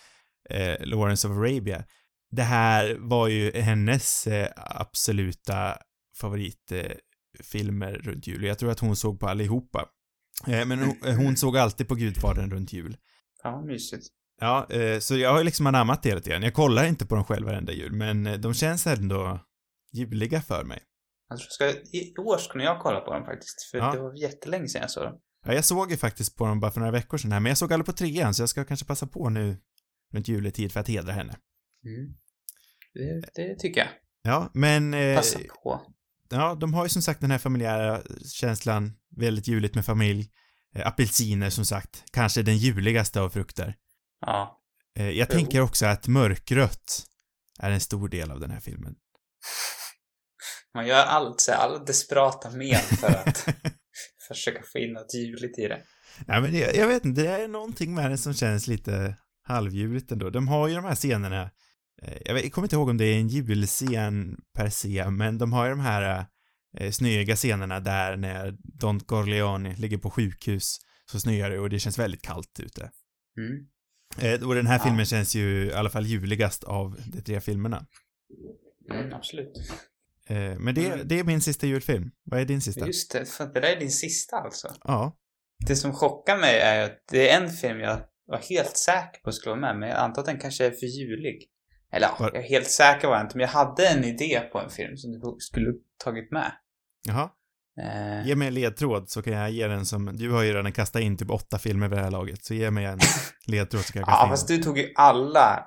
eh, 0.50 0.76
Lawrence 0.86 1.28
of 1.28 1.36
Arabia. 1.38 1.84
Det 2.30 2.42
här 2.42 2.96
var 2.98 3.28
ju 3.28 3.52
hennes 3.60 4.26
eh, 4.26 4.48
absoluta 4.56 5.78
favoritfilmer 6.20 7.92
runt 7.92 8.26
jul. 8.26 8.44
Jag 8.44 8.58
tror 8.58 8.70
att 8.70 8.80
hon 8.80 8.96
såg 8.96 9.20
på 9.20 9.28
allihopa. 9.28 9.88
Eh, 10.46 10.66
men 10.66 10.78
hon, 10.78 10.96
Mm. 11.04 11.24
hon 11.24 11.36
såg 11.36 11.56
alltid 11.56 11.88
på 11.88 11.94
Gudfadern 11.94 12.50
runt 12.50 12.72
jul. 12.72 12.96
Vad 13.44 13.66
mysigt. 13.66 14.06
Ja, 14.40 14.66
eh, 14.70 14.98
så 14.98 15.16
jag 15.16 15.32
har 15.32 15.44
liksom 15.44 15.66
anammat 15.66 16.02
det 16.02 16.14
lite 16.14 16.30
grann. 16.30 16.42
Jag 16.42 16.54
kollar 16.54 16.84
inte 16.84 17.06
på 17.06 17.14
dem 17.14 17.24
själv 17.24 17.46
varenda 17.46 17.72
jul, 17.72 17.92
men 17.92 18.26
eh, 18.26 18.34
de 18.38 18.54
känns 18.54 18.86
ändå 18.86 19.40
juliga 19.92 20.40
för 20.42 20.64
mig. 20.64 20.82
Jag 21.28 21.38
tror 21.38 21.46
jag 21.68 21.74
ska, 21.76 21.96
I 21.96 22.14
år 22.18 22.38
skulle 22.38 22.64
jag 22.64 22.80
kolla 22.82 23.00
på 23.00 23.12
dem 23.12 23.24
faktiskt. 23.24 23.70
För 23.70 23.78
Ja. 23.78 23.92
det 23.92 23.98
var 23.98 24.14
jättelänge 24.22 24.68
sedan 24.68 24.80
jag 24.80 24.90
såg 24.90 25.04
dem. 25.04 25.18
Ja, 25.46 25.52
jag 25.54 25.64
såg 25.64 25.90
ju 25.90 25.96
faktiskt 25.96 26.36
på 26.36 26.46
dem 26.46 26.60
bara 26.60 26.70
för 26.70 26.80
några 26.80 26.92
veckor 26.92 27.18
sedan 27.18 27.32
här, 27.32 27.40
men 27.40 27.50
jag 27.50 27.58
såg 27.58 27.72
aldrig 27.72 27.86
på 27.86 27.92
trean, 27.92 28.34
så 28.34 28.42
jag 28.42 28.48
ska 28.48 28.64
kanske 28.64 28.86
passa 28.86 29.06
på 29.06 29.28
nu 29.28 29.56
runt 30.14 30.28
juletid 30.28 30.72
för 30.72 30.80
att 30.80 30.88
hedra 30.88 31.12
henne. 31.12 31.36
Mm. 31.84 32.14
Det, 32.94 33.20
det 33.34 33.58
tycker 33.58 33.80
jag. 33.80 33.88
Ja, 34.22 34.50
men... 34.54 34.94
Eh, 34.94 35.16
Passa 35.16 35.38
på. 35.62 35.80
Ja, 36.30 36.54
de 36.54 36.74
har 36.74 36.84
ju 36.84 36.88
som 36.88 37.02
sagt 37.02 37.20
den 37.20 37.30
här 37.30 37.38
familjära 37.38 38.02
känslan, 38.32 38.92
väldigt 39.16 39.48
juligt 39.48 39.74
med 39.74 39.84
familj. 39.84 40.30
Eh, 40.76 40.86
apelsiner 40.86 41.50
som 41.50 41.64
sagt, 41.64 42.04
kanske 42.12 42.42
den 42.42 42.56
juligaste 42.58 43.20
av 43.20 43.30
frukter. 43.30 43.74
Ja. 44.20 44.60
Eh, 44.98 45.04
jag 45.10 45.28
Jo. 45.30 45.36
tänker 45.36 45.60
också 45.60 45.86
att 45.86 46.06
mörkrött 46.08 47.06
är 47.60 47.70
en 47.70 47.80
stor 47.80 48.08
del 48.08 48.30
av 48.30 48.40
den 48.40 48.50
här 48.50 48.60
filmen. 48.60 48.94
Man 50.74 50.86
gör 50.86 51.04
allt, 51.04 51.40
så 51.40 51.52
alla 51.52 51.78
desperata 51.78 52.50
men 52.50 52.76
för 52.76 53.06
att 53.06 53.48
försöka 54.28 54.62
få 54.72 54.78
in 54.78 54.92
något 54.92 55.14
juligt 55.14 55.58
i 55.58 55.68
det. 55.68 55.82
Nej, 56.26 56.40
men 56.40 56.54
jag, 56.58 56.76
jag 56.76 56.88
vet 56.88 57.04
inte, 57.04 57.22
det 57.22 57.28
är 57.28 57.48
någonting 57.48 57.94
med 57.94 58.10
den 58.10 58.18
som 58.18 58.34
känns 58.34 58.66
lite 58.66 59.16
halvjuligt 59.42 60.12
ändå. 60.12 60.30
De 60.30 60.48
har 60.48 60.68
ju 60.68 60.74
de 60.74 60.84
här 60.84 60.94
scenerna, 60.94 61.50
jag, 62.24 62.34
vet, 62.34 62.42
jag 62.44 62.52
kommer 62.52 62.66
inte 62.66 62.76
ihåg 62.76 62.88
om 62.88 62.96
det 62.96 63.04
är 63.04 63.18
en 63.18 63.28
julscen 63.28 64.36
per 64.54 64.68
se, 64.70 65.10
men 65.10 65.38
de 65.38 65.52
har 65.52 65.64
ju 65.64 65.70
de 65.70 65.80
här 65.80 66.26
eh, 66.78 66.90
snöiga 66.90 67.36
scenerna 67.36 67.80
där 67.80 68.16
när 68.16 68.56
Don 68.58 69.00
Corleone 69.00 69.76
ligger 69.76 69.98
på 69.98 70.10
sjukhus 70.10 70.78
så 71.10 71.20
snöar 71.20 71.50
det 71.50 71.58
och 71.58 71.70
det 71.70 71.78
känns 71.78 71.98
väldigt 71.98 72.22
kallt 72.22 72.60
ute. 72.62 72.90
Mm. 73.38 73.66
Eh, 74.18 74.48
och 74.48 74.54
den 74.54 74.66
här 74.66 74.78
Ja. 74.78 74.84
filmen 74.84 75.06
känns 75.06 75.34
ju 75.34 75.64
i 75.66 75.72
alla 75.72 75.90
fall 75.90 76.06
juligast 76.06 76.64
av 76.64 76.96
de 77.06 77.20
tre 77.22 77.40
filmerna. 77.40 77.86
Mm, 78.90 79.12
absolut. 79.12 79.52
Eh, 80.28 80.58
men 80.58 80.74
det, 80.74 80.86
Mm. 80.86 81.08
det 81.08 81.18
är 81.18 81.24
min 81.24 81.40
sista 81.40 81.66
julfilm. 81.66 82.10
Vad 82.24 82.40
är 82.40 82.44
din 82.44 82.60
sista? 82.60 82.86
Just 82.86 83.12
det, 83.12 83.26
för 83.26 83.46
det 83.46 83.60
där 83.60 83.76
är 83.76 83.80
din 83.80 83.90
sista 83.90 84.36
alltså. 84.36 84.74
Ja. 84.84 85.16
Det 85.66 85.76
som 85.76 85.92
chockar 85.92 86.36
mig 86.38 86.58
är 86.60 86.84
att 86.84 86.98
det 87.10 87.30
är 87.30 87.42
en 87.42 87.50
film 87.50 87.80
jag 87.80 88.00
var 88.26 88.38
helt 88.38 88.76
säker 88.76 89.20
på 89.24 89.32
skulle 89.32 89.50
vara 89.50 89.60
med, 89.60 89.78
men 89.78 89.88
jag 89.88 89.98
antar 89.98 90.22
att 90.22 90.26
den 90.26 90.38
kanske 90.40 90.66
är 90.66 90.70
för 90.70 90.86
julig. 90.86 91.48
Eller 91.92 92.06
ja, 92.06 92.16
jag 92.18 92.36
är 92.36 92.48
helt 92.48 92.70
säker 92.70 93.08
var 93.08 93.14
jag 93.16 93.24
inte, 93.24 93.36
men 93.36 93.46
jag 93.46 93.52
hade 93.52 93.88
en 93.88 94.04
idé 94.04 94.40
på 94.52 94.58
en 94.60 94.70
film 94.70 94.96
som 94.96 95.12
du 95.12 95.36
skulle 95.38 95.72
tagit 96.04 96.32
med. 96.32 96.52
Jaha. 97.06 97.30
Eh, 97.80 98.26
Ge 98.26 98.36
mig 98.36 98.48
en 98.48 98.54
ledtråd 98.54 99.10
så 99.10 99.22
kan 99.22 99.32
jag 99.32 99.50
ge 99.50 99.68
den 99.68 99.86
som... 99.86 100.16
Du 100.16 100.30
har 100.30 100.42
ju 100.42 100.52
redan 100.52 100.72
kastat 100.72 101.02
in 101.02 101.16
typ 101.16 101.30
åtta 101.30 101.58
filmer 101.58 101.88
vid 101.88 101.98
det 101.98 102.02
här 102.04 102.10
laget, 102.10 102.44
så 102.44 102.54
ge 102.54 102.70
mig 102.70 102.84
en 102.84 102.98
ledtråd 103.46 103.84
så 103.84 103.92
kan 103.92 104.00
jag 104.00 104.08
kasta 104.08 104.20
ja, 104.22 104.26
in 104.26 104.30
fast 104.30 104.48
du 104.48 104.58
tog 104.58 104.78
ju 104.78 104.92
alla 104.94 105.64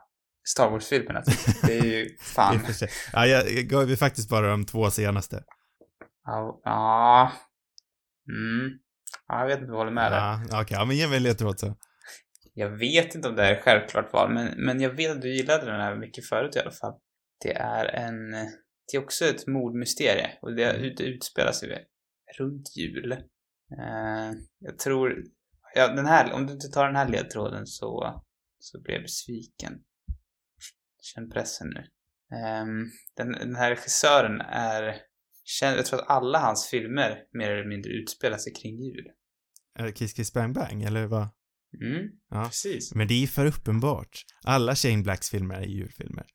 Star 0.47 0.69
Wars-filmerna. 0.69 1.21
typ. 1.21 1.61
Det 1.61 1.77
är 1.77 1.85
ju 1.85 2.17
fan... 2.21 2.73
sig. 2.73 2.89
Ja, 3.13 3.25
jag 3.25 3.45
gav 3.45 3.89
ju 3.89 3.97
faktiskt 3.97 4.29
bara 4.29 4.47
de 4.47 4.65
två 4.65 4.91
senaste. 4.91 5.43
Ja. 6.25 6.61
ja. 6.63 7.31
Mm. 8.29 8.69
Ja, 9.27 9.39
jag 9.39 9.47
vet 9.47 9.59
inte 9.59 9.71
vad 9.71 9.75
jag 9.75 9.85
håller 9.85 9.91
med 9.91 10.11
där. 10.11 10.17
Ja, 10.17 10.61
okej. 10.61 10.77
ja, 10.79 10.85
men 10.85 10.95
ge 10.97 11.07
mig 11.07 11.17
en 11.17 11.23
ledtråd 11.23 11.59
så. 11.59 11.75
Jag 12.59 12.69
vet 12.69 13.15
inte 13.15 13.29
om 13.29 13.35
det 13.35 13.43
är 13.43 13.53
ett 13.53 13.63
självklart 13.63 14.13
val, 14.13 14.33
men, 14.33 14.65
men 14.65 14.81
jag 14.81 14.89
vet 14.89 15.11
att 15.11 15.21
du 15.21 15.35
gillade 15.35 15.65
den 15.65 15.81
här 15.81 15.95
mycket 15.95 16.25
förut 16.25 16.55
i 16.55 16.59
alla 16.59 16.71
fall. 16.71 16.99
Det 17.41 17.53
är 17.53 17.85
en... 17.85 18.31
Det 18.91 18.97
är 18.97 19.03
också 19.03 19.25
ett 19.25 19.47
mordmysterie 19.47 20.37
och 20.41 20.55
det, 20.55 20.95
det 20.97 21.03
utspelar 21.03 21.51
sig 21.51 21.85
runt 22.37 22.75
jul. 22.77 23.11
Eh, 23.11 24.31
jag 24.59 24.79
tror... 24.79 25.23
Ja, 25.75 25.87
den 25.87 26.05
här, 26.05 26.33
om 26.33 26.47
du 26.47 26.53
inte 26.53 26.67
tar 26.67 26.85
den 26.85 26.95
här 26.95 27.09
ledtråden 27.09 27.65
så, 27.67 28.23
så 28.59 28.81
blir 28.81 28.93
jag 28.93 29.03
besviken. 29.03 29.73
Känn 31.01 31.29
pressen 31.29 31.67
nu. 31.67 31.87
Ehm, 32.37 32.85
den, 33.15 33.31
den 33.31 33.55
här 33.55 33.69
regissören 33.69 34.41
är... 34.41 35.01
känd- 35.45 35.77
Jag 35.77 35.85
tror 35.85 35.99
att 35.99 36.09
alla 36.09 36.39
hans 36.39 36.67
filmer 36.67 37.23
mer 37.31 37.51
eller 37.51 37.69
mindre 37.69 37.91
utspelar 37.91 38.37
sig 38.37 38.53
kring 38.53 38.75
jul. 38.83 39.07
Är 39.79 39.83
det 39.85 39.91
Kiss 39.91 40.13
Kiss 40.13 40.33
Bang 40.33 40.53
Bang, 40.53 40.83
eller 40.83 41.05
vad? 41.07 41.27
Mm, 41.81 42.07
Ja. 42.29 42.43
precis. 42.43 42.95
Men 42.95 43.07
det 43.07 43.23
är 43.23 43.27
för 43.27 43.45
uppenbart. 43.45 44.21
Alla 44.43 44.75
Shane 44.75 45.03
Blacks 45.03 45.29
filmer 45.29 45.55
är 45.55 45.65
julfilmer. 45.65 46.25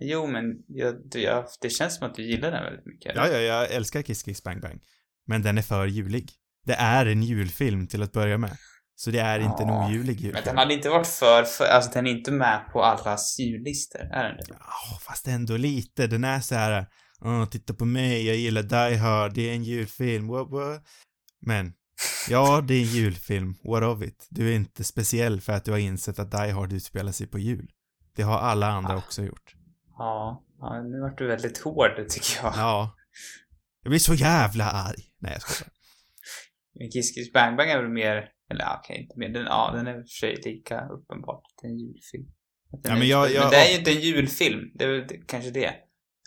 Jo, 0.00 0.26
men 0.26 0.44
jag, 0.68 0.94
jag, 1.14 1.44
det 1.60 1.70
känns 1.70 1.96
som 1.96 2.06
att 2.06 2.14
du 2.14 2.22
gillar 2.30 2.50
den 2.50 2.64
väldigt 2.64 2.86
mycket. 2.86 3.12
eller? 3.12 3.26
Ja, 3.26 3.32
ja, 3.32 3.38
jag 3.40 3.70
älskar 3.72 4.02
Kiss 4.02 4.22
Kiss 4.22 4.42
Bang 4.42 4.60
Bang. 4.62 4.80
Men 5.26 5.42
den 5.42 5.58
är 5.58 5.62
för 5.62 5.86
julig. 5.86 6.30
Det 6.66 6.72
är 6.74 7.06
en 7.06 7.22
julfilm 7.22 7.86
till 7.86 8.02
att 8.02 8.12
börja 8.12 8.38
med. 8.38 8.56
Så 8.94 9.10
det 9.10 9.18
är 9.18 9.38
inte 9.40 9.62
en 9.62 9.68
Ja, 9.68 9.88
ojulig 9.88 10.14
Men 10.16 10.22
julfilm. 10.24 10.44
den 10.44 10.56
hade 10.58 10.74
inte 10.74 10.88
varit 10.88 11.06
för, 11.06 11.42
för, 11.42 11.64
alltså 11.64 11.90
den 11.92 12.06
är 12.06 12.10
inte 12.10 12.30
med 12.32 12.60
på 12.72 12.82
allas 12.82 13.38
jullistor, 13.38 14.00
är 14.00 14.24
den 14.28 14.36
det? 14.36 14.44
Ja, 14.50 14.98
fast 15.02 15.28
ändå 15.28 15.56
lite. 15.56 16.06
Den 16.06 16.24
är 16.24 16.40
så 16.40 16.54
här, 16.54 16.86
åh, 17.20 17.44
titta 17.48 17.74
på 17.74 17.84
mig, 17.84 18.26
jag 18.26 18.36
gillar 18.36 18.62
Die 18.62 18.96
Hard, 18.96 19.34
det 19.34 19.50
är 19.50 19.54
en 19.54 19.64
julfilm, 19.64 20.26
what, 20.28 20.50
what? 20.50 20.82
Men, 21.46 21.72
ja, 22.28 22.60
det 22.68 22.74
är 22.74 22.80
en 22.80 22.86
julfilm, 22.86 23.54
what 23.64 23.82
of 23.82 24.02
it? 24.02 24.26
Du 24.30 24.48
är 24.48 24.56
inte 24.56 24.84
speciell 24.84 25.40
för 25.40 25.52
att 25.52 25.64
du 25.64 25.70
har 25.70 25.78
insett 25.78 26.18
att 26.18 26.30
Die 26.30 26.50
Hard 26.50 26.72
utspelar 26.72 27.12
sig 27.12 27.26
på 27.26 27.38
jul. 27.38 27.70
Det 28.16 28.22
har 28.22 28.38
alla 28.38 28.66
andra 28.66 28.92
Ah. 28.94 28.98
också 28.98 29.22
gjort. 29.22 29.54
Ja, 29.98 30.44
ja, 30.60 30.82
nu 30.82 31.00
vart 31.00 31.18
du 31.18 31.26
väldigt 31.26 31.58
hård 31.58 31.90
tycker 32.08 32.42
jag. 32.42 32.52
Ja. 32.56 32.96
Jag 33.82 33.90
blir 33.90 33.98
så 34.00 34.14
jävla 34.14 34.64
arg. 34.70 35.02
Nej, 35.18 35.32
jag 35.32 35.42
skojar. 35.42 35.72
Men 36.78 36.90
Kiss 36.90 37.14
Kiss 37.14 37.32
Bang 37.32 37.56
Bang 37.56 37.70
är 37.70 37.82
väl 37.82 37.90
mer, 37.92 38.28
eller 38.50 38.60
ja, 38.64 38.80
okej, 38.84 39.02
inte 39.02 39.18
mer, 39.18 39.28
den, 39.28 39.44
ja, 39.44 39.70
den 39.74 39.86
är 39.86 39.94
för 39.94 40.02
sig 40.08 40.36
lika 40.44 40.80
uppenbart. 40.88 41.42
Det 41.62 41.66
är 41.68 41.70
en 41.70 41.78
julfilm. 41.78 42.26
Att 42.72 42.80
Ja, 42.82 42.96
men 42.96 43.08
jag- 43.08 43.30
jag- 43.32 43.40
men 43.42 43.50
det 43.50 43.56
är 43.56 43.72
ju 43.72 43.78
inte 43.78 43.90
en 43.90 44.00
julfilm, 44.00 44.70
det 44.74 44.84
är 44.84 44.88
väl 44.88 45.06
kanske 45.26 45.50
det. 45.50 45.74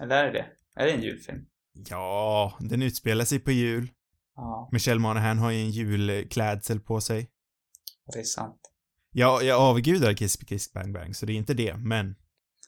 Eller 0.04 0.24
är 0.24 0.26
det 0.26 0.32
det? 0.40 0.46
Är 0.82 0.86
det 0.86 0.92
en 0.92 1.02
julfilm? 1.02 1.46
Ja, 1.90 2.58
den 2.60 2.82
utspelar 2.82 3.26
sig 3.26 3.40
på 3.40 3.52
jul. 3.52 3.90
Ja, 4.36 4.70
Michelle 4.72 5.00
Monaghan 5.00 5.38
har 5.38 5.52
ju 5.52 5.60
en 5.60 5.72
julklädsel 5.72 6.80
på 6.80 7.02
sig. 7.02 7.32
det 8.14 8.20
är 8.20 8.24
sant. 8.24 8.62
Jag, 9.14 9.44
jag 9.44 9.60
avgudar 9.62 10.14
Kiss 10.14 10.38
Kiss 10.38 10.74
Bang 10.74 10.94
Bang, 10.94 11.16
så 11.16 11.26
det 11.26 11.34
är 11.34 11.38
inte 11.38 11.54
det, 11.54 11.78
men... 11.78 12.16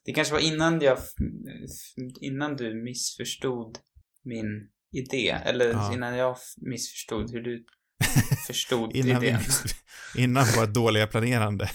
Det 0.06 0.14
kanske 0.14 0.34
var 0.34 0.40
innan 0.42 0.82
jag, 0.82 0.98
innan 2.22 2.56
du 2.56 2.84
missförstod 2.84 3.78
min 4.24 4.70
idé, 4.92 5.30
eller 5.30 5.70
Ja. 5.70 5.94
innan 5.94 6.16
jag 6.18 6.38
missförstod 6.58 7.32
hur 7.32 7.42
du 7.42 7.66
förstod 8.48 8.96
Innan, 8.96 9.22
vi, 9.22 9.28
idén. 9.28 9.42
innan 10.18 10.46
vårt 10.58 10.74
dåliga 10.74 11.08
planerande. 11.08 11.70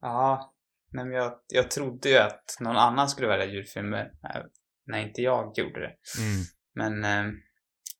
Ja, 0.00 0.54
nej 0.90 1.04
men 1.04 1.14
jag, 1.14 1.32
jag 1.48 1.70
trodde 1.70 2.08
ju 2.08 2.16
att 2.16 2.56
någon 2.60 2.76
annan 2.76 3.08
skulle 3.08 3.28
välja 3.28 3.46
julfilmer 3.46 4.00
äh, 4.34 4.42
när 4.86 4.98
inte 5.06 5.22
jag 5.22 5.52
gjorde 5.58 5.80
det. 5.80 5.94
Mm. 6.22 6.44
Men, 6.74 7.04
eh, 7.04 7.32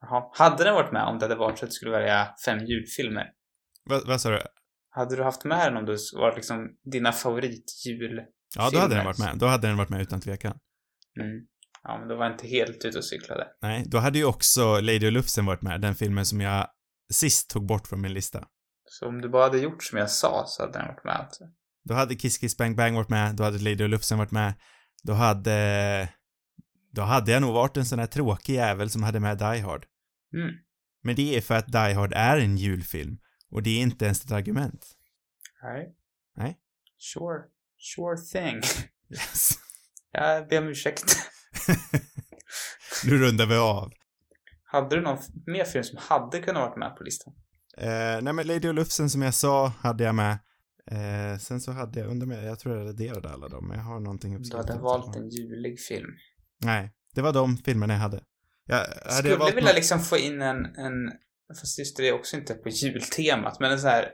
jaha. 0.02 0.30
Hade 0.32 0.64
den 0.64 0.74
varit 0.74 0.92
med 0.92 1.04
om 1.04 1.18
det 1.18 1.24
hade 1.24 1.34
varit 1.34 1.58
så 1.58 1.64
att 1.64 1.70
du 1.70 1.74
skulle 1.74 1.90
välja 1.90 2.34
fem 2.44 2.58
julfilmer? 2.58 3.26
Vad, 3.84 4.20
sa 4.20 4.30
du? 4.30 4.42
Hade 4.90 5.16
du 5.16 5.22
haft 5.22 5.44
med 5.44 5.58
den 5.58 5.76
om 5.76 5.84
du 5.84 5.96
var 6.14 6.34
liksom 6.36 6.68
dina 6.92 7.12
favoritjul? 7.12 8.20
Ja, 8.56 8.70
då 8.72 8.78
hade 8.78 8.94
den 8.94 9.04
varit 9.04 9.18
med. 9.18 9.38
Då 9.38 9.46
hade 9.46 9.68
den 9.68 9.76
varit 9.76 9.88
med 9.88 10.00
utan 10.00 10.20
tvekan. 10.20 10.58
Mm. 11.20 11.46
Ja, 11.82 11.98
men 11.98 12.08
då 12.08 12.16
var 12.16 12.24
jag 12.24 12.34
inte 12.34 12.46
helt 12.46 12.84
ute 12.84 12.98
och 12.98 13.04
cyklade. 13.04 13.46
Nej, 13.62 13.84
då 13.86 13.98
hade 13.98 14.18
ju 14.18 14.24
också 14.24 14.80
Lady 14.80 15.06
och 15.06 15.12
Lufsen 15.12 15.46
varit 15.46 15.62
med, 15.62 15.80
den 15.80 15.94
filmen 15.94 16.26
som 16.26 16.40
jag 16.40 16.66
sist 17.12 17.50
tog 17.50 17.66
bort 17.66 17.86
från 17.86 18.00
min 18.00 18.12
lista. 18.12 18.44
Så 18.84 19.08
om 19.08 19.20
du 19.20 19.28
bara 19.28 19.42
hade 19.42 19.58
gjort 19.58 19.82
som 19.82 19.98
jag 19.98 20.10
sa 20.10 20.44
så 20.46 20.62
hade 20.62 20.78
den 20.78 20.86
varit 20.86 21.04
med 21.04 21.14
alltså. 21.14 21.44
Då 21.84 21.94
hade 21.94 22.14
Kiss 22.14 22.38
Kiss 22.38 22.56
Bang 22.56 22.76
Bang 22.76 22.94
varit 22.94 23.08
med, 23.08 23.36
då 23.36 23.44
hade 23.44 23.58
Lady 23.58 23.84
och 23.84 23.88
Lufsen 23.88 24.18
varit 24.18 24.30
med, 24.30 24.54
då 25.02 25.12
hade... 25.12 26.08
Då 26.94 27.02
hade 27.02 27.32
jag 27.32 27.42
nog 27.42 27.54
varit 27.54 27.76
en 27.76 27.84
sån 27.84 27.98
här 27.98 28.06
tråkig 28.06 28.54
jävel 28.54 28.90
som 28.90 29.02
hade 29.02 29.20
med 29.20 29.38
Die 29.38 29.60
Hard. 29.60 29.86
Mm. 30.34 30.54
Men 31.02 31.16
det 31.16 31.36
är 31.36 31.40
för 31.40 31.54
att 31.54 31.72
Die 31.72 31.92
Hard 31.94 32.12
är 32.16 32.38
en 32.38 32.56
julfilm. 32.56 33.18
Och 33.50 33.62
det 33.62 33.70
är 33.70 33.80
inte 33.82 34.04
ens 34.04 34.24
ett 34.24 34.32
argument. 34.32 34.86
Nej. 35.62 35.94
Nej. 36.36 36.58
Sure. 36.98 37.42
Sure 37.78 38.16
thing. 38.32 38.60
Yes. 39.10 39.50
Jag 40.12 40.48
ber 40.48 40.58
om 40.62 40.68
ursäkt. 40.68 41.04
nu 43.04 43.18
rundar 43.18 43.46
vi 43.46 43.56
av. 43.56 43.92
Hade 44.64 44.96
du 44.96 45.02
någon 45.02 45.18
mer 45.46 45.64
film 45.64 45.84
som 45.84 45.98
hade 46.02 46.40
kunnat 46.40 46.62
vara 46.62 46.76
med 46.76 46.96
på 46.96 47.02
listan? 47.04 47.34
Eh, 47.78 48.22
nej 48.22 48.32
men 48.32 48.46
Lady 48.46 48.68
och 48.68 48.74
Lufsen 48.74 49.10
som 49.10 49.22
jag 49.22 49.34
sa 49.34 49.66
hade 49.66 50.04
jag 50.04 50.14
med. 50.14 50.38
Eh, 50.90 51.38
sen 51.38 51.60
så 51.60 51.72
hade 51.72 52.00
jag, 52.00 52.10
undrar 52.10 52.26
mig, 52.26 52.44
jag 52.44 52.58
tror 52.58 52.76
jag 52.76 52.86
raderade 52.86 53.30
alla 53.30 53.48
dem, 53.48 53.68
men 53.68 53.78
jag 53.78 53.84
har 53.84 54.00
någonting 54.00 54.32
Du 54.32 54.38
uppskrivet. 54.38 54.68
hade 54.68 54.80
valt 54.82 55.16
en 55.16 55.28
julig 55.28 55.80
film. 55.80 56.08
Nej, 56.58 56.92
det 57.14 57.22
var 57.22 57.32
de 57.32 57.56
filmerna 57.56 57.92
jag 57.92 58.00
hade. 58.00 58.24
Jag, 58.72 58.86
hade 59.12 59.12
Skulle 59.12 59.34
jag 59.34 59.54
vilja 59.54 59.70
något- 59.70 59.74
liksom 59.74 60.00
få 60.00 60.18
in 60.18 60.42
en, 60.42 60.64
en, 60.64 61.12
fast 61.60 61.78
just 61.78 61.96
det 61.96 62.08
är 62.08 62.12
också 62.12 62.36
inte 62.36 62.54
på 62.54 62.68
jultemat, 62.68 63.60
men 63.60 63.72
en 63.72 63.80
så 63.80 63.88
här, 63.88 64.08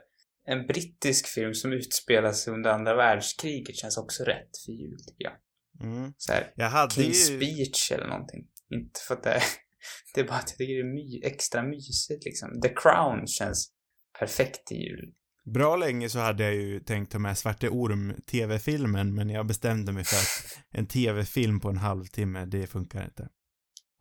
en 0.47 0.67
brittisk 0.67 1.27
film 1.27 1.53
som 1.53 1.73
utspelar 1.73 2.31
sig 2.31 2.53
under 2.53 2.69
andra 2.69 2.95
världskriget 2.95 3.75
känns 3.75 3.97
också 3.97 4.23
rätt 4.23 4.57
för 4.65 4.71
jul, 4.71 4.97
tycker 5.07 5.23
jag. 5.23 5.33
Mm. 5.81 6.13
Så 6.17 6.33
här, 6.33 6.53
Jag 6.55 6.69
hade 6.69 6.93
King's 6.95 7.31
ju... 7.31 7.37
Speech 7.37 7.91
eller 7.91 8.07
någonting. 8.07 8.47
Inte 8.73 8.99
för 9.07 9.13
att 9.13 9.23
det 9.23 9.29
är, 9.29 9.43
det 10.13 10.21
är 10.21 10.25
bara 10.25 10.35
att 10.35 10.49
jag 10.49 10.57
tycker 10.57 10.73
det 10.73 10.79
är 10.89 10.93
my, 10.93 11.21
extra 11.23 11.63
mysigt 11.63 12.25
liksom. 12.25 12.61
The 12.61 12.69
Crown 12.69 13.27
känns 13.27 13.71
perfekt 14.19 14.67
till 14.67 14.77
jul. 14.77 15.13
Bra 15.53 15.75
länge 15.75 16.09
så 16.09 16.19
hade 16.19 16.43
jag 16.43 16.55
ju 16.55 16.79
tänkt 16.79 17.11
ta 17.11 17.19
med 17.19 17.37
Svarte 17.37 17.69
Orm 17.69 18.13
TV-filmen, 18.31 19.13
men 19.15 19.29
jag 19.29 19.47
bestämde 19.47 19.91
mig 19.91 20.03
för 20.03 20.15
att 20.15 20.57
en 20.71 20.87
TV-film 20.87 21.59
på 21.59 21.69
en 21.69 21.77
halvtimme, 21.77 22.45
det 22.45 22.67
funkar 22.67 23.03
inte. 23.05 23.27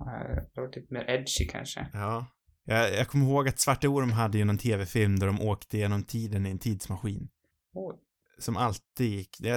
Eh, 0.01 0.36
Det 0.55 0.61
var 0.61 0.66
lite 0.76 0.94
mer 0.94 1.11
edgy 1.11 1.46
kanske. 1.51 1.86
Ja. 1.92 2.26
Jag, 2.64 2.94
jag 2.94 3.09
kommer 3.09 3.26
ihåg 3.26 3.49
att 3.49 3.59
Svarte 3.59 3.88
Orm 3.88 4.11
hade 4.12 4.38
ju 4.38 4.44
någon 4.44 4.59
TV-film 4.59 5.18
där 5.18 5.26
de 5.26 5.40
åkte 5.40 5.78
genom 5.78 6.05
tiden 6.05 6.46
i 6.46 6.51
en 6.51 6.59
tidsmaskin. 6.59 7.28
Oj. 7.72 7.96
Som 8.38 8.57
alltid 8.57 9.07
gick, 9.11 9.36
det 9.40 9.51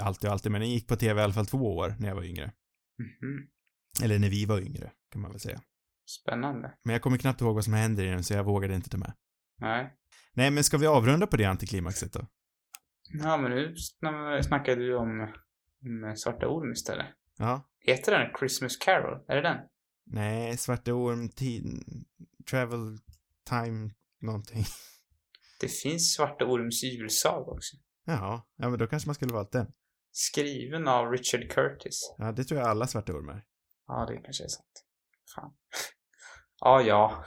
alltid 0.00 0.28
och 0.28 0.32
alltid, 0.32 0.52
men 0.52 0.60
den 0.60 0.70
gick 0.70 0.88
på 0.88 0.96
TV 0.96 1.20
i 1.20 1.24
alla 1.24 1.32
fall 1.32 1.46
två 1.46 1.76
år 1.76 1.94
när 1.98 2.08
jag 2.08 2.14
var 2.14 2.24
yngre. 2.24 2.52
Mhm. 2.98 3.48
Eller 4.04 4.18
när 4.18 4.30
vi 4.30 4.44
var 4.44 4.60
yngre, 4.60 4.90
kan 5.12 5.22
man 5.22 5.30
väl 5.30 5.40
säga. 5.40 5.60
Spännande. 6.06 6.74
Men 6.84 6.92
jag 6.92 7.02
kommer 7.02 7.18
knappt 7.18 7.40
ihåg 7.40 7.54
vad 7.54 7.64
som 7.64 7.72
händer 7.74 8.04
i 8.04 8.08
den, 8.08 8.24
så 8.24 8.34
jag 8.34 8.44
vågade 8.44 8.74
inte 8.74 8.90
ta 8.90 8.98
med. 8.98 9.12
Nej. 9.58 9.94
Nej, 10.32 10.50
men 10.50 10.64
ska 10.64 10.78
vi 10.78 10.86
avrunda 10.86 11.26
på 11.26 11.36
det 11.36 11.44
antiklimaxet 11.44 12.12
då? 12.12 12.26
Ja, 13.22 13.36
men 13.36 13.50
nu 13.50 13.74
sn- 13.74 14.42
snackar 14.42 14.76
du 14.76 14.96
om, 14.96 15.20
om 15.82 16.14
Svarta 16.16 16.46
Orm 16.48 16.72
istället. 16.72 17.06
Ja. 17.38 17.70
Heter 17.80 18.18
den 18.18 18.30
Christmas 18.38 18.76
Carol? 18.76 19.24
Är 19.28 19.36
det 19.36 19.42
den? 19.42 19.58
Nej, 20.06 20.56
Svarte 20.56 20.92
Orm, 20.92 21.28
tid, 21.28 21.64
travel, 22.50 22.98
time, 23.48 23.90
någonting. 24.20 24.64
Det 25.60 25.68
finns 25.68 26.14
Svarta 26.14 26.44
Orms 26.44 26.82
julsaga 26.82 27.52
också. 27.52 27.76
Jaha, 28.04 28.42
ja 28.56 28.68
men 28.70 28.78
då 28.78 28.86
kanske 28.86 29.08
man 29.08 29.14
skulle 29.14 29.32
valt 29.32 29.52
den. 29.52 29.72
Skriven 30.12 30.88
av 30.88 31.10
Richard 31.10 31.50
Curtis. 31.50 32.14
Ja, 32.18 32.32
det 32.32 32.44
tror 32.44 32.60
jag 32.60 32.68
alla 32.68 32.86
Svarte 32.86 33.12
Ormar. 33.12 33.44
Ja, 33.86 34.06
det 34.06 34.16
kanske 34.16 34.44
är 34.44 34.48
sant. 34.48 34.84
Fan. 35.34 35.52
Ja, 36.60 36.82
ja. 36.82 37.24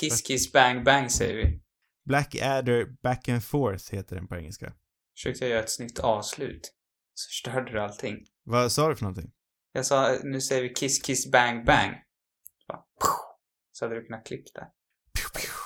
Kiss 0.00 0.22
Kiss 0.22 0.52
Bang 0.52 0.84
Bang 0.84 1.10
säger 1.10 1.34
vi. 1.36 1.62
Black 2.04 2.34
Adder 2.42 2.86
Back 3.02 3.28
and 3.28 3.44
Forth 3.44 3.94
heter 3.94 4.16
den 4.16 4.28
på 4.28 4.36
engelska. 4.36 4.72
försökte 5.14 5.44
jag 5.44 5.50
göra 5.50 5.62
ett 5.62 5.70
snyggt 5.70 5.98
avslut. 5.98 6.72
Så 7.14 7.28
förstörde 7.28 7.72
du 7.72 7.80
allting. 7.80 8.16
Vad 8.44 8.72
sa 8.72 8.88
du 8.88 8.96
för 8.96 9.02
någonting? 9.02 9.32
Jag 9.72 9.86
sa, 9.86 10.18
nu 10.22 10.40
säger 10.40 10.62
vi 10.62 10.68
kiss 10.68 11.02
kiss 11.02 11.30
bang 11.30 11.66
bang. 11.66 11.94
Så, 12.66 12.72
bara, 12.72 12.84
så 13.72 13.84
hade 13.84 13.94
du 13.94 14.06
kunnat 14.06 14.26
klippa 14.26 14.60
det. 14.60 14.70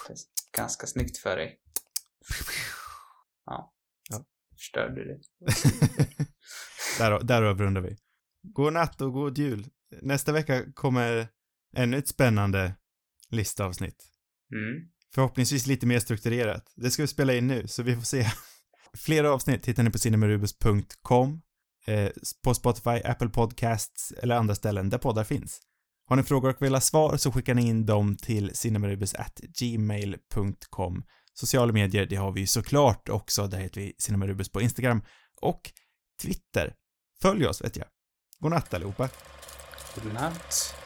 Det 0.08 0.12
är 0.12 0.16
Ganska 0.56 0.86
snyggt 0.86 1.18
för 1.18 1.36
dig. 1.36 1.60
Ja. 3.46 3.74
Ja. 4.10 4.24
Förstörde 4.56 5.04
det. 5.04 5.20
där, 6.98 7.24
där 7.24 7.42
avrundar 7.42 7.80
vi. 7.80 7.96
God 8.42 8.72
natt 8.72 9.00
och 9.00 9.12
god 9.12 9.38
jul. 9.38 9.66
Nästa 10.02 10.32
vecka 10.32 10.72
kommer 10.74 11.28
ännu 11.76 11.96
ett 11.96 12.08
spännande 12.08 12.74
listavsnitt. 13.30 14.04
Mm. 14.52 14.88
Förhoppningsvis 15.14 15.66
lite 15.66 15.86
mer 15.86 16.00
strukturerat. 16.00 16.72
Det 16.76 16.90
ska 16.90 17.02
vi 17.02 17.06
spela 17.06 17.34
in 17.34 17.46
nu, 17.46 17.68
så 17.68 17.82
vi 17.82 17.94
får 17.94 18.02
se. 18.02 18.26
Fler 18.96 19.24
avsnitt 19.24 19.66
hittar 19.66 19.82
ni 19.82 19.90
på 19.90 19.98
cinemarubus.com, 19.98 21.42
eh, 21.86 22.10
på 22.44 22.54
Spotify, 22.54 23.00
Apple 23.04 23.28
Podcasts 23.28 24.12
eller 24.12 24.36
andra 24.36 24.54
ställen 24.54 24.90
där 24.90 24.98
poddar 24.98 25.24
finns. 25.24 25.60
Har 26.06 26.16
ni 26.16 26.22
frågor 26.22 26.50
och 26.50 26.62
vill 26.62 26.74
ha 26.74 26.80
svar 26.80 27.16
så 27.16 27.32
skickar 27.32 27.54
ni 27.54 27.68
in 27.68 27.86
dem 27.86 28.16
till 28.16 28.50
cinemarubus@gmail.com. 28.54 31.04
Sociala 31.34 31.72
medier, 31.72 32.06
det 32.06 32.16
har 32.16 32.32
vi 32.32 32.40
ju 32.40 32.46
såklart 32.46 33.08
också. 33.08 33.46
Där 33.46 33.58
heter 33.58 33.80
vi 33.80 33.94
Cinemarubus 33.98 34.52
på 34.52 34.60
Instagram 34.60 35.02
och 35.40 35.60
Twitter. 36.22 36.74
Följ 37.22 37.46
oss, 37.46 37.64
vet 37.64 37.76
jag. 37.76 37.86
God 38.40 38.50
natt 38.50 38.74
allihopa. 38.74 39.08
Godnatt. 39.94 40.83